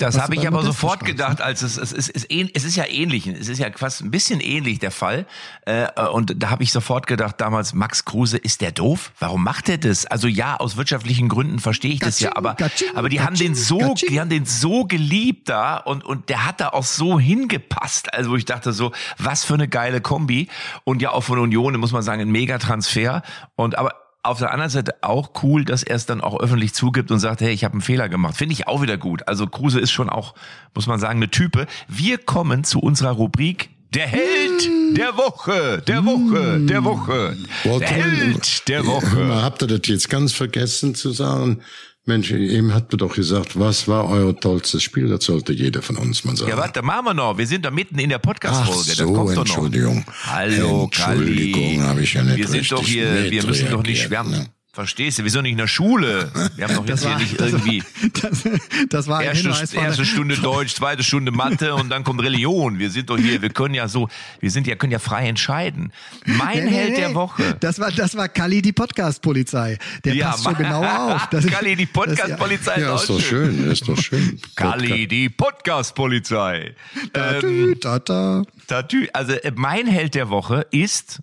das 0.06 0.20
habe 0.20 0.34
ich 0.34 0.46
aber 0.46 0.62
sofort 0.62 1.04
gedacht, 1.04 1.40
als 1.40 1.62
es, 1.62 1.76
es, 1.76 1.92
ist, 1.92 2.10
es, 2.14 2.24
ist, 2.24 2.50
es 2.54 2.64
ist 2.64 2.76
ja 2.76 2.84
ähnlich, 2.86 3.26
es 3.26 3.48
ist 3.48 3.58
ja 3.58 3.68
fast 3.74 4.02
ein 4.02 4.10
bisschen 4.10 4.40
ähnlich 4.40 4.78
der 4.78 4.90
Fall. 4.90 5.26
Äh, 5.66 5.88
und 6.12 6.42
da 6.42 6.50
habe 6.50 6.62
ich 6.62 6.72
sofort 6.72 7.06
gedacht, 7.06 7.40
damals, 7.40 7.74
Max 7.74 8.04
Kruse, 8.04 8.36
ist 8.36 8.60
der 8.60 8.72
doof? 8.72 9.12
Warum 9.18 9.44
macht 9.44 9.68
er 9.68 9.78
das? 9.78 10.06
Also 10.06 10.28
ja, 10.28 10.56
aus 10.56 10.76
wirtschaftlichen 10.76 11.28
Gründen 11.28 11.58
verstehe 11.58 11.92
ich 11.92 12.00
das 12.00 12.20
ja, 12.20 12.36
aber, 12.36 12.56
aber 12.94 13.08
die 13.08 13.20
haben 13.20 13.36
den 13.36 13.54
so, 13.54 13.94
die 14.08 14.20
haben 14.20 14.30
den 14.30 14.46
so 14.46 14.84
geliebt 14.84 15.48
da 15.48 15.76
und, 15.76 16.04
und 16.04 16.28
der 16.28 16.46
hat 16.46 16.60
da 16.60 16.68
auch 16.70 16.84
so 16.84 17.18
hingepasst. 17.18 18.12
Also 18.12 18.30
wo 18.30 18.36
ich 18.36 18.44
dachte 18.44 18.72
so, 18.72 18.92
was 19.18 19.44
für 19.44 19.54
eine 19.54 19.68
geile 19.68 20.00
Kombi. 20.00 20.48
Und 20.84 21.02
ja, 21.02 21.10
auch 21.10 21.22
von 21.22 21.38
Union, 21.38 21.78
muss 21.78 21.92
man 21.92 22.02
sagen, 22.02 22.20
ein 22.22 22.30
Mega-Transfer. 22.30 23.22
Und 23.56 23.78
aber 23.78 24.03
auf 24.24 24.38
der 24.38 24.50
anderen 24.52 24.70
Seite 24.70 24.94
auch 25.02 25.30
cool, 25.42 25.64
dass 25.64 25.82
er 25.82 25.96
es 25.96 26.06
dann 26.06 26.20
auch 26.20 26.40
öffentlich 26.40 26.72
zugibt 26.72 27.10
und 27.10 27.20
sagt, 27.20 27.42
hey, 27.42 27.52
ich 27.52 27.62
habe 27.62 27.72
einen 27.72 27.82
Fehler 27.82 28.08
gemacht. 28.08 28.36
Finde 28.36 28.54
ich 28.54 28.66
auch 28.66 28.80
wieder 28.80 28.96
gut. 28.96 29.28
Also 29.28 29.46
Kruse 29.46 29.78
ist 29.80 29.92
schon 29.92 30.08
auch, 30.08 30.34
muss 30.74 30.86
man 30.86 30.98
sagen, 30.98 31.18
eine 31.18 31.30
Type. 31.30 31.66
Wir 31.88 32.18
kommen 32.18 32.64
zu 32.64 32.80
unserer 32.80 33.12
Rubrik 33.12 33.70
der 33.92 34.06
Held 34.08 34.96
der 34.96 35.16
Woche, 35.16 35.82
der 35.86 36.04
Woche, 36.04 36.60
der 36.60 36.84
Woche. 36.84 37.36
Der 37.64 37.86
Held 37.86 38.68
der 38.68 38.86
Woche. 38.86 39.42
habt 39.42 39.62
ihr 39.62 39.68
das 39.68 39.80
jetzt 39.84 40.10
ganz 40.10 40.32
vergessen 40.32 40.94
zu 40.94 41.10
sagen? 41.10 41.60
Mensch, 42.06 42.30
eben 42.32 42.74
habt 42.74 42.92
ihr 42.92 42.98
doch 42.98 43.14
gesagt, 43.14 43.58
was 43.58 43.88
war 43.88 44.10
euer 44.10 44.38
tollstes 44.38 44.82
Spiel? 44.82 45.08
Das 45.08 45.24
sollte 45.24 45.54
jeder 45.54 45.80
von 45.80 45.96
uns 45.96 46.22
mal 46.24 46.36
sagen. 46.36 46.50
Ja, 46.50 46.58
warte, 46.58 46.82
machen 46.82 47.06
wir 47.06 47.14
noch. 47.14 47.38
Wir 47.38 47.46
sind 47.46 47.64
da 47.64 47.70
mitten 47.70 47.98
in 47.98 48.10
der 48.10 48.18
Ach 48.18 48.22
Podcast-Folge. 48.22 48.88
das 48.88 48.96
so, 48.98 49.12
kommt 49.12 49.30
doch 49.30 49.34
noch. 49.36 49.40
Entschuldigung. 49.40 50.04
Hallo, 50.26 50.84
Entschuldigung, 50.84 51.82
habe 51.82 52.02
ich 52.02 52.12
ja 52.12 52.22
nicht 52.22 52.36
Wir 52.36 52.48
sind 52.48 52.70
doch 52.70 52.84
hier, 52.84 53.30
wir 53.30 53.44
müssen 53.46 53.70
doch 53.70 53.82
nicht 53.82 54.02
schwärmen. 54.02 54.32
ne? 54.32 54.46
Verstehst 54.74 55.18
du? 55.18 55.22
Wir 55.22 55.30
sind 55.30 55.38
doch 55.38 55.42
nicht 55.42 55.52
in 55.52 55.58
der 55.58 55.68
Schule. 55.68 56.32
Wir 56.56 56.66
haben 56.66 56.74
doch 56.74 56.86
jetzt 56.86 57.06
hier 57.06 57.16
nicht 57.16 57.40
irgendwie 57.40 57.82
das, 58.20 58.42
das 58.88 59.06
war 59.06 59.20
ein 59.20 59.26
erste, 59.26 59.48
Hinweis 59.50 59.72
von 59.72 59.84
erste 59.84 60.04
Stunde 60.04 60.36
Deutsch, 60.42 60.74
zweite 60.74 61.04
Stunde 61.04 61.30
Mathe 61.30 61.74
und 61.76 61.90
dann 61.90 62.02
kommt 62.02 62.20
Religion. 62.22 62.80
Wir 62.80 62.90
sind 62.90 63.08
doch 63.08 63.16
hier, 63.16 63.40
wir 63.40 63.50
können 63.50 63.74
ja 63.74 63.86
so, 63.86 64.08
wir 64.40 64.50
sind 64.50 64.66
ja, 64.66 64.74
können 64.74 64.90
ja 64.92 64.98
frei 64.98 65.28
entscheiden. 65.28 65.92
Mein 66.26 66.64
Nee, 66.64 66.70
Held 66.70 66.90
nee. 66.90 66.96
der 66.96 67.14
Woche. 67.14 67.56
Das 67.60 67.78
war, 67.78 67.92
das 67.92 68.16
war 68.16 68.28
Kali, 68.28 68.62
die 68.62 68.72
Podcast-Polizei. 68.72 69.78
Der 70.04 70.14
passt 70.24 70.44
schon 70.44 70.56
genau 70.56 70.82
auf. 70.84 71.28
Das, 71.30 71.46
Kali, 71.46 71.74
die 71.76 71.86
Podcast-Polizei. 71.86 72.80
Ja, 72.80 72.94
ist 72.94 73.08
doch 73.08 73.20
schön, 73.20 73.70
ist 73.70 73.88
doch 73.88 73.96
schön. 73.96 74.40
Kali, 74.56 75.08
die 75.08 75.28
Podcast-Polizei. 75.28 76.74
Da, 77.12 77.38
Ähm, 77.40 77.76
da, 77.80 77.98
da. 77.98 78.42
Tatü. 78.66 79.08
Also 79.12 79.32
äh, 79.32 79.52
mein 79.54 79.86
Held 79.86 80.14
der 80.14 80.30
Woche 80.30 80.66
ist, 80.70 81.20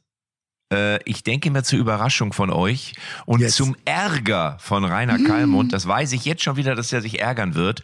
ich 1.06 1.24
denke 1.24 1.52
mir 1.52 1.64
zur 1.64 1.80
Überraschung 1.80 2.34
von 2.34 2.50
euch 2.50 2.94
und 3.26 3.42
Jetzt. 3.42 3.56
zum 3.56 3.76
Ärger 3.86 4.58
von 4.60 4.86
Rainer 4.86 5.18
Kallmund, 5.20 5.74
das 5.74 5.88
weiß 5.88 6.14
ich 6.14 6.26
jetzt 6.26 6.44
schon 6.44 6.56
wieder, 6.56 6.76
dass 6.76 6.94
er 6.94 7.02
sich 7.02 7.20
ärgern 7.20 7.56
wird, 7.56 7.84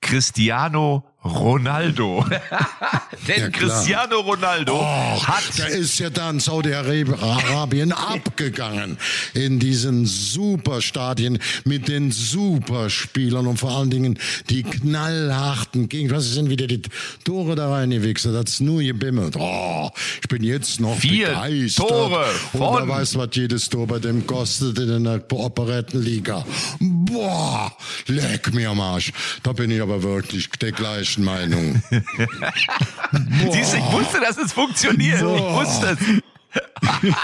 Cristiano 0.00 1.04
Ronaldo. 1.24 2.24
Denn 3.26 3.40
Ja. 3.40 3.50
Cristiano 3.50 4.20
Ronaldo 4.20 4.74
Och, 4.80 5.26
hat 5.28 5.42
der 5.58 5.68
ist 5.68 5.98
ja 5.98 6.10
dann 6.10 6.38
Saudi-Arabien 6.40 7.92
abgegangen 7.92 8.96
in 9.34 9.58
diesen 9.58 10.06
Superstadien 10.06 11.38
mit 11.64 11.88
den 11.88 12.12
Superspielern 12.12 13.46
und 13.48 13.58
vor 13.58 13.72
allen 13.76 13.90
Dingen 13.90 14.18
die 14.48 14.62
knallharten 14.62 15.88
Gegner. 15.88 16.16
Was 16.16 16.26
sind 16.32 16.50
wieder 16.50 16.66
die 16.68 16.82
Tore 17.24 17.56
da 17.56 17.70
reingewichst? 17.70 18.24
Das 18.26 18.44
ist 18.50 18.60
nur 18.60 18.80
gebimmelt. 18.82 19.34
Oh, 19.36 19.90
ich 20.22 20.28
bin 20.28 20.42
jetzt 20.44 20.80
noch 20.80 20.96
Vier 20.96 21.28
begeistert. 21.28 21.88
Tore 21.88 22.26
und 22.52 22.58
von- 22.60 22.88
wer 22.88 22.96
weiß, 22.96 23.16
was 23.18 23.28
jedes 23.32 23.68
Tor 23.68 23.86
bei 23.88 23.98
dem 23.98 24.26
kostet 24.26 24.78
in 24.78 25.04
der 25.04 25.20
Operettenliga. 25.32 26.44
Boah, 26.80 27.72
leck 28.06 28.54
mir 28.54 28.70
am 28.70 28.80
Arsch. 28.80 29.12
Da 29.42 29.52
bin 29.52 29.70
ich 29.70 29.82
aber 29.82 30.02
wirklich 30.02 30.48
der 30.60 30.72
gleichen 31.16 31.24
Meinung. 31.24 31.82
Siehst 33.52 33.72
du, 33.72 33.76
ich 33.78 33.92
wusste, 33.92 34.20
dass 34.20 34.36
es 34.38 34.52
funktioniert. 34.52 35.20
Ich 35.20 35.22
wusste 35.24 35.96
es. 36.00 37.12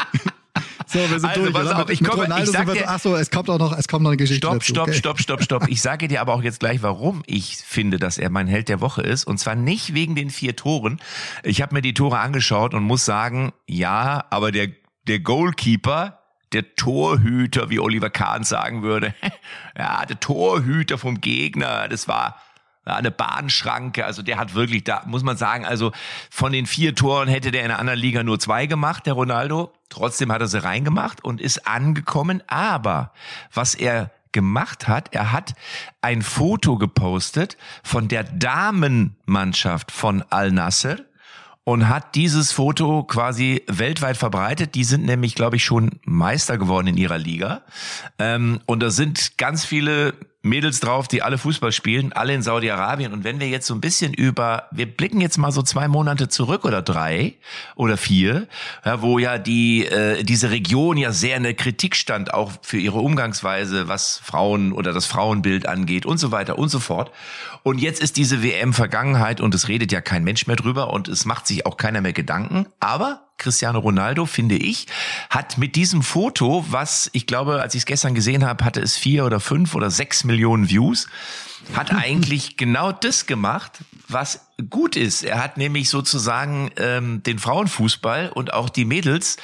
So, 0.87 1.01
wir 1.01 1.19
sind 1.19 1.25
Also, 1.31 1.43
durch. 1.43 1.55
pass 1.55 1.71
auf, 1.73 1.91
ich 1.91 2.05
komme- 2.05 2.23
Ronaldo 2.23 2.45
ich 2.45 2.51
sag 2.57 2.73
dir- 2.73 2.89
ach 2.89 3.01
so, 3.01 3.17
es 3.17 3.31
kommt 3.31 3.51
auch 3.51 3.59
noch, 3.59 3.77
es 3.77 3.89
kommt 3.89 4.05
noch 4.05 4.11
eine 4.11 4.17
Geschichte 4.17 4.47
Stopp, 4.47 4.61
dazu. 4.61 4.67
stopp, 4.73 4.89
okay. 4.89 4.97
stopp, 4.99 5.21
stopp, 5.21 5.43
stopp. 5.43 5.69
Ich 5.69 5.81
sage 5.83 6.07
dir 6.07 6.21
aber 6.21 6.35
auch 6.35 6.43
jetzt 6.43 6.61
gleich, 6.61 6.83
warum 6.83 7.25
ich 7.27 7.57
finde, 7.57 7.99
dass 7.99 8.17
er 8.19 8.31
mein 8.31 8.47
Held 8.47 8.69
der 8.69 8.81
Woche 8.81 9.03
ist. 9.03 9.25
Und 9.25 9.39
zwar 9.39 9.57
nicht 9.57 9.95
wegen 9.95 10.15
den 10.15 10.31
vier 10.31 10.55
Toren. 10.55 11.01
Ich 11.43 11.63
habe 11.63 11.75
mir 11.75 11.83
die 11.83 11.95
Tore 11.95 12.19
angeschaut 12.21 12.75
und 12.75 12.85
muss 12.85 13.05
sagen, 13.05 13.53
ja, 13.67 14.25
aber 14.31 14.53
der, 14.53 14.69
der 15.09 15.19
Goalkeeper, 15.19 16.21
der 16.53 16.77
Torhüter, 16.77 17.71
wie 17.71 17.81
Oliver 17.81 18.11
Kahn 18.11 18.45
sagen 18.45 18.83
würde, 18.83 19.13
ja, 19.77 20.07
der 20.07 20.21
Torhüter 20.21 20.97
vom 20.99 21.21
Gegner, 21.21 21.89
das 21.89 22.07
war 22.07 22.41
eine 22.85 23.11
Bahnschranke. 23.11 24.05
Also 24.05 24.23
der 24.23 24.39
hat 24.39 24.55
wirklich, 24.55 24.85
da 24.85 25.03
muss 25.07 25.23
man 25.23 25.37
sagen, 25.37 25.65
also 25.65 25.93
von 26.31 26.53
den 26.53 26.67
vier 26.67 26.95
Toren 26.95 27.29
hätte 27.29 27.51
der 27.51 27.65
in 27.65 27.71
einer 27.71 27.81
anderen 27.81 27.99
Liga 27.99 28.23
nur 28.23 28.39
zwei 28.39 28.67
gemacht, 28.67 29.07
der 29.07 29.15
Ronaldo. 29.15 29.73
Trotzdem 29.89 30.33
hat 30.33 30.41
er 30.41 30.49
sie 30.49 30.63
reingemacht 30.63 31.25
und 31.25 31.41
ist 31.41 31.67
angekommen. 31.67 32.43
Aber 32.47 33.13
was 33.53 33.75
er 33.75 34.11
gemacht 34.33 34.89
hat, 34.89 35.15
er 35.15 35.33
hat 35.33 35.55
ein 36.03 36.21
Foto 36.21 36.77
gepostet 36.77 37.57
von 37.83 38.09
der 38.09 38.25
Damenmannschaft 38.25 39.91
von 39.91 40.23
Al 40.29 40.53
Nasser 40.53 40.99
und 41.63 41.89
hat 41.89 42.15
dieses 42.15 42.53
Foto 42.53 43.05
quasi 43.05 43.63
weltweit 43.67 44.19
verbreitet. 44.19 44.75
Die 44.75 44.85
sind 44.85 45.07
nämlich, 45.07 45.35
glaube 45.35 45.57
ich, 45.57 45.65
schon 45.65 45.99
Meister 46.05 46.59
geworden 46.59 46.89
in 46.89 46.99
ihrer 46.99 47.17
Liga. 47.17 47.63
Ähm, 48.19 48.61
und 48.67 48.83
da 48.83 48.91
sind 48.91 49.39
ganz 49.39 49.65
viele 49.65 50.15
Mädels 50.45 50.81
drauf, 50.81 51.09
die 51.09 51.23
alle 51.23 51.39
Fußball 51.39 51.73
spielen, 51.73 52.13
alle 52.13 52.35
in 52.35 52.43
Saudi-Arabien. 52.43 53.13
Und 53.13 53.25
wenn 53.25 53.41
wir 53.41 53.49
jetzt 53.49 53.67
so 53.67 53.75
ein 53.75 53.81
bisschen 53.81 54.13
über, 54.13 54.69
wir 54.71 54.87
blicken 54.87 55.21
jetzt 55.21 55.39
mal 55.39 55.51
so 55.51 55.63
zwei 55.63 55.89
Monate 55.89 56.29
zurück 56.29 56.65
oder 56.65 56.83
drei 56.83 57.35
oder 57.77 57.97
vier, 57.97 58.47
ja, 58.85 59.01
wo 59.01 59.19
ja 59.19 59.39
die 59.39 59.87
äh, 59.87 60.23
diese 60.23 60.51
Region 60.51 60.97
ja 60.97 61.13
sehr 61.13 61.37
in 61.37 61.43
der 61.45 61.55
Kritik 61.55 61.97
stand, 61.97 62.33
auch 62.35 62.53
für 62.63 62.79
ihre 62.79 62.99
Umgangsweise, 62.99 63.89
was 63.89 64.21
Frauen 64.23 64.73
oder 64.73 64.93
das 64.93 65.07
Frauenbild 65.07 65.67
angeht 65.67 66.05
und 66.05 66.19
so 66.19 66.31
weiter 66.31 66.59
und 66.59 66.69
so 66.69 66.79
fort. 66.79 67.11
Und 67.63 67.79
jetzt 67.79 68.03
ist 68.03 68.19
diese 68.19 68.43
WM 68.43 68.75
Vergangenheit 68.75 69.41
und 69.41 69.55
es 69.55 69.69
redet 69.69 69.93
ja 69.93 70.03
kein 70.03 70.25
Mensch 70.25 70.47
mehr 70.47 70.57
drüber 70.57 70.93
und 70.93 71.09
es 71.09 71.25
macht 71.25 71.47
sich 71.47 71.65
auch 71.65 71.79
keiner 71.79 72.03
mehr 72.03 72.13
Gedanken. 72.13 72.67
Aber 72.81 73.23
Cristiano 73.39 73.79
Ronaldo, 73.79 74.27
finde 74.27 74.57
ich, 74.57 74.87
hat 75.31 75.59
mit 75.59 75.77
diesem 75.77 76.03
Foto, 76.03 76.65
was 76.69 77.11
ich 77.13 77.27
glaube, 77.27 77.61
als 77.61 77.75
ich 77.75 77.81
es 77.81 77.87
gestern 77.87 78.15
gesehen 78.15 78.45
habe, 78.47 78.65
hatte 78.65 78.81
es 78.81 78.97
vier 78.97 79.25
oder 79.25 79.41
fünf 79.41 79.75
oder 79.75 79.91
sechs 79.91 80.25
Millionen 80.25 80.71
Views, 80.71 81.09
hat 81.75 81.91
eigentlich 81.95 82.57
genau 82.57 82.93
das 82.93 83.27
gemacht, 83.27 83.81
was 84.09 84.47
gut 84.71 84.97
ist. 84.97 85.25
Er 85.25 85.43
hat 85.43 85.57
nämlich 85.57 85.91
sozusagen 85.91 86.71
ähm, 86.77 87.23
den 87.23 87.39
Frauenfußball 87.39 88.31
und 88.31 88.53
auch 88.53 88.69
die 88.69 88.85
Mädels 88.85 89.37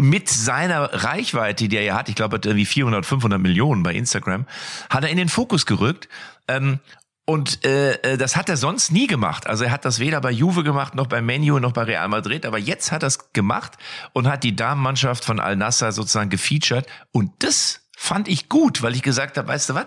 mit 0.00 0.28
seiner 0.28 1.04
Reichweite, 1.04 1.68
die 1.68 1.76
er 1.76 1.84
ja 1.84 1.96
hat, 1.96 2.08
ich 2.08 2.14
glaube, 2.14 2.34
er 2.34 2.38
hat 2.38 2.46
irgendwie 2.46 2.66
400, 2.66 3.06
500 3.06 3.40
Millionen 3.40 3.82
bei 3.82 3.94
Instagram, 3.94 4.46
hat 4.90 5.04
er 5.04 5.10
in 5.10 5.16
den 5.16 5.28
Fokus 5.28 5.64
gerückt. 5.64 6.08
Ähm, 6.48 6.80
und 7.24 7.64
äh, 7.64 7.92
äh, 8.02 8.18
das 8.18 8.36
hat 8.36 8.48
er 8.48 8.56
sonst 8.56 8.90
nie 8.90 9.06
gemacht. 9.06 9.46
Also 9.46 9.64
er 9.64 9.70
hat 9.70 9.84
das 9.84 10.00
weder 10.00 10.20
bei 10.20 10.32
Juve 10.32 10.64
gemacht, 10.64 10.94
noch 10.94 11.06
bei 11.06 11.22
Menu, 11.22 11.60
noch 11.60 11.72
bei 11.72 11.84
Real 11.84 12.08
Madrid. 12.08 12.44
Aber 12.44 12.58
jetzt 12.58 12.90
hat 12.90 13.04
er 13.04 13.08
es 13.08 13.32
gemacht 13.32 13.74
und 14.12 14.26
hat 14.26 14.42
die 14.42 14.56
Damenmannschaft 14.56 15.24
von 15.24 15.38
Al 15.38 15.56
Nassr 15.56 15.92
sozusagen 15.92 16.30
gefeatured. 16.30 16.86
Und 17.12 17.30
das 17.38 17.82
fand 17.96 18.26
ich 18.26 18.48
gut, 18.48 18.82
weil 18.82 18.96
ich 18.96 19.02
gesagt 19.02 19.38
habe, 19.38 19.46
weißt 19.46 19.70
du 19.70 19.74
was? 19.74 19.86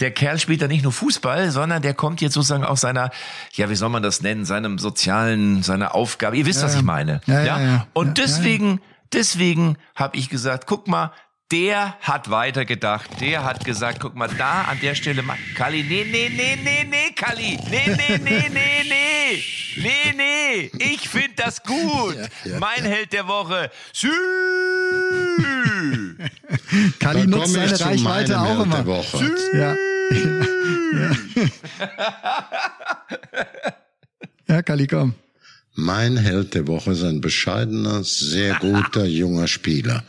Der 0.00 0.10
Kerl 0.10 0.40
spielt 0.40 0.60
da 0.60 0.66
nicht 0.66 0.82
nur 0.82 0.92
Fußball, 0.92 1.52
sondern 1.52 1.82
der 1.82 1.94
kommt 1.94 2.20
jetzt 2.20 2.34
sozusagen 2.34 2.64
aus 2.64 2.80
seiner, 2.80 3.10
ja, 3.52 3.70
wie 3.70 3.76
soll 3.76 3.88
man 3.88 4.02
das 4.02 4.20
nennen, 4.20 4.44
seinem 4.44 4.78
sozialen, 4.78 5.62
seiner 5.62 5.94
Aufgabe. 5.94 6.36
Ihr 6.36 6.46
wisst, 6.46 6.60
Ja, 6.60 6.66
was 6.66 6.74
ich 6.74 6.82
meine. 6.82 7.20
Ja, 7.26 7.44
ja, 7.44 7.60
ja. 7.60 7.86
Und 7.92 8.18
deswegen, 8.18 8.80
deswegen 9.12 9.78
habe 9.94 10.16
ich 10.18 10.28
gesagt, 10.28 10.66
guck 10.66 10.88
mal, 10.88 11.12
der 11.52 11.96
hat 12.00 12.28
weitergedacht. 12.30 13.20
Der 13.20 13.44
hat 13.44 13.64
gesagt, 13.64 14.00
guck 14.00 14.14
mal, 14.16 14.26
da 14.28 14.62
an 14.62 14.80
der 14.80 14.94
Stelle, 14.96 15.22
ma- 15.22 15.36
Kali, 15.54 15.82
nee, 15.84 16.04
nee, 16.10 16.28
nee, 16.28 16.56
nee, 16.62 16.82
nee, 16.84 17.12
Kali, 17.14 17.56
nee, 17.70 17.82
nee, 17.86 18.18
nee, 18.18 18.48
nee, 18.48 18.82
nee, 18.88 19.44
nee, 19.76 20.12
nee, 20.16 20.70
ich 20.78 21.08
finde 21.08 21.34
das 21.36 21.62
gut. 21.62 22.16
mein 22.58 22.82
Held 22.84 23.12
der 23.12 23.28
Woche, 23.28 23.70
Sü. 23.92 24.08
Kali 26.98 27.26
nutzt 27.26 27.52
seine 27.52 27.78
Reichweite 27.80 28.40
auch 28.40 28.48
Held 28.48 28.62
immer. 28.64 28.76
der 28.76 28.86
Woche. 28.86 29.36
Ja. 29.54 29.76
ja. 30.98 31.10
ja, 34.48 34.62
Kali, 34.62 34.86
komm. 34.86 35.14
Mein 35.78 36.16
Held 36.16 36.54
der 36.54 36.66
Woche 36.68 36.92
ist 36.92 37.02
ein 37.02 37.20
bescheidener, 37.20 38.02
sehr 38.02 38.54
guter 38.60 39.04
junger 39.04 39.46
Spieler. 39.46 40.04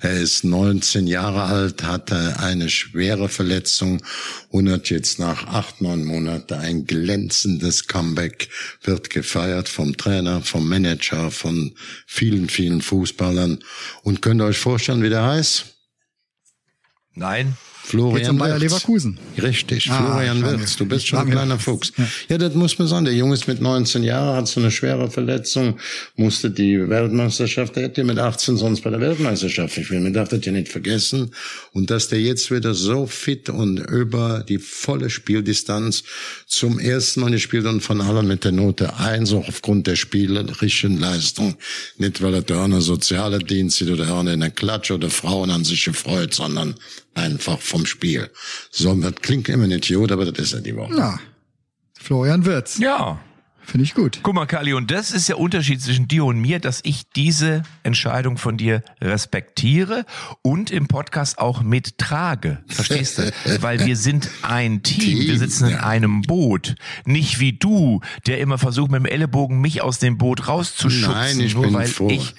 Er 0.00 0.12
ist 0.12 0.44
19 0.44 1.08
Jahre 1.08 1.42
alt, 1.42 1.82
hatte 1.82 2.38
eine 2.38 2.70
schwere 2.70 3.28
Verletzung 3.28 4.00
und 4.48 4.70
hat 4.70 4.90
jetzt 4.90 5.18
nach 5.18 5.48
acht, 5.48 5.80
neun 5.80 6.04
Monaten 6.04 6.54
ein 6.54 6.84
glänzendes 6.86 7.88
Comeback, 7.88 8.48
wird 8.84 9.10
gefeiert 9.10 9.68
vom 9.68 9.96
Trainer, 9.96 10.40
vom 10.42 10.68
Manager, 10.68 11.32
von 11.32 11.74
vielen, 12.06 12.48
vielen 12.48 12.80
Fußballern. 12.80 13.58
Und 14.04 14.22
könnt 14.22 14.40
ihr 14.40 14.44
euch 14.44 14.58
vorstellen, 14.58 15.02
wie 15.02 15.10
der 15.10 15.24
heißt? 15.24 15.66
Nein, 17.14 17.56
Florian 17.88 18.36
Bayer. 18.36 18.58
Leverkusen? 18.58 19.18
Richtig, 19.40 19.90
Ah, 19.90 19.96
Florian 20.02 20.42
war 20.42 20.58
Wirtz. 20.58 20.76
Du 20.76 20.84
bist 20.84 21.06
schon 21.08 21.20
ein 21.20 21.30
kleiner 21.30 21.58
Fuchs. 21.58 21.92
Ja. 21.96 22.06
Ja. 22.28 22.38
das 22.38 22.54
muss 22.54 22.78
man 22.78 22.86
sagen. 22.86 23.04
Der 23.06 23.14
Junge 23.14 23.34
ist 23.34 23.48
mit 23.48 23.60
19 23.62 24.02
Jahren, 24.02 24.36
hat 24.36 24.48
so 24.48 24.60
eine 24.60 24.70
schwere 24.70 25.10
Verletzung, 25.10 25.78
musste 26.16 26.50
die 26.50 26.88
Weltmeisterschaft, 26.88 27.76
der 27.76 27.84
hätte 27.84 28.04
mit 28.04 28.18
18 28.18 28.56
sonst 28.58 28.82
bei 28.82 28.90
der 28.90 29.00
Weltmeisterschaft 29.00 29.74
gespielt. 29.74 30.02
Man 30.02 30.12
darf 30.12 30.28
das 30.28 30.44
ja 30.44 30.52
nicht 30.52 30.68
vergessen. 30.68 31.30
Und 31.72 31.90
dass 31.90 32.08
der 32.08 32.20
jetzt 32.20 32.50
wieder 32.50 32.74
so 32.74 33.06
fit 33.06 33.48
und 33.48 33.78
über 33.78 34.44
die 34.46 34.58
volle 34.58 35.08
Spieldistanz 35.10 36.04
zum 36.46 36.78
ersten 36.78 37.20
Mal 37.20 37.30
gespielt 37.30 37.64
und 37.66 37.80
von 37.80 38.00
allen 38.00 38.26
mit 38.26 38.44
der 38.44 38.52
Note 38.52 38.96
1, 38.98 39.32
auch 39.32 39.48
aufgrund 39.48 39.86
der 39.86 39.96
spielerischen 39.96 41.00
Leistung. 41.00 41.56
Nicht, 41.96 42.20
weil 42.22 42.34
er 42.34 42.42
da 42.42 42.64
eine 42.64 42.80
soziale 42.82 43.38
Dienst 43.38 43.78
sieht 43.78 43.90
oder 43.90 44.14
eine 44.18 44.34
in 44.34 44.40
der 44.40 44.50
Klatsche 44.50 44.94
oder 44.94 45.08
Frauen 45.10 45.50
an 45.50 45.64
sich 45.64 45.84
gefreut, 45.84 46.34
sondern 46.34 46.74
einfach 47.18 47.58
vom 47.60 47.86
Spiel. 47.86 48.30
So, 48.70 48.94
das 48.94 49.14
klingt 49.16 49.48
immer 49.48 49.66
nicht 49.66 49.88
gut, 49.88 50.12
aber 50.12 50.24
das 50.24 50.38
ist 50.46 50.52
ja 50.54 50.60
die 50.60 50.76
Woche. 50.76 50.92
Na, 50.96 51.20
Florian 51.98 52.44
Wirtz. 52.44 52.78
ja. 52.78 53.20
Finde 53.68 53.84
ich 53.84 53.92
gut. 53.92 54.20
Guck 54.22 54.34
mal, 54.34 54.46
Kali, 54.46 54.72
und 54.72 54.90
das 54.90 55.10
ist 55.10 55.28
der 55.28 55.38
Unterschied 55.38 55.82
zwischen 55.82 56.08
dir 56.08 56.24
und 56.24 56.40
mir, 56.40 56.58
dass 56.58 56.80
ich 56.84 57.10
diese 57.14 57.64
Entscheidung 57.82 58.38
von 58.38 58.56
dir 58.56 58.82
respektiere 59.02 60.06
und 60.40 60.70
im 60.70 60.88
Podcast 60.88 61.38
auch 61.38 61.60
mittrage. 61.60 62.64
Verstehst 62.66 63.18
du? 63.18 63.30
Weil 63.60 63.84
wir 63.84 63.98
sind 63.98 64.30
ein 64.40 64.82
Team. 64.82 65.18
Wir 65.18 65.26
Team, 65.26 65.38
sitzen 65.38 65.68
in 65.68 65.74
einem 65.74 66.22
Boot. 66.22 66.76
Nicht 67.04 67.40
wie 67.40 67.52
du, 67.52 68.00
der 68.26 68.40
immer 68.40 68.56
versucht, 68.56 68.90
mit 68.90 69.00
dem 69.00 69.04
Ellenbogen 69.06 69.60
mich 69.60 69.82
aus 69.82 69.98
dem 69.98 70.16
Boot 70.16 70.48
rauszuschubsen. 70.48 71.12
Nein, 71.12 71.40
ich 71.40 71.52
nur 71.52 71.64
bin 71.64 71.74
weil 71.74 71.88
froh. 71.88 72.08
ich 72.08 72.34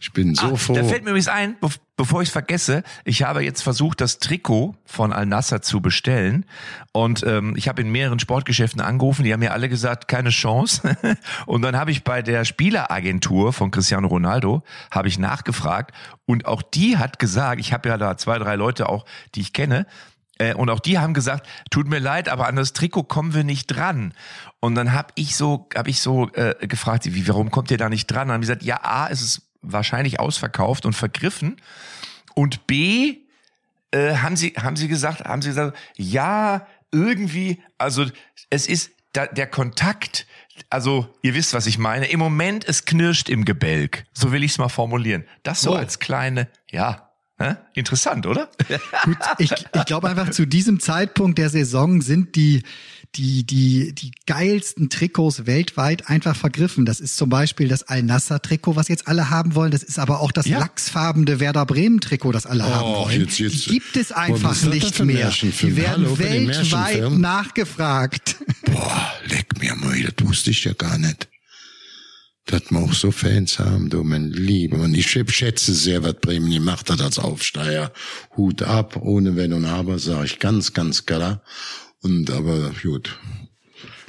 Ich 0.00 0.12
bin 0.12 0.34
so 0.34 0.54
Ah, 0.54 0.56
froh. 0.56 0.74
Da 0.74 0.84
fällt 0.84 1.04
mir 1.04 1.10
übrigens 1.10 1.28
ein, 1.28 1.56
be 1.60 1.68
bevor 1.96 2.22
ich 2.22 2.28
es 2.28 2.32
vergesse, 2.32 2.84
ich 3.04 3.24
habe 3.24 3.42
jetzt 3.42 3.62
versucht, 3.62 4.00
das 4.00 4.20
Trikot 4.20 4.76
von 4.84 5.12
Al 5.12 5.26
Nassr 5.26 5.62
zu 5.62 5.80
bestellen. 5.80 6.46
Und 6.92 7.24
ähm, 7.26 7.54
ich 7.56 7.68
habe 7.68 7.82
in 7.82 7.90
mehreren 7.90 8.20
Sportgeschäften 8.20 8.80
angerufen, 8.80 9.24
die 9.24 9.32
haben 9.32 9.40
mir 9.40 9.52
alle 9.52 9.68
gesagt, 9.68 10.06
keine 10.06 10.30
Chance. 10.30 10.96
und 11.46 11.62
dann 11.62 11.76
habe 11.76 11.90
ich 11.90 12.04
bei 12.04 12.22
der 12.22 12.44
Spieleragentur 12.44 13.52
von 13.52 13.72
Cristiano 13.72 14.06
Ronaldo, 14.06 14.62
habe 14.92 15.08
ich 15.08 15.18
nachgefragt. 15.18 15.92
Und 16.24 16.46
auch 16.46 16.62
die 16.62 16.98
hat 16.98 17.18
gesagt, 17.18 17.60
ich 17.60 17.72
habe 17.72 17.88
ja 17.88 17.98
da 17.98 18.16
zwei, 18.16 18.38
drei 18.38 18.54
Leute 18.54 18.88
auch, 18.88 19.04
die 19.34 19.40
ich 19.40 19.52
kenne, 19.52 19.86
äh, 20.38 20.54
und 20.54 20.70
auch 20.70 20.80
die 20.80 20.98
haben 20.98 21.14
gesagt, 21.14 21.46
tut 21.70 21.88
mir 21.88 21.98
leid, 21.98 22.28
aber 22.28 22.46
an 22.46 22.56
das 22.56 22.72
Trikot 22.72 23.04
kommen 23.04 23.34
wir 23.34 23.44
nicht 23.44 23.66
dran. 23.66 24.14
Und 24.60 24.74
dann 24.74 24.92
habe 24.92 25.08
ich 25.16 25.36
so, 25.36 25.68
habe 25.76 25.90
ich 25.90 26.00
so 26.00 26.30
äh, 26.32 26.54
gefragt, 26.66 27.04
wie, 27.06 27.28
warum 27.28 27.50
kommt 27.50 27.70
ihr 27.70 27.78
da 27.78 27.88
nicht 27.88 28.06
dran? 28.06 28.22
Und 28.22 28.28
dann 28.28 28.34
haben 28.34 28.40
die 28.42 28.46
gesagt, 28.46 28.62
ja, 28.62 28.80
A, 28.82 29.08
es 29.08 29.20
ist 29.20 29.47
wahrscheinlich 29.62 30.20
ausverkauft 30.20 30.86
und 30.86 30.92
vergriffen. 30.94 31.56
Und 32.34 32.66
B, 32.66 33.18
äh, 33.90 34.16
haben 34.16 34.36
sie, 34.36 34.50
haben 34.56 34.76
sie 34.76 34.88
gesagt, 34.88 35.24
haben 35.24 35.42
sie 35.42 35.48
gesagt, 35.50 35.76
ja, 35.96 36.66
irgendwie, 36.92 37.62
also 37.78 38.06
es 38.50 38.66
ist 38.66 38.90
da, 39.12 39.26
der 39.26 39.46
Kontakt, 39.46 40.26
also 40.70 41.12
ihr 41.22 41.34
wisst, 41.34 41.54
was 41.54 41.66
ich 41.66 41.78
meine. 41.78 42.06
Im 42.06 42.18
Moment, 42.18 42.66
es 42.66 42.84
knirscht 42.84 43.28
im 43.28 43.44
Gebälk. 43.44 44.04
So 44.12 44.32
will 44.32 44.42
ich 44.42 44.52
es 44.52 44.58
mal 44.58 44.68
formulieren. 44.68 45.24
Das 45.42 45.60
so 45.62 45.72
Oh. 45.72 45.76
als 45.76 45.98
kleine, 45.98 46.48
ja, 46.70 47.10
hä? 47.38 47.56
interessant, 47.74 48.26
oder? 48.26 48.50
Gut, 49.04 49.16
ich, 49.38 49.50
ich 49.52 49.84
glaube 49.86 50.08
einfach, 50.08 50.30
zu 50.30 50.46
diesem 50.46 50.80
Zeitpunkt 50.80 51.38
der 51.38 51.48
Saison 51.50 52.00
sind 52.02 52.36
die, 52.36 52.62
die, 53.14 53.44
die, 53.44 53.94
die 53.94 54.12
geilsten 54.26 54.90
Trikots 54.90 55.46
weltweit 55.46 56.08
einfach 56.08 56.36
vergriffen. 56.36 56.84
Das 56.84 57.00
ist 57.00 57.16
zum 57.16 57.28
Beispiel 57.30 57.66
das 57.68 57.82
Al-Nassr-Trikot, 57.84 58.76
was 58.76 58.88
jetzt 58.88 59.08
alle 59.08 59.30
haben 59.30 59.54
wollen. 59.54 59.70
Das 59.70 59.82
ist 59.82 59.98
aber 59.98 60.20
auch 60.20 60.30
das 60.30 60.46
Ja. 60.46 60.58
lachsfarbene 60.58 61.40
Werder 61.40 61.66
Bremen-Trikot, 61.66 62.32
das 62.32 62.46
alle 62.46 62.64
haben 62.64 62.84
Oh, 62.86 63.04
wollen. 63.06 63.20
jetzt- 63.22 63.38
jetzt- 63.38 63.66
die 63.66 63.70
gibt 63.70 63.96
es 63.96 64.12
einfach 64.12 64.62
nicht 64.62 64.98
mehr. 65.04 65.30
Die 65.30 65.76
werden 65.76 66.04
Hallo, 66.04 66.18
weltweit 66.18 67.10
nachgefragt. 67.12 68.36
Boah, 68.66 69.12
leck 69.26 69.58
mir 69.60 69.74
mal, 69.74 69.98
das 70.00 70.26
wusste 70.26 70.50
ich 70.50 70.64
ja 70.64 70.72
gar 70.74 70.98
nicht. 70.98 71.28
Dass 72.46 72.70
wir 72.70 72.78
auch 72.78 72.94
so 72.94 73.10
Fans 73.10 73.58
haben, 73.58 73.90
du, 73.90 74.04
mein 74.04 74.30
Lieber. 74.30 74.78
Und 74.78 74.94
ich 74.94 75.10
schätze 75.10 75.74
sehr, 75.74 76.02
was 76.02 76.14
Bremen 76.14 76.50
gemacht 76.50 76.88
hat 76.90 77.00
als 77.02 77.18
Aufsteiger. 77.18 77.92
Hut 78.38 78.62
ab, 78.62 78.96
ohne 78.96 79.36
Wenn 79.36 79.52
und 79.52 79.66
Aber, 79.66 79.98
sage 79.98 80.24
ich 80.26 80.38
ganz, 80.38 80.72
ganz 80.72 81.04
klar. 81.04 81.42
Und 82.02 82.30
aber 82.30 82.70
gut, 82.82 83.18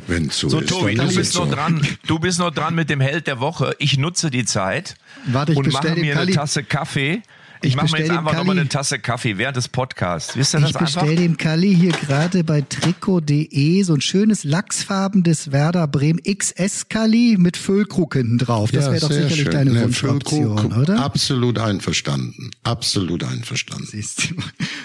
wenn 0.08 0.30
so, 0.30 0.48
So, 0.50 0.60
ist, 0.60 0.70
Tobi, 0.70 0.96
du 0.96 1.04
ist 1.04 1.16
bist 1.16 1.36
noch 1.36 1.48
so. 1.48 1.54
dran. 1.54 1.86
Du 2.08 2.20
bist 2.20 2.40
noch 2.40 2.52
dran 2.52 2.76
mit 2.76 2.90
dem 2.90 3.02
Held 3.02 3.28
der 3.28 3.40
Woche. 3.40 3.76
Ich 3.80 3.98
nutze 3.98 4.30
die 4.30 4.46
Zeit 4.46 4.96
Warte, 5.26 5.52
ich 5.54 5.58
und 5.58 5.72
mache 5.74 5.90
mir 5.96 6.14
eine 6.20 6.32
Kalli- 6.32 6.34
Tasse 6.34 6.64
Kaffee. 6.64 7.22
Ich, 7.62 7.72
Ich 7.72 7.76
mache 7.76 7.92
mir 7.92 8.00
jetzt 8.00 8.12
einfach 8.12 8.34
nochmal 8.36 8.58
eine 8.58 8.70
Tasse 8.70 9.00
Kaffee 9.00 9.38
während 9.38 9.58
des 9.58 9.68
Podcasts. 9.68 10.38
Wisst 10.38 10.54
ihr 10.56 10.60
Ich 10.60 10.68
das 10.72 10.76
einfach? 10.78 11.02
bestell 11.02 11.16
dem 11.18 11.36
Kalli 11.36 11.76
hier 11.76 11.92
gerade 11.92 12.46
bei 12.46 12.62
trikot.de 12.62 13.84
so 13.84 13.96
ein 13.96 14.00
schönes 14.02 14.46
lachsfarbenes 14.46 15.52
Werder 15.52 15.86
Bremen 15.88 16.22
XS 16.24 16.88
Kalli 16.88 17.36
mit 17.38 17.58
Füllkrug 17.58 18.14
hinten 18.14 18.38
drauf. 18.38 18.72
Das 18.72 18.86
Ja, 18.86 18.92
wäre 18.94 19.02
doch 19.02 19.12
sicherlich 19.12 19.42
schön. 19.42 19.52
deine 19.52 19.72
Ne, 19.74 19.82
Wunschoption, 19.84 20.72
oder? 20.74 21.04
Absolut 21.04 21.60
einverstanden. 21.60 22.52
Absolut 22.64 23.26
einverstanden. 23.26 23.88
Siehst 23.92 24.30
du. 24.32 24.36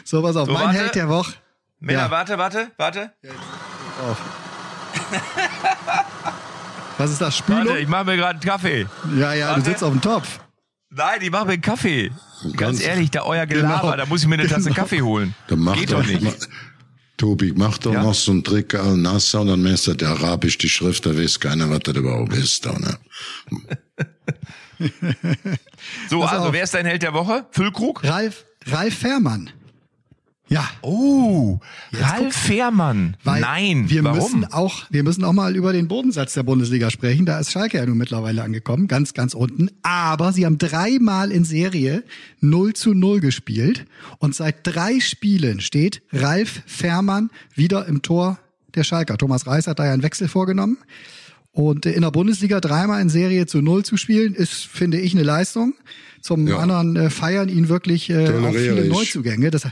So, 0.04 0.22
pass 0.22 0.34
auf, 0.34 0.46
So, 0.48 0.52
mein 0.54 0.64
warte. 0.64 0.78
Held 0.78 0.94
der 0.96 1.08
Woche. 1.08 1.32
Männer, 1.84 2.00
Ja. 2.04 2.10
warte, 2.10 2.38
warte, 2.38 2.70
warte. 2.78 3.12
Was 6.98 7.10
ist 7.10 7.20
das, 7.20 7.36
Spülung? 7.36 7.66
Warte, 7.66 7.78
ich 7.80 7.88
mache 7.88 8.04
mir 8.04 8.16
gerade 8.16 8.30
einen 8.32 8.40
Kaffee. 8.40 8.86
ja, 9.18 9.34
ja, 9.34 9.48
Warte. 9.48 9.60
du 9.62 9.66
sitzt 9.70 9.82
auf 9.82 9.90
dem 9.92 10.00
Topf. 10.00 10.38
Nein, 10.90 11.18
ich 11.22 11.30
mache 11.30 11.46
mir 11.46 11.52
einen 11.54 11.62
Kaffee. 11.62 12.10
Ganz 12.42 12.56
Ganz- 12.56 12.80
ehrlich, 12.82 13.10
da 13.10 13.22
euer 13.22 13.46
Gelaber, 13.46 13.80
Genau. 13.82 13.96
da 13.96 14.06
muss 14.06 14.22
ich 14.22 14.28
mir 14.28 14.34
eine 14.36 14.46
Tasse 14.46 14.64
Genau. 14.70 14.74
Kaffee 14.76 15.02
holen. 15.02 15.34
Dann 15.48 15.58
mach 15.58 15.74
Geht 15.74 15.90
doch, 15.92 16.02
doch 16.02 16.06
nicht. 16.06 16.48
Tobi, 17.16 17.52
mach 17.56 17.78
doch 17.78 17.92
Ja? 17.92 18.02
noch 18.02 18.14
so 18.14 18.30
einen 18.32 18.44
Trick 18.44 18.74
al-Nasser 18.74 19.40
und 19.40 19.48
dann 19.48 19.62
messt 19.62 19.88
er 19.88 20.00
arabisch 20.08 20.56
die 20.58 20.68
Schrift, 20.68 21.04
da 21.06 21.16
weiß 21.16 21.38
keiner, 21.40 21.68
was 21.70 21.80
das 21.80 21.96
überhaupt 21.96 22.32
ist. 22.34 22.64
Da, 22.64 22.72
ne? 22.78 22.96
So, 26.10 26.20
Pass 26.20 26.32
also, 26.32 26.46
auf. 26.46 26.52
wer 26.52 26.62
ist 26.64 26.74
dein 26.74 26.86
Held 26.86 27.02
der 27.02 27.12
Woche? 27.14 27.46
Füllkrug? 27.50 28.02
Ralf, 28.04 28.44
Ralf 28.66 28.94
Fährmann. 28.98 29.50
Ja. 30.48 30.68
Oh, 30.82 31.58
Ralf 31.92 32.36
Fährmann. 32.36 33.16
Nein, 33.24 33.88
wir 33.88 34.04
warum? 34.04 34.18
müssen 34.18 34.44
auch, 34.52 34.84
wir 34.90 35.02
müssen 35.02 35.24
auch 35.24 35.32
mal 35.32 35.56
über 35.56 35.72
den 35.72 35.88
Bodensatz 35.88 36.34
der 36.34 36.42
Bundesliga 36.42 36.90
sprechen. 36.90 37.24
Da 37.24 37.38
ist 37.38 37.50
Schalke 37.50 37.78
ja 37.78 37.86
nun 37.86 37.96
mittlerweile 37.96 38.42
angekommen, 38.42 38.86
ganz, 38.86 39.14
ganz 39.14 39.32
unten. 39.32 39.70
Aber 39.82 40.32
sie 40.32 40.44
haben 40.44 40.58
dreimal 40.58 41.32
in 41.32 41.44
Serie 41.44 42.04
0 42.40 42.74
zu 42.74 42.92
0 42.92 43.20
gespielt 43.20 43.86
und 44.18 44.34
seit 44.34 44.56
drei 44.64 45.00
Spielen 45.00 45.60
steht 45.60 46.02
Ralf 46.12 46.62
Fährmann 46.66 47.30
wieder 47.54 47.86
im 47.86 48.02
Tor 48.02 48.38
der 48.74 48.84
Schalker. 48.84 49.16
Thomas 49.16 49.46
Reis 49.46 49.66
hat 49.66 49.78
da 49.78 49.86
ja 49.86 49.92
einen 49.92 50.02
Wechsel 50.02 50.28
vorgenommen. 50.28 50.76
Und 51.52 51.86
in 51.86 52.02
der 52.02 52.10
Bundesliga 52.10 52.60
dreimal 52.60 53.00
in 53.00 53.08
Serie 53.08 53.46
zu 53.46 53.62
null 53.62 53.84
zu 53.84 53.96
spielen, 53.96 54.34
ist, 54.34 54.66
finde 54.66 54.98
ich, 54.98 55.14
eine 55.14 55.22
Leistung. 55.22 55.74
zum 56.20 56.46
Ja. 56.48 56.58
anderen 56.58 56.96
äh, 56.96 57.10
feiern 57.10 57.48
ihn 57.48 57.68
wirklich 57.68 58.10
äh, 58.10 58.28
auch 58.28 58.50
viele 58.52 58.84
ich. 58.84 58.92
Neuzugänge. 58.92 59.50
Das 59.50 59.64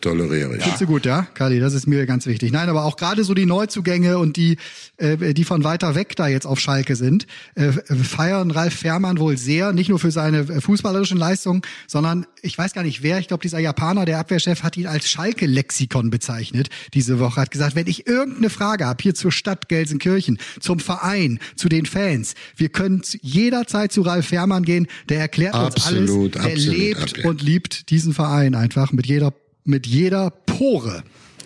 Toleriere 0.00 0.56
ich. 0.56 0.62
findest 0.62 0.82
du 0.82 0.86
gut, 0.86 1.04
ja, 1.04 1.22
Kali, 1.34 1.60
das 1.60 1.74
ist 1.74 1.86
mir 1.86 2.06
ganz 2.06 2.26
wichtig. 2.26 2.52
Nein, 2.52 2.68
aber 2.68 2.84
auch 2.84 2.96
gerade 2.96 3.24
so 3.24 3.34
die 3.34 3.46
Neuzugänge 3.46 4.18
und 4.18 4.36
die, 4.36 4.56
äh, 4.96 5.34
die 5.34 5.44
von 5.44 5.64
weiter 5.64 5.94
weg 5.94 6.16
da 6.16 6.28
jetzt 6.28 6.46
auf 6.46 6.58
Schalke 6.60 6.96
sind, 6.96 7.26
äh, 7.54 7.72
feiern 7.72 8.50
Ralf 8.50 8.74
Fährmann 8.74 9.18
wohl 9.18 9.36
sehr, 9.36 9.72
nicht 9.72 9.88
nur 9.88 9.98
für 9.98 10.10
seine 10.10 10.38
äh, 10.38 10.60
fußballerischen 10.60 11.18
Leistungen, 11.18 11.62
sondern 11.86 12.26
ich 12.42 12.56
weiß 12.56 12.72
gar 12.72 12.82
nicht 12.82 13.02
wer, 13.02 13.18
ich 13.18 13.28
glaube 13.28 13.42
dieser 13.42 13.58
Japaner, 13.58 14.04
der 14.04 14.18
Abwehrchef, 14.18 14.62
hat 14.62 14.76
ihn 14.76 14.86
als 14.86 15.08
Schalke-Lexikon 15.10 16.10
bezeichnet 16.10 16.68
diese 16.94 17.18
Woche, 17.18 17.40
hat 17.40 17.50
gesagt, 17.50 17.76
wenn 17.76 17.86
ich 17.86 18.06
irgendeine 18.06 18.50
Frage 18.50 18.86
habe, 18.86 19.02
hier 19.02 19.14
zur 19.14 19.32
Stadt 19.32 19.68
Gelsenkirchen, 19.68 20.38
zum 20.60 20.78
Verein, 20.78 21.38
zu 21.56 21.68
den 21.68 21.86
Fans, 21.86 22.34
wir 22.56 22.68
können 22.70 23.02
jederzeit 23.20 23.92
zu 23.92 24.02
Ralf 24.02 24.26
Fährmann 24.26 24.64
gehen, 24.64 24.86
der 25.08 25.20
erklärt 25.20 25.54
uns 25.54 25.76
Absolut, 25.76 26.36
alles, 26.36 26.42
der 26.44 26.52
absolut, 26.52 26.78
lebt 26.78 27.02
absolut. 27.02 27.24
und 27.26 27.42
liebt 27.42 27.90
diesen 27.90 28.14
Verein 28.14 28.54
einfach 28.54 28.92
mit 28.92 29.06
jeder 29.06 29.32
mit 29.64 29.86
jeder 29.86 30.30
Pore. 30.30 31.02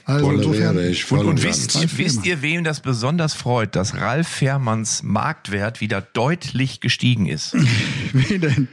Also 0.06 0.30
insofern, 0.32 0.78
ich 0.78 1.10
Und, 1.10 1.20
und, 1.20 1.26
und 1.28 1.42
wisst, 1.42 1.96
wisst 1.98 2.26
ihr, 2.26 2.42
wem 2.42 2.62
das 2.62 2.80
besonders 2.80 3.32
freut, 3.32 3.74
dass 3.74 3.96
Ralf 3.96 4.28
Fährmanns 4.28 5.02
Marktwert 5.02 5.80
wieder 5.80 6.02
deutlich 6.02 6.80
gestiegen 6.80 7.26
ist? 7.26 7.54
wen 8.12 8.40
denn? 8.40 8.68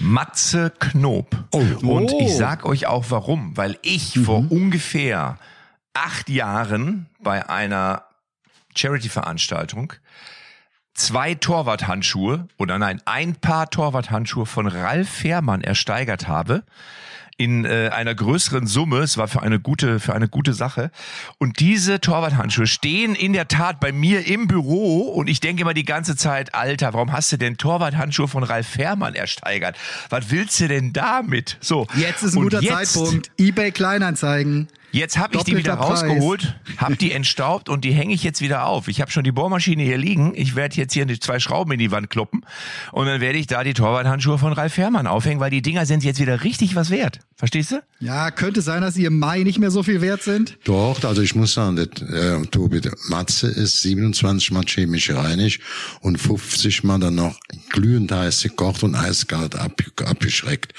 Matze 0.00 0.72
Knob. 0.78 1.36
Und 1.50 2.12
Oh. 2.12 2.20
ich 2.22 2.34
sag 2.34 2.64
euch 2.64 2.86
auch 2.86 3.06
warum, 3.10 3.54
weil 3.56 3.78
ich 3.82 4.18
vor 4.18 4.46
ungefähr 4.50 5.38
acht 5.92 6.30
Jahren 6.30 7.06
bei 7.20 7.48
einer 7.50 8.04
Charity-Veranstaltung 8.74 9.92
zwei 10.94 11.34
Torwarthandschuhe 11.34 12.48
oder 12.58 12.78
nein, 12.78 13.02
ein 13.04 13.34
Paar 13.36 13.68
Torwarthandschuhe 13.70 14.46
von 14.46 14.66
Ralf 14.66 15.08
Fährmann 15.08 15.60
ersteigert 15.62 16.28
habe 16.28 16.64
in 17.36 17.64
äh, 17.64 17.90
einer 17.92 18.14
größeren 18.14 18.66
Summe. 18.66 18.98
Es 18.98 19.16
war 19.18 19.28
für 19.28 19.42
eine 19.42 19.58
gute 19.60 20.00
für 20.00 20.14
eine 20.14 20.28
gute 20.28 20.52
Sache. 20.52 20.90
Und 21.38 21.60
diese 21.60 22.00
Torwarthandschuhe 22.00 22.66
stehen 22.66 23.14
in 23.14 23.32
der 23.32 23.48
Tat 23.48 23.80
bei 23.80 23.92
mir 23.92 24.26
im 24.26 24.46
Büro 24.48 25.08
und 25.10 25.28
ich 25.28 25.40
denke 25.40 25.62
immer 25.62 25.74
die 25.74 25.84
ganze 25.84 26.16
Zeit, 26.16 26.54
Alter, 26.54 26.92
warum 26.94 27.12
hast 27.12 27.32
du 27.32 27.36
denn 27.38 27.56
Torwarthandschuhe 27.56 28.28
von 28.28 28.42
Ralf 28.42 28.66
Fährmann 28.68 29.14
ersteigert? 29.14 29.76
Was 30.10 30.30
willst 30.30 30.60
du 30.60 30.68
denn 30.68 30.92
damit? 30.92 31.56
So. 31.60 31.86
Jetzt 31.96 32.22
ist 32.22 32.34
ein 32.34 32.38
Und 32.38 32.44
guter 32.44 32.60
jetzt- 32.62 32.92
Zeitpunkt. 32.94 33.30
eBay 33.38 33.72
Kleinanzeigen. 33.72 34.68
Jetzt 34.92 35.18
habe 35.18 35.36
ich 35.36 35.44
die 35.44 35.56
wieder 35.56 35.76
Preis. 35.76 36.02
rausgeholt, 36.02 36.54
habe 36.76 36.96
die 36.96 37.12
entstaubt 37.12 37.68
und 37.68 37.84
die 37.84 37.92
hänge 37.92 38.14
ich 38.14 38.22
jetzt 38.22 38.40
wieder 38.40 38.66
auf. 38.66 38.88
Ich 38.88 39.00
habe 39.00 39.10
schon 39.10 39.24
die 39.24 39.32
Bohrmaschine 39.32 39.82
hier 39.82 39.98
liegen. 39.98 40.32
Ich 40.36 40.54
werde 40.54 40.76
jetzt 40.76 40.92
hier 40.92 41.06
die 41.06 41.18
zwei 41.18 41.40
Schrauben 41.40 41.72
in 41.72 41.78
die 41.78 41.90
Wand 41.90 42.10
kloppen 42.10 42.44
und 42.92 43.06
dann 43.06 43.20
werde 43.20 43.38
ich 43.38 43.46
da 43.46 43.64
die 43.64 43.74
Torwarthandschuhe 43.74 44.38
von 44.38 44.52
Ralf 44.52 44.74
Fährmann 44.74 45.06
aufhängen, 45.06 45.40
weil 45.40 45.50
die 45.50 45.62
Dinger 45.62 45.86
sind 45.86 46.04
jetzt 46.04 46.20
wieder 46.20 46.44
richtig 46.44 46.76
was 46.76 46.90
wert. 46.90 47.20
Verstehst 47.36 47.72
du? 47.72 47.82
Ja, 48.00 48.30
könnte 48.30 48.62
sein, 48.62 48.82
dass 48.82 48.94
sie 48.94 49.04
im 49.04 49.18
Mai 49.18 49.42
nicht 49.42 49.58
mehr 49.58 49.70
so 49.70 49.82
viel 49.82 50.00
wert 50.00 50.22
sind. 50.22 50.58
Doch, 50.64 51.02
also 51.02 51.22
ich 51.22 51.34
muss 51.34 51.54
sagen, 51.54 51.76
das, 51.76 52.02
äh, 52.08 52.46
Tobi, 52.46 52.80
Matze 53.08 53.48
ist 53.48 53.82
27 53.82 54.52
Mal 54.52 54.64
chemisch 54.64 55.10
reinig 55.10 55.60
und 56.00 56.18
50 56.18 56.84
Mal 56.84 57.00
dann 57.00 57.16
noch 57.16 57.34
glühend 57.70 58.12
heiß 58.12 58.42
gekocht 58.42 58.82
und 58.82 58.94
eiskalt 58.94 59.56
ab, 59.56 59.72
abgeschreckt. 60.04 60.72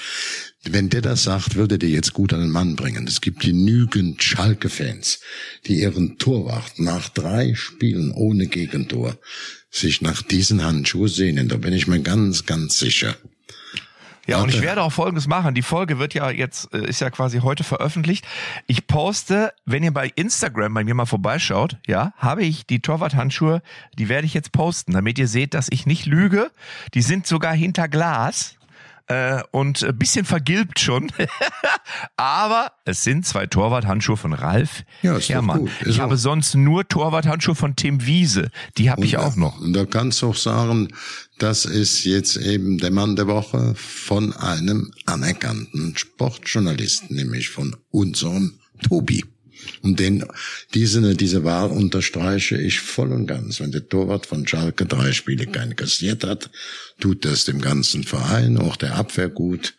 Wenn 0.66 0.88
der 0.88 1.02
das 1.02 1.24
sagt, 1.24 1.56
würde 1.56 1.78
der 1.78 1.90
jetzt 1.90 2.14
gut 2.14 2.32
an 2.32 2.40
den 2.40 2.50
Mann 2.50 2.74
bringen. 2.76 3.06
Es 3.06 3.20
gibt 3.20 3.40
genügend 3.40 4.22
Schalke-Fans, 4.22 5.20
die 5.66 5.80
ihren 5.80 6.18
Torwart 6.18 6.78
nach 6.78 7.08
drei 7.10 7.54
Spielen 7.54 8.12
ohne 8.12 8.46
Gegentor 8.46 9.18
sich 9.70 10.00
nach 10.00 10.22
diesen 10.22 10.64
Handschuhen 10.64 11.08
sehnen. 11.08 11.48
Da 11.48 11.56
bin 11.56 11.74
ich 11.74 11.86
mir 11.86 12.00
ganz, 12.00 12.46
ganz 12.46 12.78
sicher. 12.78 13.14
Ja, 14.26 14.40
und 14.40 14.48
ich 14.48 14.62
werde 14.62 14.82
auch 14.82 14.92
Folgendes 14.92 15.26
machen. 15.26 15.54
Die 15.54 15.62
Folge 15.62 15.98
wird 15.98 16.14
ja 16.14 16.30
jetzt, 16.30 16.72
äh, 16.72 16.88
ist 16.88 17.00
ja 17.00 17.10
quasi 17.10 17.40
heute 17.40 17.62
veröffentlicht. 17.62 18.24
Ich 18.66 18.86
poste, 18.86 19.52
wenn 19.66 19.82
ihr 19.82 19.92
bei 19.92 20.10
Instagram 20.14 20.72
bei 20.72 20.84
mir 20.84 20.94
mal 20.94 21.04
vorbeischaut, 21.04 21.76
ja, 21.86 22.14
habe 22.16 22.44
ich 22.44 22.66
die 22.66 22.80
Torwart-Handschuhe, 22.80 23.62
die 23.98 24.08
werde 24.08 24.26
ich 24.26 24.32
jetzt 24.32 24.52
posten, 24.52 24.92
damit 24.92 25.18
ihr 25.18 25.28
seht, 25.28 25.52
dass 25.52 25.66
ich 25.70 25.84
nicht 25.84 26.06
lüge. 26.06 26.50
Die 26.94 27.02
sind 27.02 27.26
sogar 27.26 27.54
hinter 27.54 27.88
Glas. 27.88 28.54
Äh, 29.06 29.42
und 29.50 29.82
ein 29.84 29.98
bisschen 29.98 30.24
vergilbt 30.24 30.80
schon. 30.80 31.12
Aber 32.16 32.72
es 32.84 33.04
sind 33.04 33.26
zwei 33.26 33.46
Torwart-Handschuhe 33.46 34.16
von 34.16 34.32
Ralf 34.32 34.82
Ja, 35.02 35.16
ist 35.16 35.28
doch 35.28 35.34
Herrmann. 35.34 35.58
gut. 35.60 35.70
Ist 35.82 35.88
Ich 35.88 35.96
auch- 35.98 36.04
habe 36.04 36.16
sonst 36.16 36.54
nur 36.54 36.88
Torwart-Handschuhe 36.88 37.54
von 37.54 37.76
Tim 37.76 38.06
Wiese. 38.06 38.50
Die 38.78 38.90
habe 38.90 39.04
ich 39.04 39.16
auch 39.18 39.36
noch. 39.36 39.60
Und 39.60 39.72
da 39.74 39.84
kannst 39.84 40.22
du 40.22 40.30
auch 40.30 40.36
sagen, 40.36 40.88
das 41.38 41.64
ist 41.66 42.04
jetzt 42.04 42.36
eben 42.36 42.78
der 42.78 42.90
Mann 42.92 43.16
der 43.16 43.26
Woche 43.26 43.74
von 43.76 44.32
einem 44.34 44.90
anerkannten 45.06 45.96
Sportjournalisten, 45.96 47.14
nämlich 47.16 47.50
von 47.50 47.76
unserem 47.90 48.58
Tobi. 48.88 49.24
Und 49.82 50.00
den, 50.00 50.24
diese, 50.74 51.14
diese 51.14 51.44
Wahl 51.44 51.70
unterstreiche 51.70 52.56
ich 52.56 52.80
voll 52.80 53.12
und 53.12 53.26
ganz. 53.26 53.60
Wenn 53.60 53.72
der 53.72 53.88
Torwart 53.88 54.26
von 54.26 54.46
Schalke 54.46 54.86
drei 54.86 55.12
Spiele 55.12 55.46
keine 55.46 55.74
kassiert 55.74 56.24
hat, 56.24 56.50
tut 57.00 57.24
das 57.24 57.44
dem 57.44 57.60
ganzen 57.60 58.04
Verein, 58.04 58.58
auch 58.58 58.76
der 58.76 58.96
Abwehr 58.96 59.28
gut. 59.28 59.74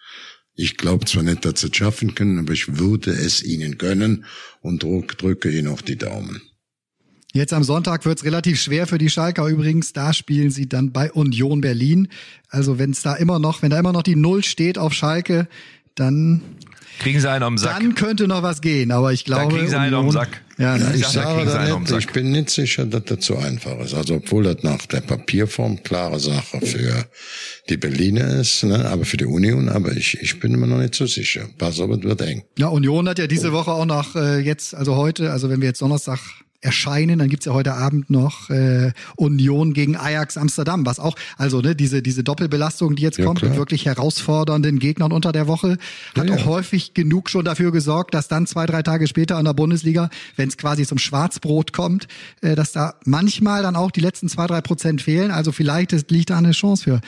Ich 0.55 0.77
glaube 0.77 1.05
zwar 1.05 1.23
nicht, 1.23 1.43
dass 1.43 1.61
sie 1.61 1.67
es 1.67 1.75
schaffen 1.75 2.15
können, 2.15 2.39
aber 2.39 2.53
ich 2.53 2.77
würde 2.77 3.11
es 3.11 3.43
ihnen 3.43 3.77
gönnen 3.77 4.25
und 4.61 4.83
drück, 4.83 5.17
drücke 5.17 5.49
ihnen 5.49 5.67
auch 5.67 5.81
die 5.81 5.97
Daumen. 5.97 6.41
Jetzt 7.35 7.51
am 7.51 7.65
Sonntag 7.65 8.05
wird's 8.05 8.23
relativ 8.23 8.61
schwer 8.61 8.87
für 8.87 8.97
die 8.97 9.09
Schalker 9.09 9.45
übrigens. 9.47 9.91
Da 9.91 10.13
spielen 10.13 10.51
sie 10.51 10.69
dann 10.69 10.93
bei 10.93 11.11
Union 11.11 11.59
Berlin. 11.59 12.07
Also 12.47 12.79
wenn 12.79 12.91
es 12.91 13.01
da 13.01 13.13
immer 13.13 13.39
noch, 13.39 13.61
wenn 13.61 13.71
da 13.71 13.77
immer 13.77 13.91
noch 13.91 14.03
die 14.03 14.15
Null 14.15 14.41
steht 14.45 14.77
auf 14.77 14.93
Schalke, 14.93 15.49
dann, 15.95 16.41
Kriegen 16.99 17.19
sie 17.19 17.29
einen 17.29 17.43
am 17.43 17.57
Sack. 17.57 17.79
dann 17.79 17.95
könnte 17.95 18.27
noch 18.27 18.41
was 18.43 18.61
gehen. 18.61 18.91
Aber 18.91 19.11
ich 19.13 19.25
glaube, 19.25 19.53
kriegen 19.53 19.67
sie 19.67 19.77
einen 19.77 19.93
am 19.93 20.09
Sack. 20.11 20.41
Ja, 20.57 20.77
Ja, 20.77 20.89
ne? 20.89 20.95
Ich 20.95 21.01
da 21.01 21.09
sage 21.09 21.35
kriegen 21.35 21.49
sie 21.49 21.57
einen 21.59 21.69
da 21.69 21.75
am 21.75 21.81
nicht, 21.81 21.89
Sack. 21.89 21.99
ich 21.99 22.07
bin 22.11 22.31
nicht 22.31 22.49
sicher, 22.49 22.85
dass 22.85 23.03
das 23.05 23.25
so 23.25 23.37
einfach 23.37 23.77
ist. 23.79 23.93
Also 23.93 24.15
obwohl 24.15 24.43
das 24.43 24.63
nach 24.63 24.85
der 24.85 25.01
Papierform 25.01 25.83
klare 25.83 26.19
Sache 26.19 26.61
für 26.61 27.05
die 27.69 27.77
Berliner 27.77 28.39
ist, 28.39 28.63
ne, 28.63 28.85
aber 28.89 29.05
für 29.05 29.17
die 29.17 29.25
Union, 29.25 29.69
aber 29.69 29.91
ich, 29.91 30.19
ich 30.21 30.39
bin 30.39 30.53
immer 30.53 30.67
noch 30.67 30.77
nicht 30.77 30.95
so 30.95 31.05
sicher. 31.05 31.47
Pass 31.57 31.79
auf, 31.79 31.89
es 31.91 32.03
wird 32.03 32.21
eng. 32.21 32.43
Ja, 32.57 32.67
Union 32.67 33.07
hat 33.09 33.19
ja 33.19 33.27
diese 33.27 33.51
Woche 33.51 33.71
auch 33.71 33.85
noch 33.85 34.15
äh, 34.15 34.39
jetzt, 34.39 34.73
also 34.75 34.95
heute, 34.95 35.31
also 35.31 35.49
wenn 35.49 35.59
wir 35.61 35.67
jetzt 35.67 35.81
Donnerstag 35.81 36.19
erscheinen, 36.61 37.19
dann 37.19 37.29
gibt's 37.29 37.45
ja 37.45 37.53
heute 37.53 37.73
Abend 37.73 38.09
noch 38.09 38.49
äh, 38.49 38.91
Union 39.15 39.73
gegen 39.73 39.95
Ajax 39.95 40.37
Amsterdam, 40.37 40.85
was 40.85 40.99
auch, 40.99 41.15
also 41.37 41.61
ne, 41.61 41.75
diese, 41.75 42.01
diese 42.01 42.23
Doppelbelastung, 42.23 42.95
die 42.95 43.03
jetzt 43.03 43.17
Ja, 43.17 43.25
kommt, 43.25 43.39
klar. 43.39 43.49
mit 43.51 43.59
wirklich 43.59 43.85
herausfordernden 43.85 44.79
Gegnern 44.79 45.11
unter 45.11 45.31
der 45.31 45.47
Woche, 45.47 45.77
hat 46.17 46.27
Ja, 46.27 46.35
auch 46.35 46.39
ja. 46.39 46.45
häufig 46.45 46.93
genug 46.93 47.29
schon 47.29 47.45
dafür 47.45 47.71
gesorgt, 47.71 48.13
dass 48.13 48.27
dann 48.27 48.47
zwei, 48.47 48.65
drei 48.65 48.81
Tage 48.81 49.07
später 49.07 49.37
an 49.37 49.45
der 49.45 49.53
Bundesliga, 49.53 50.09
wenn 50.35 50.49
es 50.49 50.57
quasi 50.57 50.85
zum 50.85 50.97
Schwarzbrot 50.97 51.73
kommt, 51.73 52.07
äh, 52.41 52.55
dass 52.55 52.71
da 52.71 52.95
manchmal 53.05 53.61
dann 53.61 53.75
auch 53.75 53.91
die 53.91 54.01
letzten 54.01 54.27
zwei, 54.29 54.47
drei 54.47 54.61
Prozent 54.61 55.01
fehlen. 55.01 55.31
Also 55.31 55.51
vielleicht 55.51 55.93
ist, 55.93 56.09
liegt 56.11 56.29
da 56.31 56.37
eine 56.37 56.51
Chance 56.51 56.83
für 56.83 57.01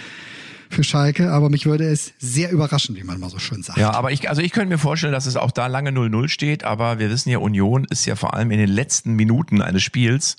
für 0.70 0.84
Schalke, 0.84 1.32
aber 1.32 1.50
mich 1.50 1.66
würde 1.66 1.86
es 1.86 2.14
sehr 2.20 2.52
überraschen, 2.52 2.96
wie 2.96 3.04
man 3.04 3.20
mal 3.20 3.30
so 3.30 3.40
schön 3.40 3.64
sagt. 3.64 3.78
Ja, 3.78 3.92
aber 3.92 4.12
ich, 4.12 4.30
also 4.30 4.42
ich 4.42 4.52
könnte 4.52 4.70
mir 4.70 4.78
vorstellen, 4.78 5.14
dass 5.14 5.26
es 5.26 5.36
auch 5.36 5.52
da 5.52 5.68
lange 5.68 5.92
0-0 5.92 6.30
steht, 6.30 6.64
aber 6.64 7.00
wir 7.00 7.10
wissen 7.10 7.30
ja, 7.30 7.40
Union 7.40 7.86
ist 7.90 8.06
ja 8.06 8.16
vor 8.16 8.34
allem 8.34 8.52
in 8.52 8.60
den 8.60 8.70
letzten 8.70 9.14
Minuten 9.14 9.62
eines 9.62 9.84
Spiels, 9.84 10.38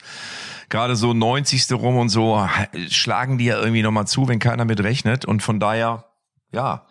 gerade 0.69 0.97
so 0.97 1.15
90. 1.15 1.71
rum 1.73 1.97
und 1.97 2.09
so, 2.09 2.47
schlagen 2.89 3.39
die 3.39 3.47
ja 3.47 3.59
irgendwie 3.59 3.83
nochmal 3.83 4.07
zu, 4.07 4.29
wenn 4.29 4.39
keiner 4.39 4.65
mit 4.65 4.81
rechnet. 4.81 5.25
Und 5.25 5.43
von 5.43 5.61
daher, 5.61 6.05
ja, 6.53 6.87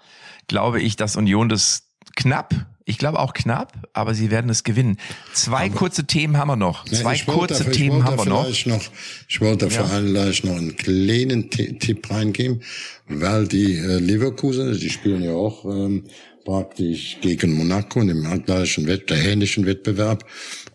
glaube 0.48 0.82
ich, 0.82 0.96
dass 0.96 1.16
Union 1.16 1.50
das 1.50 1.90
knapp, 2.16 2.54
ich 2.90 2.98
glaube 2.98 3.20
auch 3.20 3.34
knapp, 3.34 3.74
aber 3.94 4.14
sie 4.16 4.32
werden 4.32 4.50
es 4.50 4.64
gewinnen. 4.64 4.98
Zwei 5.34 5.70
kurze 5.70 6.06
Themen 6.06 6.38
haben 6.38 6.48
wir 6.48 6.56
noch. 6.56 6.86
Zwei 6.86 7.04
wollte 7.12 7.26
kurze 7.26 7.64
da- 7.66 7.70
ich 7.72 7.78
Themen 7.78 8.04
haben 8.04 8.18
wir 8.18 8.26
noch. 8.26 8.66
noch. 8.66 8.82
Ich 9.28 9.42
wollte 9.42 9.68
Ja. 9.68 9.84
vielleicht 9.86 10.46
noch 10.46 10.56
einen 10.56 10.76
kleinen 10.76 11.50
Ti- 11.50 11.78
Tipp 11.78 12.10
reingeben, 12.10 12.62
weil 13.08 13.48
die 13.48 13.76
äh, 13.78 14.00
Leverkusen, 14.00 14.80
die 14.80 14.90
spielen 14.90 15.22
ja 15.22 15.34
auch 15.34 15.66
ähm, 15.66 16.06
praktisch 16.46 17.18
gegen 17.22 17.54
Monaco 17.54 18.00
in 18.02 18.08
dem 18.08 18.44
gleichen 18.46 18.88
Wett, 18.88 19.10
der 19.10 19.18
ähnlichen 19.26 19.66
Wettbewerb. 19.66 20.26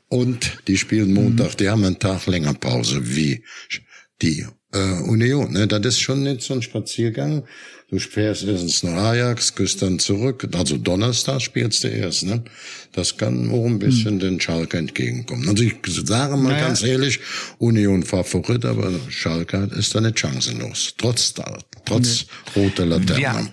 Und 0.08 0.58
die 0.68 0.76
spielen 0.76 1.14
Montag, 1.14 1.56
die 1.56 1.70
haben 1.70 1.82
einen 1.84 1.98
Tag 1.98 2.26
länger 2.26 2.52
Pause 2.52 3.16
wie 3.16 3.42
die 4.20 4.44
äh, 4.74 5.00
Union. 5.08 5.52
Ne? 5.54 5.66
Das 5.66 5.80
ist 5.86 6.00
schon 6.00 6.22
nicht 6.22 6.42
so 6.42 6.52
ein 6.52 6.60
Spaziergang. 6.60 7.44
Du 7.92 7.98
fährst 7.98 8.44
erstens 8.44 8.82
nach 8.84 8.94
Ajax, 8.94 9.54
gehst 9.54 9.82
dann 9.82 9.98
zurück. 9.98 10.48
Also 10.54 10.78
Donnerstag 10.78 11.42
spielst 11.42 11.84
du 11.84 11.88
erst. 11.88 12.22
Ne? 12.22 12.42
Das 12.92 13.18
kann 13.18 13.50
auch 13.50 13.66
ein 13.66 13.78
bisschen 13.78 14.18
den 14.18 14.40
Schalke 14.40 14.78
entgegenkommen. 14.78 15.46
Also 15.46 15.62
ich 15.62 15.74
sage 15.84 16.38
mal 16.38 16.52
Naja. 16.52 16.68
ganz 16.68 16.82
ehrlich, 16.82 17.20
Union 17.58 18.02
Favorit, 18.02 18.64
aber 18.64 18.90
Schalke 19.10 19.68
ist 19.76 19.94
da 19.94 20.00
nicht 20.00 20.18
chancenlos. 20.18 20.94
Trotz, 20.96 21.34
trotz 21.84 22.24
roter 22.56 22.86
Laterne. 22.86 23.20
Ja. 23.20 23.46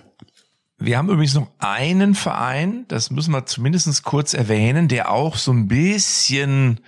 Wir 0.78 0.96
haben 0.96 1.10
übrigens 1.10 1.34
noch 1.34 1.50
einen 1.58 2.14
Verein, 2.14 2.86
das 2.88 3.10
müssen 3.10 3.32
wir 3.32 3.44
zumindest 3.44 4.02
kurz 4.04 4.32
erwähnen, 4.32 4.88
der 4.88 5.10
auch 5.10 5.36
so 5.36 5.52
ein 5.52 5.68
bisschen 5.68 6.80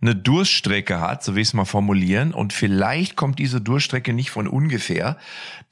eine 0.00 0.14
Durststrecke 0.14 1.00
hat, 1.00 1.24
so 1.24 1.34
will 1.34 1.42
ich 1.42 1.48
es 1.48 1.54
mal 1.54 1.64
formulieren. 1.64 2.32
Und 2.32 2.52
vielleicht 2.52 3.16
kommt 3.16 3.38
diese 3.38 3.60
Durststrecke 3.60 4.12
nicht 4.12 4.30
von 4.30 4.46
ungefähr, 4.46 5.16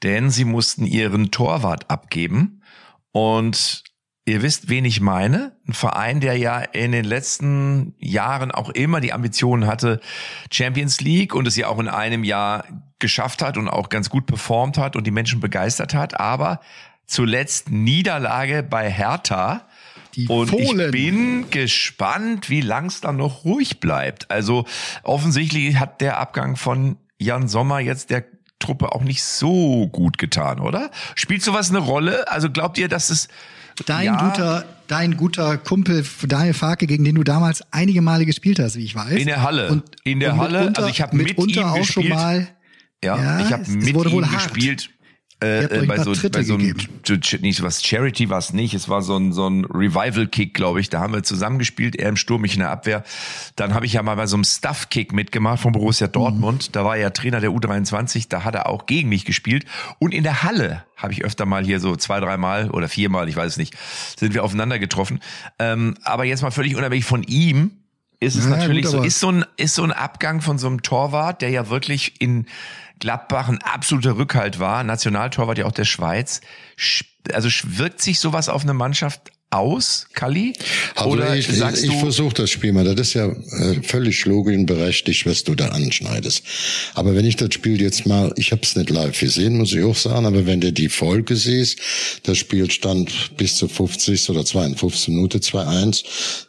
denn 0.03 0.29
sie 0.29 0.45
mussten 0.45 0.85
ihren 0.85 1.31
Torwart 1.31 1.89
abgeben. 1.89 2.61
Und 3.11 3.83
ihr 4.25 4.41
wisst, 4.41 4.69
wen 4.69 4.85
ich 4.85 4.99
meine. 4.99 5.55
Ein 5.67 5.73
Verein, 5.73 6.19
der 6.19 6.37
ja 6.37 6.59
in 6.59 6.91
den 6.91 7.05
letzten 7.05 7.95
Jahren 7.99 8.51
auch 8.51 8.69
immer 8.69 8.99
die 8.99 9.13
Ambitionen 9.13 9.65
hatte, 9.65 10.01
Champions 10.51 10.99
League 10.99 11.33
und 11.33 11.47
es 11.47 11.55
ja 11.55 11.67
auch 11.67 11.79
in 11.79 11.87
einem 11.87 12.23
Jahr 12.23 12.65
geschafft 12.99 13.41
hat 13.41 13.57
und 13.57 13.69
auch 13.69 13.89
ganz 13.89 14.09
gut 14.09 14.25
performt 14.25 14.77
hat 14.77 14.95
und 14.95 15.07
die 15.07 15.11
Menschen 15.11 15.39
begeistert 15.39 15.93
hat. 15.93 16.19
Aber 16.19 16.59
zuletzt 17.05 17.71
Niederlage 17.71 18.63
bei 18.63 18.91
Hertha 18.91 19.67
Die 20.17 20.27
und 20.27 20.49
Fohlen. 20.49 20.87
ich 20.87 20.91
bin 20.91 21.49
gespannt, 21.51 22.49
wie 22.49 22.61
lang 22.61 22.87
es 22.87 23.01
dann 23.01 23.17
noch 23.17 23.45
ruhig 23.45 23.79
bleibt. 23.79 24.29
Also 24.31 24.65
offensichtlich 25.03 25.79
hat 25.79 26.01
der 26.01 26.17
Abgang 26.19 26.55
von 26.55 26.97
Jan 27.19 27.47
Sommer 27.47 27.79
jetzt 27.79 28.09
der 28.09 28.25
Truppe 28.59 28.91
auch 28.93 29.03
nicht 29.03 29.23
so 29.23 29.87
gut 29.87 30.17
getan, 30.17 30.59
oder? 30.59 30.89
Spielt 31.15 31.43
sowas 31.43 31.69
eine 31.69 31.79
Rolle? 31.79 32.29
Also 32.31 32.49
glaubt 32.49 32.77
ihr, 32.79 32.87
dass 32.87 33.09
es 33.11 33.27
Dein 33.85 34.05
ja, 34.05 34.29
guter, 34.29 34.65
dein 34.87 35.17
guter 35.17 35.57
Kumpel 35.59 36.03
Daniel 36.27 36.55
Farke, 36.55 36.87
gegen 36.87 37.03
den 37.03 37.13
du 37.13 37.23
damals 37.23 37.61
einige 37.71 38.01
Male 38.01 38.25
gespielt 38.25 38.57
hast, 38.57 38.75
wie 38.75 38.83
ich 38.83 38.95
weiß. 38.95 39.11
In 39.19 39.27
der 39.27 39.43
Halle. 39.43 39.83
In 40.03 40.19
der 40.19 40.35
Halle. 40.35 40.73
Also 40.75 40.89
ich 40.89 40.99
hab 40.99 41.13
mit 41.13 41.27
mitunter 41.27 41.61
ihm 41.61 41.67
auch 41.67 41.85
schon 41.85 42.03
gespielt. 42.03 42.13
mal. 42.15 42.47
Ja, 43.03 43.17
Ja, 43.21 43.39
ich 43.45 43.53
habe 43.53 43.69
mit 43.69 43.87
ihm 43.87 44.31
hart. 44.31 44.53
gespielt. 44.53 44.89
Ihr 44.89 44.96
Äh, 45.39 45.65
äh, 45.65 45.85
bei 45.85 45.99
so, 45.99 46.13
bei 46.29 46.41
so 46.41 46.55
einem, 46.55 46.75
nicht 47.41 47.61
was 47.61 47.83
Charity 47.83 48.29
war 48.29 48.39
es 48.39 48.53
nicht, 48.53 48.73
es 48.73 48.89
war 48.89 49.03
so 49.03 49.17
ein, 49.17 49.33
so 49.33 49.47
ein 49.47 49.65
Revival-Kick, 49.65 50.55
glaube 50.55 50.79
ich. 50.79 50.89
Da 50.89 50.99
haben 50.99 51.13
wir 51.13 51.21
zusammen 51.21 51.59
gespielt, 51.59 51.95
er 51.95 52.09
im 52.09 52.15
Sturm, 52.15 52.43
ich 52.43 52.53
in 52.53 52.61
der 52.61 52.71
Abwehr. 52.71 53.03
Dann 53.55 53.75
habe 53.75 53.85
ich 53.85 53.93
ja 53.93 54.01
mal 54.01 54.15
bei 54.15 54.25
so 54.25 54.35
einem 54.35 54.43
Stuff-Kick 54.43 55.13
mitgemacht 55.13 55.59
von 55.59 55.73
Borussia 55.73 56.07
Dortmund. 56.07 56.75
Da 56.75 56.83
war 56.83 56.95
er 56.95 57.03
ja 57.03 57.09
Trainer 57.11 57.39
der 57.39 57.51
U23, 57.51 58.25
da 58.29 58.43
hat 58.45 58.55
er 58.55 58.67
auch 58.67 58.87
gegen 58.87 59.09
mich 59.09 59.25
gespielt. 59.25 59.65
Und 59.99 60.15
in 60.15 60.23
der 60.23 60.41
Halle 60.41 60.85
habe 60.95 61.13
ich 61.13 61.23
öfter 61.23 61.45
mal 61.45 61.63
hier 61.63 61.79
so 61.79 61.95
zwei, 61.95 62.19
dreimal 62.19 62.71
oder 62.71 62.89
viermal, 62.89 63.29
ich 63.29 63.35
weiß 63.35 63.51
es 63.51 63.57
nicht, 63.57 63.75
sind 64.17 64.33
wir 64.33 64.43
aufeinander 64.43 64.79
getroffen. 64.79 65.19
Ähm, 65.59 65.95
aber 66.03 66.25
jetzt 66.25 66.41
mal 66.41 66.49
völlig 66.49 66.75
unabhängig 66.75 67.05
von 67.05 67.21
ihm, 67.21 67.71
ist 68.19 68.35
es 68.35 68.45
Ja, 68.45 68.51
natürlich 68.51 68.83
gut, 68.83 68.91
so, 68.91 69.03
ist 69.03 69.19
so 69.19 69.31
ein, 69.31 69.45
ist 69.57 69.75
so 69.75 69.83
ein 69.83 69.91
Abgang 69.91 70.41
von 70.41 70.57
so 70.57 70.67
einem 70.67 70.81
Torwart, 70.81 71.41
der 71.41 71.49
ja 71.49 71.69
wirklich 71.69 72.19
in 72.21 72.45
Gladbach 72.99 73.47
ein 73.47 73.61
absoluter 73.61 74.17
Rückhalt 74.17 74.59
war, 74.59 74.83
Nationaltorwart 74.83 75.57
ja 75.59 75.65
auch 75.65 75.71
der 75.71 75.85
Schweiz. 75.85 76.41
Sch- 76.77 77.05
Also 77.31 77.49
wirkt 77.77 78.01
sich 78.01 78.19
sowas 78.19 78.49
auf 78.49 78.63
eine 78.63 78.73
Mannschaft 78.73 79.31
aus, 79.49 80.07
Kalli? 80.13 80.53
Also 80.95 81.11
Oder 81.11 81.35
ich, 81.35 81.47
sagst 81.47 81.83
ich, 81.83 81.91
ich 81.91 81.99
versuche 81.99 82.33
das 82.33 82.49
Spiel 82.49 82.73
mal. 82.73 82.83
Das 82.83 83.07
ist 83.07 83.13
ja 83.13 83.27
äh, 83.27 83.81
völlig 83.81 84.25
logisch 84.25 84.57
und 84.57 84.65
berechtigt, 84.65 85.25
was 85.25 85.45
du 85.45 85.55
da 85.55 85.69
anschneidest. 85.69 86.43
Aber 86.95 87.15
wenn 87.15 87.25
ich 87.25 87.37
das 87.37 87.53
Spiel 87.53 87.81
jetzt 87.81 88.05
mal, 88.05 88.33
ich 88.35 88.51
habe 88.51 88.61
es 88.63 88.75
nicht 88.75 88.89
live 88.89 89.17
gesehen, 89.17 89.57
muss 89.57 89.71
ich 89.71 89.83
auch 89.85 89.95
sagen, 89.95 90.25
aber 90.25 90.45
wenn 90.45 90.59
du 90.59 90.73
die 90.73 90.89
Folge 90.89 91.37
siehst, 91.37 91.79
das 92.23 92.37
Spiel 92.37 92.69
stand 92.69 93.37
bis 93.37 93.55
zur 93.55 93.69
50. 93.69 94.29
oder 94.29 94.43
52. 94.43 95.09
Minute 95.09 95.37
2-1, 95.37 96.03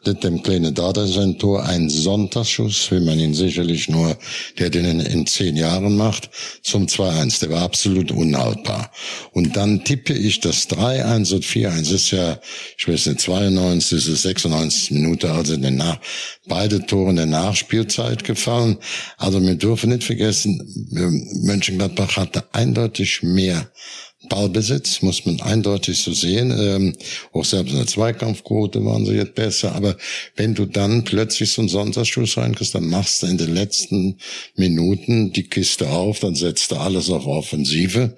mit 0.04 0.24
dem 0.24 0.42
kleinen 0.42 0.74
Dada 0.74 1.06
sein 1.06 1.38
Tor, 1.38 1.64
ein 1.64 1.88
Sonntagsschuss, 1.88 2.90
wie 2.90 3.00
man 3.00 3.20
ihn 3.20 3.34
sicherlich 3.34 3.88
nur, 3.88 4.18
der 4.58 4.70
den 4.70 4.84
in, 4.84 5.00
in 5.00 5.26
zehn 5.26 5.56
Jahren 5.56 5.96
macht, 5.96 6.30
zum 6.62 6.86
2-1. 6.86 7.40
Der 7.40 7.50
war 7.50 7.62
absolut 7.62 8.10
unhaltbar. 8.10 8.90
Und 9.30 9.56
dann 9.56 9.84
tippe 9.84 10.14
ich 10.14 10.40
das 10.40 10.68
3-1 10.68 11.34
und 11.34 11.44
4-1. 11.44 11.94
ist 11.94 12.10
ja, 12.10 12.40
ich 12.76 12.87
nicht, 12.88 13.20
92, 13.20 13.98
es 13.98 14.08
ist 14.08 14.22
96 14.22 14.90
Minute, 14.92 15.30
also 15.30 15.54
in 15.54 15.62
der 15.62 15.70
Nach 15.70 15.98
beide 16.46 16.84
Tore 16.86 17.10
in 17.10 17.16
der 17.16 17.26
Nachspielzeit 17.26 18.24
gefallen. 18.24 18.78
Also 19.16 19.40
wir 19.42 19.54
dürfen 19.54 19.90
nicht 19.90 20.04
vergessen, 20.04 20.88
Mönchengladbach 21.42 22.16
hatte 22.16 22.44
eindeutig 22.52 23.22
mehr 23.22 23.70
Ballbesitz, 24.28 25.00
muss 25.02 25.24
man 25.26 25.40
eindeutig 25.40 26.00
so 26.00 26.12
sehen. 26.12 26.50
Ähm, 26.50 26.96
auch 27.32 27.44
selbst 27.44 27.70
in 27.70 27.76
der 27.76 27.86
Zweikampfquote 27.86 28.84
waren 28.84 29.06
sie 29.06 29.14
jetzt 29.14 29.36
besser. 29.36 29.76
Aber 29.76 29.96
wenn 30.34 30.54
du 30.54 30.66
dann 30.66 31.04
plötzlich 31.04 31.52
so 31.52 31.62
einen 31.62 31.68
Sonntagsschuss 31.68 32.36
reinkriegst, 32.36 32.74
dann 32.74 32.88
machst 32.88 33.22
du 33.22 33.28
in 33.28 33.38
den 33.38 33.54
letzten 33.54 34.18
Minuten 34.56 35.32
die 35.32 35.44
Kiste 35.44 35.88
auf, 35.90 36.18
dann 36.18 36.34
setzt 36.34 36.72
du 36.72 36.76
alles 36.76 37.10
auf 37.10 37.26
Offensive. 37.26 38.16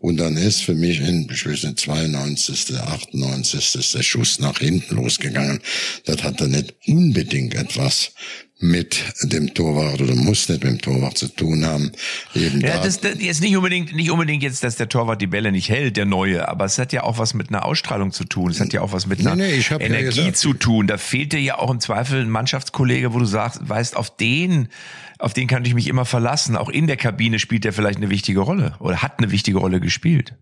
Und 0.00 0.18
dann 0.18 0.36
ist 0.36 0.60
für 0.60 0.74
mich 0.74 1.00
in, 1.00 1.26
ich 1.32 1.46
weiß 1.46 1.64
nicht, 1.64 1.80
92., 1.80 2.76
98. 2.76 3.74
ist 3.74 3.94
der 3.94 4.02
Schuss 4.02 4.40
nach 4.40 4.58
hinten 4.58 4.96
losgegangen. 4.96 5.60
Das 6.04 6.22
hat 6.22 6.42
dann 6.42 6.50
nicht 6.50 6.74
unbedingt 6.86 7.54
etwas 7.54 8.12
mit 8.60 9.04
dem 9.22 9.54
Torwart 9.54 10.00
oder 10.00 10.14
muss 10.16 10.48
nicht 10.48 10.64
mit 10.64 10.72
dem 10.72 10.80
Torwart 10.80 11.16
zu 11.16 11.28
tun 11.28 11.64
haben. 11.64 11.92
Eben 12.34 12.60
ja, 12.60 12.76
da 12.78 12.82
das, 12.82 13.00
das 13.00 13.20
jetzt 13.20 13.40
nicht 13.40 13.56
unbedingt, 13.56 13.94
nicht 13.94 14.10
unbedingt 14.10 14.42
jetzt, 14.42 14.64
dass 14.64 14.74
der 14.74 14.88
Torwart 14.88 15.22
die 15.22 15.28
Bälle 15.28 15.52
nicht 15.52 15.68
hält, 15.68 15.96
der 15.96 16.06
neue, 16.06 16.48
aber 16.48 16.64
es 16.64 16.76
hat 16.78 16.92
ja 16.92 17.04
auch 17.04 17.18
was 17.18 17.34
mit 17.34 17.50
einer 17.50 17.64
Ausstrahlung 17.64 18.10
zu 18.10 18.24
tun. 18.24 18.50
Es 18.50 18.60
hat 18.60 18.72
ja 18.72 18.80
auch 18.80 18.92
was 18.92 19.06
mit 19.06 19.20
Nee, 19.20 19.26
einer 19.28 19.36
nee, 19.36 19.58
ja 19.58 19.78
Energie 19.80 20.06
gesagt- 20.06 20.36
zu 20.38 20.54
tun. 20.54 20.88
Da 20.88 20.98
fehlt 20.98 21.32
dir 21.32 21.40
ja 21.40 21.56
auch 21.58 21.70
im 21.70 21.78
Zweifel 21.78 22.20
ein 22.20 22.30
Mannschaftskollege, 22.30 23.14
wo 23.14 23.20
du 23.20 23.26
sagst, 23.26 23.60
weißt, 23.68 23.96
auf 23.96 24.16
den, 24.16 24.68
auf 25.20 25.34
den 25.34 25.46
kann 25.46 25.64
ich 25.64 25.74
mich 25.74 25.86
immer 25.86 26.04
verlassen. 26.04 26.56
Auch 26.56 26.68
in 26.68 26.88
der 26.88 26.96
Kabine 26.96 27.38
spielt 27.38 27.62
der 27.64 27.72
vielleicht 27.72 27.98
eine 27.98 28.10
wichtige 28.10 28.40
Rolle 28.40 28.74
oder 28.80 29.02
hat 29.02 29.18
eine 29.18 29.30
wichtige 29.30 29.58
Rolle 29.58 29.78
gespielt. 29.80 30.34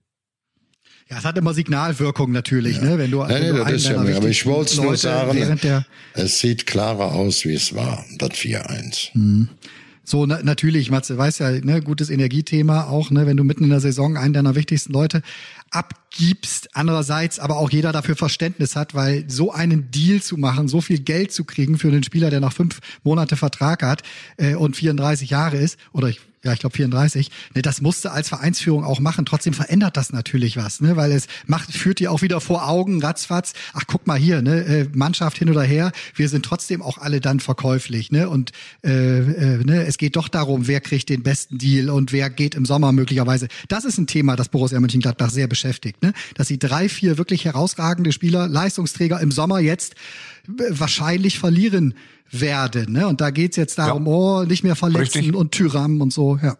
Ja, 1.08 1.18
es 1.18 1.24
hat 1.24 1.38
immer 1.38 1.54
Signalwirkung 1.54 2.32
natürlich, 2.32 2.80
ne? 2.80 2.98
Wenn 2.98 3.12
du, 3.12 3.18
Nein, 3.18 3.30
wenn 3.30 3.54
nein, 3.54 3.64
das 3.64 3.72
ist 3.74 3.88
ja, 3.88 3.94
deiner 3.94 4.16
aber 4.16 4.28
ich 4.28 4.44
wollte 4.44 4.72
es 4.72 4.80
nur 4.80 4.96
sagen, 4.96 5.60
es 6.14 6.40
sieht 6.40 6.66
klarer 6.66 7.12
aus, 7.12 7.44
wie 7.44 7.54
es 7.54 7.76
war, 7.76 8.04
das 8.18 8.30
4-1. 8.30 9.46
So, 10.02 10.26
na, 10.26 10.40
natürlich, 10.42 10.90
Matze, 10.90 11.16
weiß 11.18 11.38
ja, 11.38 11.50
ne, 11.50 11.80
gutes 11.80 12.10
Energiethema 12.10 12.84
auch, 12.84 13.10
ne, 13.10 13.26
wenn 13.26 13.36
du 13.36 13.44
mitten 13.44 13.64
in 13.64 13.70
der 13.70 13.80
Saison 13.80 14.16
einen 14.16 14.34
deiner 14.34 14.56
wichtigsten 14.56 14.92
Leute 14.92 15.22
abgibst, 15.70 16.70
andererseits 16.74 17.38
aber 17.38 17.56
auch 17.56 17.70
jeder 17.70 17.92
dafür 17.92 18.14
Verständnis 18.14 18.74
hat, 18.74 18.94
weil 18.94 19.24
so 19.28 19.52
einen 19.52 19.90
Deal 19.92 20.22
zu 20.22 20.36
machen, 20.36 20.66
so 20.66 20.80
viel 20.80 21.00
Geld 21.00 21.32
zu 21.32 21.44
kriegen 21.44 21.78
für 21.78 21.88
einen 21.88 22.04
Spieler, 22.04 22.30
der 22.30 22.40
noch 22.40 22.52
fünf 22.52 22.80
Monate 23.02 23.36
Vertrag 23.36 23.82
hat 23.82 24.02
äh, 24.36 24.54
und 24.54 24.76
34 24.76 25.30
Jahre 25.30 25.56
ist, 25.56 25.76
oder 25.92 26.08
ich 26.08 26.20
ja, 26.46 26.52
ich 26.52 26.60
glaube 26.60 26.76
34, 26.76 27.30
ne, 27.54 27.62
das 27.62 27.80
musste 27.80 28.12
als 28.12 28.28
Vereinsführung 28.28 28.84
auch 28.84 29.00
machen. 29.00 29.26
Trotzdem 29.26 29.52
verändert 29.52 29.96
das 29.96 30.12
natürlich 30.12 30.56
was, 30.56 30.80
ne, 30.80 30.96
weil 30.96 31.12
es 31.12 31.26
macht, 31.46 31.72
führt 31.72 31.98
dir 31.98 32.12
auch 32.12 32.22
wieder 32.22 32.40
vor 32.40 32.68
Augen, 32.68 33.02
ratzfatz, 33.02 33.52
ach 33.74 33.82
guck 33.86 34.06
mal 34.06 34.18
hier, 34.18 34.42
ne, 34.42 34.64
äh, 34.64 34.88
Mannschaft 34.94 35.38
hin 35.38 35.50
oder 35.50 35.62
her, 35.62 35.92
wir 36.14 36.28
sind 36.28 36.44
trotzdem 36.44 36.82
auch 36.82 36.98
alle 36.98 37.20
dann 37.20 37.40
verkäuflich, 37.40 38.12
ne, 38.12 38.28
und 38.28 38.52
äh, 38.84 39.18
äh, 39.18 39.64
ne, 39.64 39.86
es 39.86 39.98
geht 39.98 40.16
doch 40.16 40.28
darum, 40.28 40.68
wer 40.68 40.80
kriegt 40.80 41.08
den 41.08 41.22
besten 41.22 41.58
Deal 41.58 41.90
und 41.90 42.12
wer 42.12 42.30
geht 42.30 42.54
im 42.54 42.64
Sommer 42.64 42.92
möglicherweise. 42.92 43.48
Das 43.68 43.84
ist 43.84 43.98
ein 43.98 44.06
Thema, 44.06 44.36
das 44.36 44.48
Borussia 44.48 44.78
Mönchengladbach 44.78 45.30
sehr 45.30 45.48
beschäftigt, 45.48 46.02
ne, 46.02 46.12
dass 46.34 46.46
sie 46.46 46.58
drei, 46.58 46.88
vier 46.88 47.18
wirklich 47.18 47.44
herausragende 47.44 48.12
Spieler, 48.12 48.46
Leistungsträger 48.46 49.20
im 49.20 49.32
Sommer 49.32 49.58
jetzt 49.58 49.96
wahrscheinlich 50.70 51.38
verlieren 51.38 51.94
werden, 52.30 52.92
ne, 52.92 53.06
und 53.06 53.20
da 53.20 53.30
geht's 53.30 53.56
jetzt 53.56 53.78
darum, 53.78 54.04
Ja. 54.06 54.12
oh, 54.12 54.44
nicht 54.44 54.64
mehr 54.64 54.74
verletzen 54.76 55.18
Richtig. 55.18 55.34
und 55.36 55.52
Tyram 55.52 56.00
und 56.00 56.12
so, 56.12 56.38
ja. 56.42 56.56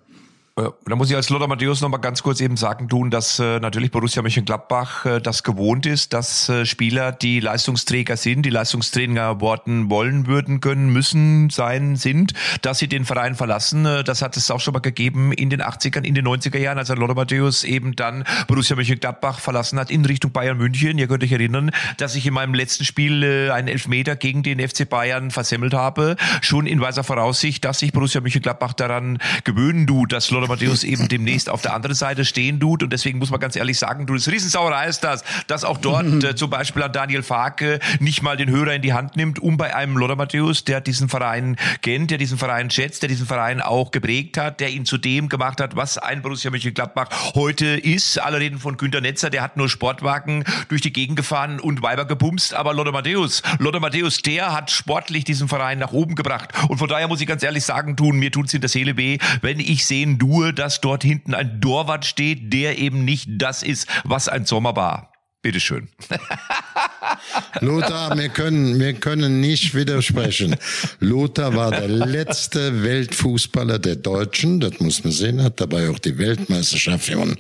Ja, 0.59 0.73
Da 0.87 0.97
muss 0.97 1.11
ich 1.11 1.17
als 1.17 1.29
Lothar 1.29 1.49
Matthäus 1.49 1.83
noch 1.83 1.91
mal 1.91 1.99
ganz 1.99 2.23
kurz 2.23 2.41
eben 2.41 2.57
sagen 2.57 2.89
tun, 2.89 3.11
dass 3.11 3.39
äh, 3.39 3.61
natürlich 3.61 3.91
Borussia 3.91 4.23
Mönchengladbach 4.23 5.05
äh, 5.05 5.21
das 5.21 5.43
gewohnt 5.43 5.85
ist, 5.85 6.15
dass 6.15 6.49
äh, 6.49 6.65
Spieler, 6.65 7.13
die 7.13 7.41
Leistungsträger 7.41 8.17
sind, 8.17 8.41
die 8.41 8.49
Leistungsträger 8.49 9.43
worden 9.43 9.91
wollen, 9.91 10.27
würden, 10.27 10.61
können, 10.61 10.89
müssen, 10.91 11.51
sein, 11.51 11.97
sind, 11.97 12.33
dass 12.63 12.79
sie 12.79 12.89
den 12.89 13.05
Verein 13.05 13.35
verlassen. 13.35 13.85
Äh, 13.85 14.03
das 14.03 14.23
hat 14.23 14.39
es 14.39 14.51
auch 14.51 14.61
schon 14.61 14.73
mal 14.73 14.81
gegeben 14.81 15.31
in 15.33 15.51
den 15.51 15.61
80ern, 15.61 16.05
in 16.05 16.15
den 16.15 16.27
90er 16.27 16.57
Jahren, 16.57 16.79
als 16.79 16.89
Lothar 16.89 17.17
Matthäus 17.17 17.63
eben 17.63 17.95
dann 17.95 18.25
Borussia 18.49 18.77
Mönchengladbach 18.77 19.41
verlassen 19.41 19.79
hat 19.79 19.91
in 19.91 20.07
Richtung 20.07 20.33
Bayern 20.33 20.57
München. 20.57 20.97
Ihr 20.97 21.07
könnt 21.07 21.23
euch 21.23 21.33
erinnern, 21.33 21.71
dass 21.99 22.15
ich 22.15 22.27
in 22.27 22.33
meinem 22.33 22.55
letzten 22.55 22.87
Spiel 22.87 23.23
äh, 23.23 23.51
einen 23.51 23.69
Elfmeter 23.69 24.17
gegen 24.17 24.43
den 24.43 24.67
FC 24.67 24.89
Bayern 24.89 25.31
versemmelt 25.31 25.75
habe, 25.75 26.17
schon 26.41 26.67
in 26.67 26.81
weiser 26.81 27.05
Voraussicht, 27.05 27.63
dass 27.67 27.81
sich 27.81 27.93
Borussia 27.93 28.23
Mönchengladbach 28.23 28.73
daran 28.73 29.19
gewöhnen 29.45 29.87
tut, 29.87 30.13
dass 30.13 30.31
Lothar 30.31 30.46
Matthäus 30.49 30.85
eben 30.85 31.09
demnächst 31.09 31.49
auf 31.49 31.63
der 31.63 31.75
anderen 31.75 31.95
Seite 31.95 32.25
stehen 32.25 32.61
tut. 32.61 32.83
Und 32.83 32.93
deswegen 32.93 33.19
muss 33.19 33.31
man 33.31 33.41
ganz 33.41 33.57
ehrlich 33.57 33.79
sagen, 33.79 34.07
du, 34.07 34.15
das 34.15 34.29
Riesensauerei 34.29 34.87
ist 34.87 35.05
das, 35.05 35.25
dass 35.47 35.65
auch 35.65 35.79
dort 35.79 36.25
äh, 36.25 36.35
zum 36.35 36.51
Beispiel 36.51 36.83
an 36.83 36.93
Daniel 36.93 37.23
Farke 37.23 37.79
nicht 38.01 38.23
mal 38.23 38.37
den 38.37 38.51
Hörer 38.51 38.75
in 38.75 38.83
die 38.83 38.93
Hand 38.93 39.17
nimmt, 39.17 39.39
um 39.39 39.57
bei 39.57 39.75
einem 39.75 39.97
Lothar 39.97 40.17
Matthäus, 40.17 40.65
der 40.65 40.81
diesen 40.81 41.09
Verein 41.09 41.57
kennt, 41.83 42.11
der 42.11 42.19
diesen 42.19 42.39
Verein 42.39 42.71
schätzt, 42.71 43.03
der 43.03 43.09
diesen 43.09 43.27
Verein 43.27 43.61
auch 43.61 43.91
geprägt 43.91 44.39
hat, 44.39 44.61
der 44.61 44.71
ihn 44.71 44.85
zu 44.85 44.99
dem 44.99 45.29
gemacht 45.29 45.61
hat, 45.61 45.77
was 45.77 45.99
ein 45.99 46.23
Borussia 46.23 46.51
Mönchengladbach 46.51 47.35
heute 47.35 47.67
ist. 47.67 48.19
Alle 48.21 48.41
reden 48.41 48.59
von 48.59 48.77
Günter 48.77 49.01
Netzer, 49.01 49.31
der 49.31 49.43
hat 49.43 49.57
nur 49.57 49.69
Sportwagen 49.69 50.45
durch 50.69 50.83
die 50.83 50.93
Gegend 50.93 51.17
gefahren 51.17 51.61
und 51.61 51.83
Weiber 51.83 52.05
gebumst, 52.05 52.55
aber 52.55 52.75
Lothar 52.75 52.93
Matthäus, 52.93 53.43
Lothar 53.59 53.81
Matthäus, 53.81 54.23
der 54.23 54.53
hat 54.53 54.71
sportlich 54.71 55.25
diesen 55.25 55.49
Verein 55.49 55.79
nach 55.79 55.93
oben 55.93 56.15
gebracht. 56.15 56.51
Und 56.69 56.79
von 56.79 56.89
daher 56.89 57.09
muss 57.09 57.21
ich 57.21 57.27
ganz 57.27 57.43
ehrlich 57.43 57.65
sagen, 57.65 57.97
tun, 57.97 58.19
mir 58.19 58.31
tut's 58.31 58.55
in 58.55 58.61
der 58.61 58.69
Seele 58.69 58.97
weh, 58.97 59.19
wenn 59.41 59.61
ich 59.61 59.87
sehen 59.87 60.19
tue, 60.37 60.53
dass 60.53 60.81
dort 60.81 61.03
hinten 61.03 61.35
ein 61.35 61.61
Torwart 61.61 62.05
steht, 62.05 62.53
der 62.53 62.79
eben 62.79 63.05
nicht 63.05 63.29
das 63.39 63.63
ist, 63.63 63.87
was 64.05 64.29
ein 64.29 64.45
Sommer 64.45 64.77
war. 64.77 65.13
Bitteschön. 65.43 65.89
Lothar, 67.61 68.19
wir 68.19 68.29
können, 68.31 68.81
wir 68.81 68.95
können 68.95 69.41
nicht 69.41 69.75
widersprechen. 69.75 70.57
Lothar 70.99 71.55
war 71.55 71.71
der 71.71 71.89
letzte 71.89 72.83
Weltfußballer 72.83 73.79
der 73.79 73.97
Deutschen, 73.97 74.61
das 74.61 74.81
muss 74.81 75.05
man 75.05 75.13
sehen, 75.13 75.43
hat 75.43 75.61
dabei 75.61 75.89
auch 75.89 76.01
die 76.01 76.19
Weltmeisterschaft 76.19 77.09
gewonnen. 77.09 77.39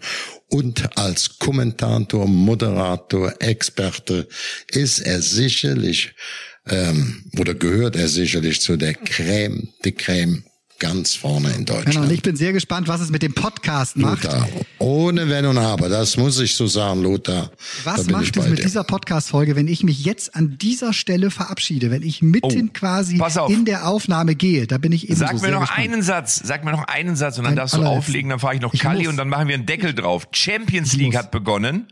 Und 0.48 0.96
als 0.96 1.38
Kommentator, 1.38 2.28
Moderator, 2.28 3.34
Experte 3.40 4.28
ist 4.68 5.00
er 5.00 5.20
sicherlich, 5.20 6.14
ähm, 6.68 7.24
oder 7.38 7.54
gehört 7.54 7.96
er 7.96 8.08
sicherlich 8.08 8.60
zu 8.60 8.76
der 8.76 8.94
Crème, 8.94 9.68
die 9.84 9.92
Crème 9.92 10.44
ganz 10.78 11.14
vorne 11.14 11.50
in 11.52 11.64
Deutschland. 11.64 11.90
Genau, 11.90 12.02
und 12.02 12.12
ich 12.12 12.22
bin 12.22 12.36
sehr 12.36 12.52
gespannt, 12.52 12.88
was 12.88 13.00
es 13.00 13.10
mit 13.10 13.22
dem 13.22 13.32
Podcast 13.34 13.96
macht. 13.96 14.24
Lothar, 14.24 14.48
ohne 14.78 15.28
Wenn 15.28 15.46
und 15.46 15.58
Aber, 15.58 15.88
das 15.88 16.16
muss 16.16 16.38
ich 16.40 16.54
so 16.54 16.66
sagen, 16.66 17.02
Lothar. 17.02 17.50
Was 17.84 18.06
macht 18.08 18.36
es 18.36 18.48
mit 18.48 18.58
dir. 18.58 18.64
dieser 18.64 18.84
Podcast-Folge, 18.84 19.56
wenn 19.56 19.68
ich 19.68 19.82
mich 19.84 20.04
jetzt 20.04 20.34
an 20.34 20.58
dieser 20.58 20.92
Stelle 20.92 21.30
verabschiede, 21.30 21.90
wenn 21.90 22.02
ich 22.02 22.22
mitten 22.22 22.68
Oh, 22.68 22.72
quasi 22.72 23.20
in 23.48 23.64
der 23.64 23.88
Aufnahme 23.88 24.34
gehe? 24.34 24.66
Da 24.66 24.78
bin 24.78 24.92
ich 24.92 25.08
eben 25.08 25.16
Sag 25.16 25.30
so 25.30 25.34
mir 25.36 25.40
sehr 25.40 25.50
noch 25.52 25.60
gespannt. 25.60 25.80
einen 25.92 26.02
Satz, 26.02 26.40
sag 26.44 26.64
mir 26.64 26.72
noch 26.72 26.86
einen 26.88 27.16
Satz 27.16 27.38
und 27.38 27.44
dann 27.44 27.50
Einen 27.52 27.56
darfst 27.56 27.74
du 27.76 27.82
auflegen, 27.82 28.30
dann 28.30 28.38
fahre 28.40 28.54
ich 28.54 28.60
noch 28.60 28.74
Ich 28.74 28.80
Kali 28.80 29.00
muss. 29.04 29.08
und 29.08 29.16
dann 29.16 29.28
machen 29.28 29.48
wir 29.48 29.54
einen 29.54 29.66
Deckel 29.66 29.94
drauf. 29.94 30.28
Champions 30.32 30.94
League 30.94 31.16
hat 31.16 31.30
begonnen. 31.30 31.86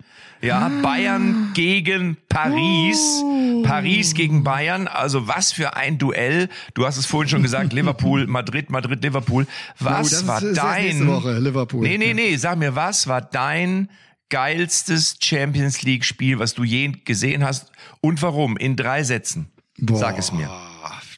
Ja, 0.44 0.68
Bayern 0.82 1.52
gegen 1.54 2.16
Paris. 2.28 3.22
Oh. 3.22 3.62
Paris 3.62 4.14
gegen 4.14 4.44
Bayern. 4.44 4.88
Also 4.88 5.26
was 5.26 5.52
für 5.52 5.74
ein 5.74 5.98
Duell. 5.98 6.48
Du 6.74 6.86
hast 6.86 6.98
es 6.98 7.06
vorhin 7.06 7.28
schon 7.28 7.42
gesagt, 7.42 7.72
Liverpool, 7.72 8.26
Madrid, 8.26 8.70
Madrid, 8.70 9.02
Liverpool. 9.02 9.46
Was 9.78 10.10
das 10.10 10.26
war 10.26 10.42
ist 10.42 10.56
dein... 10.58 10.84
nächste 10.84 11.06
Woche, 11.06 11.38
Liverpool. 11.38 11.86
Nee, 11.86 11.98
nee, 11.98 12.14
nee, 12.14 12.36
sag 12.36 12.58
mir, 12.58 12.74
was 12.74 13.06
war 13.06 13.22
dein 13.22 13.88
geilstes 14.28 15.16
Champions 15.22 15.82
League 15.82 16.04
Spiel, 16.04 16.38
was 16.38 16.54
du 16.54 16.64
je 16.64 16.88
gesehen 17.04 17.44
hast 17.44 17.70
und 18.00 18.20
warum? 18.22 18.56
In 18.56 18.76
drei 18.76 19.02
Sätzen. 19.02 19.50
Boah, 19.78 19.98
Sag 19.98 20.18
es 20.18 20.32
mir. 20.32 20.50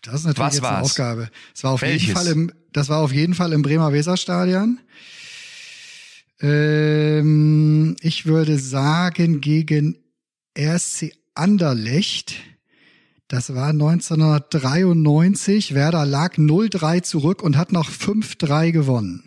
Das 0.03 0.21
ist 0.21 0.27
natürlich 0.27 0.47
Was 0.47 0.55
jetzt 0.55 0.65
eine 0.65 0.77
war's? 0.77 0.91
Aufgabe. 0.91 1.31
Es 1.55 1.65
war 1.65 1.73
auf 1.73 1.83
Welches? 1.83 2.03
jeden 2.03 2.17
Fall 2.17 2.27
im, 2.29 2.53
das 2.73 2.89
war 2.89 3.01
auf 3.01 3.13
jeden 3.13 3.35
Fall 3.35 3.53
im 3.53 3.63
Bremer 3.63 3.93
Weserstadion. 3.93 4.79
Ähm, 6.41 7.97
ich 8.01 8.27
würde 8.27 8.59
sagen 8.59 9.41
gegen 9.41 9.97
RSC 10.59 11.15
Anderlecht. 11.35 12.35
Das 13.29 13.55
war 13.55 13.69
1993. 13.71 15.75
Werder 15.75 16.05
lag 16.07 16.35
0-3 16.35 17.03
zurück 17.03 17.43
und 17.43 17.57
hat 17.57 17.73
noch 17.73 17.91
5-3 17.91 18.71
gewonnen. 18.73 19.25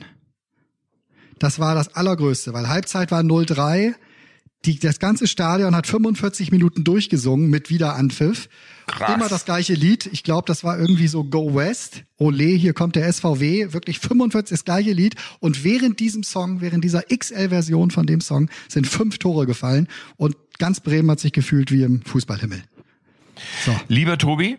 Das 1.37 1.59
war 1.59 1.75
das 1.75 1.93
Allergrößte, 1.95 2.53
weil 2.53 2.69
Halbzeit 2.69 3.11
war 3.11 3.21
0-3. 3.21 3.93
Die, 4.65 4.77
das 4.77 4.99
ganze 4.99 5.25
Stadion 5.25 5.73
hat 5.73 5.87
45 5.87 6.51
Minuten 6.51 6.83
durchgesungen 6.83 7.49
mit 7.49 7.69
Wiederanpfiff. 7.69 8.49
Krass. 8.87 9.15
Immer 9.15 9.29
das 9.29 9.45
gleiche 9.45 9.73
Lied. 9.73 10.09
Ich 10.11 10.23
glaube, 10.23 10.45
das 10.47 10.65
war 10.65 10.77
irgendwie 10.77 11.07
so 11.07 11.23
Go 11.23 11.55
West. 11.55 12.03
Ole, 12.17 12.43
hier 12.43 12.73
kommt 12.73 12.97
der 12.97 13.11
SVW. 13.11 13.71
Wirklich 13.71 13.99
45 13.99 14.57
das 14.57 14.65
gleiche 14.65 14.91
Lied. 14.91 15.15
Und 15.39 15.63
während 15.63 16.01
diesem 16.01 16.23
Song, 16.23 16.59
während 16.59 16.83
dieser 16.83 17.03
XL-Version 17.03 17.91
von 17.91 18.05
dem 18.05 18.19
Song, 18.19 18.49
sind 18.67 18.85
fünf 18.85 19.17
Tore 19.17 19.45
gefallen. 19.45 19.87
Und 20.17 20.35
ganz 20.57 20.81
Bremen 20.81 21.09
hat 21.09 21.21
sich 21.21 21.31
gefühlt 21.31 21.71
wie 21.71 21.83
im 21.83 22.01
Fußballhimmel. 22.01 22.61
So, 23.65 23.73
Lieber 23.87 24.17
Tobi, 24.17 24.57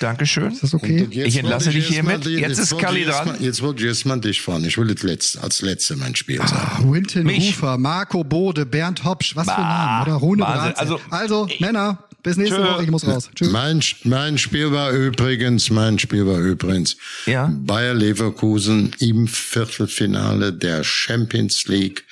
Dankeschön. 0.00 0.50
ist 0.52 0.62
das 0.62 0.74
okay? 0.74 1.06
Jetzt 1.10 1.28
Ich 1.28 1.36
entlasse 1.36 1.70
dich 1.70 1.86
hiermit. 1.86 2.24
die- 2.24 2.30
Jetzt 2.30 2.58
ist 2.58 2.72
ich 2.72 2.82
erst 2.82 3.18
dran. 3.20 3.28
Mal, 3.28 3.42
jetzt 3.42 3.62
wollte 3.62 3.82
ich 3.82 3.88
jetzt 3.88 4.04
mal 4.06 4.20
dich 4.20 4.40
fahren. 4.40 4.64
Ich 4.64 4.76
will 4.78 4.92
das 4.92 5.02
letzte, 5.02 5.42
als 5.42 5.62
letzte 5.62 5.96
mein 5.96 6.16
Spiel 6.16 6.40
Ah. 6.40 6.46
sagen. 6.48 6.92
Winton 6.92 7.24
Mich. 7.24 7.48
Rufer, 7.56 7.78
Marco 7.78 8.24
Bode, 8.24 8.66
Bernd 8.66 9.04
Hopsch, 9.04 9.36
was 9.36 9.46
für 9.46 9.54
Bah, 9.54 9.58
Namen, 9.62 10.02
oder? 10.08 10.14
Rune. 10.16 10.46
Also, 10.46 11.00
Also, 11.10 11.48
Männer, 11.60 12.04
bis 12.22 12.36
nächste 12.36 12.56
Tschö. 12.56 12.64
Woche, 12.64 12.84
ich 12.84 12.90
muss 12.90 13.06
raus. 13.06 13.30
Tschüss. 13.34 13.50
Mein, 13.50 13.80
mein 14.04 14.38
Spiel 14.38 14.72
war 14.72 14.90
übrigens, 14.92 15.70
mein 15.70 15.98
Spiel 15.98 16.26
war 16.26 16.38
übrigens 16.38 16.96
Ja. 17.26 17.50
Bayer 17.52 17.94
Leverkusen 17.94 18.92
im 18.98 19.26
Viertelfinale 19.28 20.52
der 20.52 20.82
Champions 20.84 21.66
League 21.66 22.04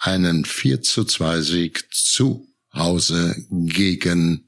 einen 0.00 0.44
4 0.44 0.82
zu 0.82 1.04
2 1.04 1.40
Sieg 1.40 1.84
zu 1.90 2.46
Hause 2.74 3.34
gegen 3.50 4.46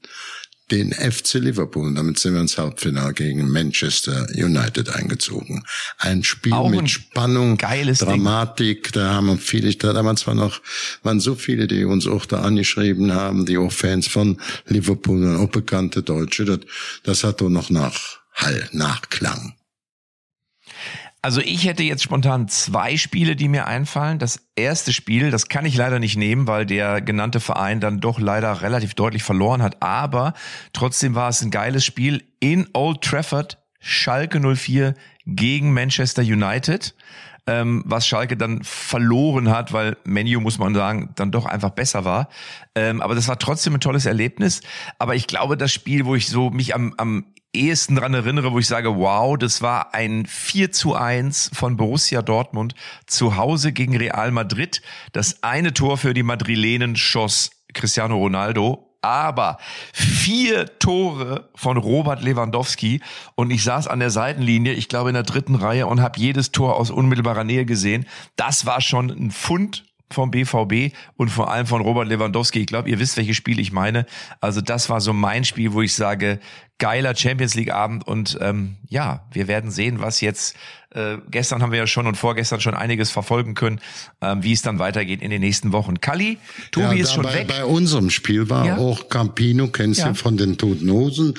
den 0.71 0.91
FC 0.93 1.35
Liverpool. 1.35 1.87
Und 1.87 1.95
damit 1.95 2.19
sind 2.19 2.33
wir 2.33 2.41
ins 2.41 2.57
Halbfinale 2.57 3.13
gegen 3.13 3.49
Manchester 3.49 4.27
United 4.35 4.89
eingezogen. 4.95 5.63
Ein 5.97 6.23
Spiel 6.23 6.53
Auch 6.53 6.69
mit 6.69 6.79
ein 6.79 6.87
Spannung, 6.87 7.57
geiles 7.57 7.99
Ding. 7.99 8.09
Dramatik. 8.09 8.91
Da 8.93 9.13
haben 9.13 9.37
viele, 9.37 9.73
da 9.75 10.03
waren 10.03 10.17
zwar 10.17 10.35
noch, 10.35 10.61
waren 11.03 11.19
so 11.19 11.35
viele, 11.35 11.67
die 11.67 11.85
uns 11.85 12.07
auch 12.07 12.25
da 12.25 12.41
angeschrieben 12.41 13.13
haben, 13.13 13.45
die 13.45 13.57
auch 13.57 13.71
Fans 13.71 14.07
von 14.07 14.37
Liverpool 14.67 15.23
und 15.23 15.35
auch 15.37 15.49
bekannte 15.49 16.03
Deutsche. 16.03 16.45
Das, 16.45 16.59
das 17.03 17.23
hat 17.23 17.41
doch 17.41 17.49
noch 17.49 17.69
nach 17.69 18.19
Hall, 18.33 18.69
Nachklang. 18.71 19.53
Also 21.21 21.41
ich 21.41 21.65
hätte 21.65 21.83
jetzt 21.83 22.03
spontan 22.03 22.47
zwei 22.47 22.95
Spiele, 22.95 23.35
die 23.35 23.49
mir 23.49 23.67
einfallen. 23.67 24.19
Das 24.19 24.47
erste 24.55 24.93
Spiel, 24.93 25.31
das 25.31 25.49
kann 25.49 25.65
ich 25.65 25.75
leider 25.75 25.99
nicht 25.99 26.15
nehmen, 26.15 26.47
weil 26.47 26.65
der 26.65 27.01
genannte 27.01 27.41
Verein 27.41 27.81
dann 27.81 27.99
doch 27.99 28.19
leider 28.19 28.61
relativ 28.61 28.93
deutlich 28.93 29.23
verloren 29.23 29.61
hat. 29.61 29.83
Aber 29.83 30.33
trotzdem 30.71 31.15
war 31.15 31.27
es 31.27 31.41
ein 31.41 31.51
geiles 31.51 31.83
Spiel 31.83 32.23
in 32.39 32.69
Old 32.73 33.01
Trafford, 33.01 33.57
Schalke 33.81 34.39
04 34.39 34.93
gegen 35.25 35.73
Manchester 35.73 36.21
United. 36.21 36.95
Ähm, 37.47 37.83
was 37.85 38.07
Schalke 38.07 38.37
dann 38.37 38.63
verloren 38.63 39.49
hat, 39.49 39.73
weil 39.73 39.97
Menu, 40.05 40.39
muss 40.39 40.59
man 40.59 40.75
sagen, 40.75 41.09
dann 41.15 41.31
doch 41.31 41.45
einfach 41.45 41.71
besser 41.71 42.05
war. 42.05 42.29
Ähm, 42.75 43.01
aber 43.01 43.15
das 43.15 43.27
war 43.27 43.39
trotzdem 43.39 43.73
ein 43.73 43.79
tolles 43.81 44.05
Erlebnis. 44.05 44.61
Aber 44.99 45.15
ich 45.15 45.25
glaube, 45.25 45.57
das 45.57 45.73
Spiel, 45.73 46.05
wo 46.05 46.15
ich 46.15 46.27
so 46.27 46.51
mich 46.51 46.75
am, 46.75 46.93
am 46.97 47.25
ehesten 47.53 47.95
dran 47.95 48.13
erinnere, 48.13 48.51
wo 48.51 48.59
ich 48.59 48.67
sage, 48.67 48.95
wow, 48.97 49.37
das 49.37 49.61
war 49.61 49.93
ein 49.93 50.25
4 50.25 50.71
zu 50.71 50.95
1 50.95 51.51
von 51.53 51.77
Borussia 51.77 52.21
Dortmund 52.21 52.75
zu 53.07 53.37
Hause 53.37 53.71
gegen 53.71 53.97
Real 53.97 54.31
Madrid. 54.31 54.81
Das 55.13 55.43
eine 55.43 55.73
Tor 55.73 55.97
für 55.97 56.13
die 56.13 56.23
Madrilenen 56.23 56.95
schoss 56.95 57.51
Cristiano 57.73 58.17
Ronaldo. 58.17 58.85
Aber 59.01 59.59
vier 59.93 60.77
Tore 60.79 61.49
von 61.55 61.77
Robert 61.77 62.21
Lewandowski 62.21 62.99
und 63.35 63.49
ich 63.49 63.63
saß 63.63 63.87
an 63.87 64.01
der 64.01 64.09
Seitenlinie, 64.09 64.73
ich 64.73 64.89
glaube 64.89 65.09
in 65.09 65.13
der 65.13 65.23
dritten 65.23 65.55
Reihe 65.55 65.87
und 65.87 66.01
habe 66.01 66.19
jedes 66.19 66.51
Tor 66.51 66.75
aus 66.75 66.91
unmittelbarer 66.91 67.45
Nähe 67.45 67.63
gesehen. 67.63 68.05
Das 68.35 68.65
war 68.65 68.81
schon 68.81 69.09
ein 69.09 69.31
Fund 69.31 69.85
vom 70.11 70.31
BVB 70.31 70.93
und 71.15 71.29
vor 71.29 71.51
allem 71.51 71.65
von 71.65 71.81
Robert 71.81 72.09
Lewandowski. 72.09 72.59
Ich 72.59 72.67
glaube, 72.67 72.89
ihr 72.89 72.99
wisst, 72.99 73.15
welches 73.15 73.37
Spiel 73.37 73.59
ich 73.59 73.71
meine. 73.71 74.05
Also 74.41 74.59
das 74.59 74.89
war 74.89 74.99
so 74.99 75.13
mein 75.13 75.45
Spiel, 75.45 75.71
wo 75.71 75.81
ich 75.81 75.93
sage, 75.93 76.41
geiler 76.79 77.15
Champions 77.15 77.55
League 77.55 77.71
Abend 77.71 78.07
und 78.07 78.37
ähm, 78.41 78.77
ja, 78.87 79.25
wir 79.31 79.47
werden 79.47 79.69
sehen, 79.71 79.99
was 80.01 80.21
jetzt 80.21 80.55
äh, 80.91 81.17
gestern 81.29 81.61
haben 81.61 81.71
wir 81.71 81.77
ja 81.77 81.85
schon 81.85 82.07
und 82.07 82.15
vorgestern 82.15 82.61
schon 82.61 82.73
einiges 82.73 83.11
verfolgen 83.11 83.53
können, 83.53 83.79
ähm, 84.21 84.41
wie 84.41 84.53
es 84.53 84.63
dann 84.63 84.79
weitergeht 84.79 85.21
in 85.21 85.29
den 85.29 85.39
nächsten 85.41 85.71
Wochen. 85.71 86.01
Kalli, 86.01 86.39
Tobi 86.71 86.85
ja, 86.95 87.03
ist 87.03 87.13
schon 87.13 87.21
bei, 87.21 87.35
weg. 87.35 87.47
Bei 87.47 87.63
unserem 87.63 88.09
Spiel 88.09 88.49
war 88.49 88.65
Ja. 88.65 88.77
auch 88.77 89.07
Campino, 89.07 89.67
kennst 89.67 89.99
Ja. 89.99 90.07
du 90.07 90.15
von 90.15 90.35
den 90.35 90.57
Toten 90.57 90.89
Hosen. 90.89 91.35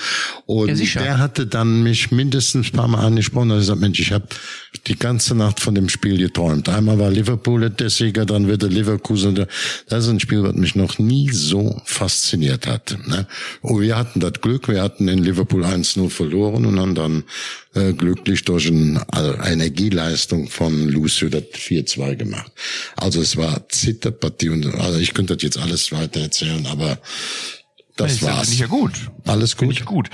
Und 0.46 0.94
der 0.94 1.18
hatte 1.18 1.48
dann 1.48 1.82
mich 1.82 2.12
mindestens 2.12 2.68
ein 2.68 2.76
paar 2.76 2.86
Mal 2.86 3.04
angesprochen 3.04 3.50
und 3.50 3.58
gesagt, 3.58 3.80
Mensch, 3.80 3.98
ich 3.98 4.12
habe 4.12 4.26
die 4.86 4.96
ganze 4.96 5.34
Nacht 5.34 5.58
von 5.58 5.74
dem 5.74 5.88
Spiel 5.88 6.16
geträumt. 6.18 6.68
Einmal 6.68 7.00
war 7.00 7.10
Liverpool 7.10 7.68
der 7.70 7.90
Sieger, 7.90 8.26
dann 8.26 8.46
wird 8.46 8.62
der 8.62 8.68
Leverkusen. 8.70 9.34
der- 9.34 9.48
Das 9.88 10.04
ist 10.04 10.10
ein 10.10 10.20
Spiel, 10.20 10.44
was 10.44 10.54
mich 10.54 10.76
noch 10.76 11.00
nie 11.00 11.28
so 11.32 11.82
fasziniert 11.86 12.68
hat. 12.68 12.96
Ne? 13.08 13.26
Und 13.62 13.80
wir 13.80 13.96
hatten 13.96 14.20
das 14.20 14.34
Glück, 14.40 14.68
wir 14.68 14.80
hatten 14.80 15.08
in 15.08 15.24
Liverpool 15.30 15.64
1-0 15.64 16.10
verloren 16.10 16.66
und 16.66 16.78
haben 16.78 16.94
dann 16.94 17.24
äh, 17.74 17.92
glücklich 17.92 18.44
durch 18.44 18.66
ein, 18.68 18.98
eine 19.12 19.38
Energieleistung 19.44 20.48
von 20.48 20.88
Lucio 20.88 21.28
das 21.28 21.42
4-2 21.42 22.16
gemacht. 22.16 22.52
Also 22.96 23.20
es 23.20 23.36
war 23.36 23.68
Zitterpartie 23.68 24.50
und 24.50 24.66
also 24.74 24.98
ich 24.98 25.14
könnte 25.14 25.36
das 25.36 25.42
jetzt 25.42 25.58
alles 25.58 25.92
weiter 25.92 26.20
erzählen, 26.20 26.66
aber 26.66 26.98
das 27.96 28.18
Finde 28.18 28.34
war's. 28.34 28.52
ich 28.52 28.58
ja 28.58 28.66
gut. 28.66 28.92
Alles 29.26 29.52
Finde 29.52 29.74
gut. 29.74 29.80
ich 29.80 29.86
gut. 29.86 30.10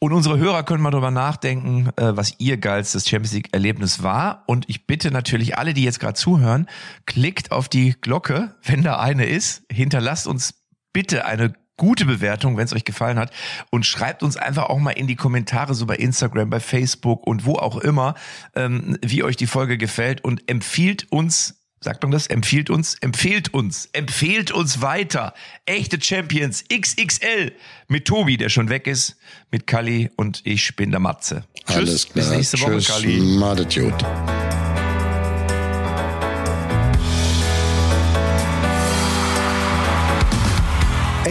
Und 0.00 0.12
unsere 0.12 0.38
Hörer 0.38 0.64
können 0.64 0.82
mal 0.82 0.90
drüber 0.90 1.10
nachdenken, 1.10 1.88
äh, 1.96 2.14
was 2.14 2.34
ihr 2.38 2.58
geilstes 2.58 3.08
Champions 3.08 3.32
League 3.32 3.48
Erlebnis 3.52 4.02
war. 4.02 4.44
Und 4.46 4.68
ich 4.68 4.86
bitte 4.86 5.10
natürlich 5.10 5.56
alle, 5.56 5.72
die 5.72 5.82
jetzt 5.82 5.98
gerade 5.98 6.14
zuhören, 6.14 6.68
klickt 7.06 7.52
auf 7.52 7.68
die 7.68 7.94
Glocke, 8.00 8.54
wenn 8.62 8.82
da 8.82 8.98
eine 8.98 9.24
ist. 9.24 9.62
Hinterlasst 9.72 10.26
uns 10.26 10.54
bitte 10.92 11.24
eine 11.24 11.54
gute 11.76 12.04
Bewertung, 12.04 12.56
wenn 12.56 12.64
es 12.64 12.72
euch 12.72 12.84
gefallen 12.84 13.18
hat. 13.18 13.32
Und 13.70 13.86
schreibt 13.86 14.22
uns 14.22 14.36
einfach 14.36 14.64
auch 14.64 14.78
mal 14.78 14.92
in 14.92 15.06
die 15.06 15.16
Kommentare, 15.16 15.74
so 15.74 15.86
bei 15.86 15.96
Instagram, 15.96 16.50
bei 16.50 16.60
Facebook 16.60 17.26
und 17.26 17.44
wo 17.44 17.54
auch 17.54 17.78
immer, 17.78 18.14
ähm, 18.54 18.98
wie 19.02 19.22
euch 19.22 19.36
die 19.36 19.46
Folge 19.46 19.78
gefällt. 19.78 20.24
Und 20.24 20.48
empfiehlt 20.48 21.10
uns 21.10 21.54
Sagt 21.84 22.02
man 22.02 22.12
das? 22.12 22.28
Empfiehlt 22.28 22.70
uns? 22.70 22.96
Empfehlt 23.02 23.52
uns. 23.52 23.90
Empfehlt 23.92 24.50
uns 24.50 24.80
weiter. 24.80 25.34
Echte 25.66 26.00
Champions 26.00 26.64
XXL. 26.72 27.52
Mit 27.88 28.06
Tobi, 28.06 28.38
der 28.38 28.48
schon 28.48 28.70
weg 28.70 28.86
ist. 28.86 29.16
Mit 29.50 29.66
Kali 29.66 30.10
und 30.16 30.40
ich 30.44 30.74
bin 30.76 30.92
der 30.92 31.00
Matze. 31.00 31.44
Tschüss. 31.66 31.76
Alles 31.76 32.04
klar. 32.08 32.14
Bis 32.14 32.30
nächste 32.30 32.60
Woche, 32.62 32.78
Tschüss. 32.78 33.22
Madet 33.38 33.74
gut. 33.74 34.43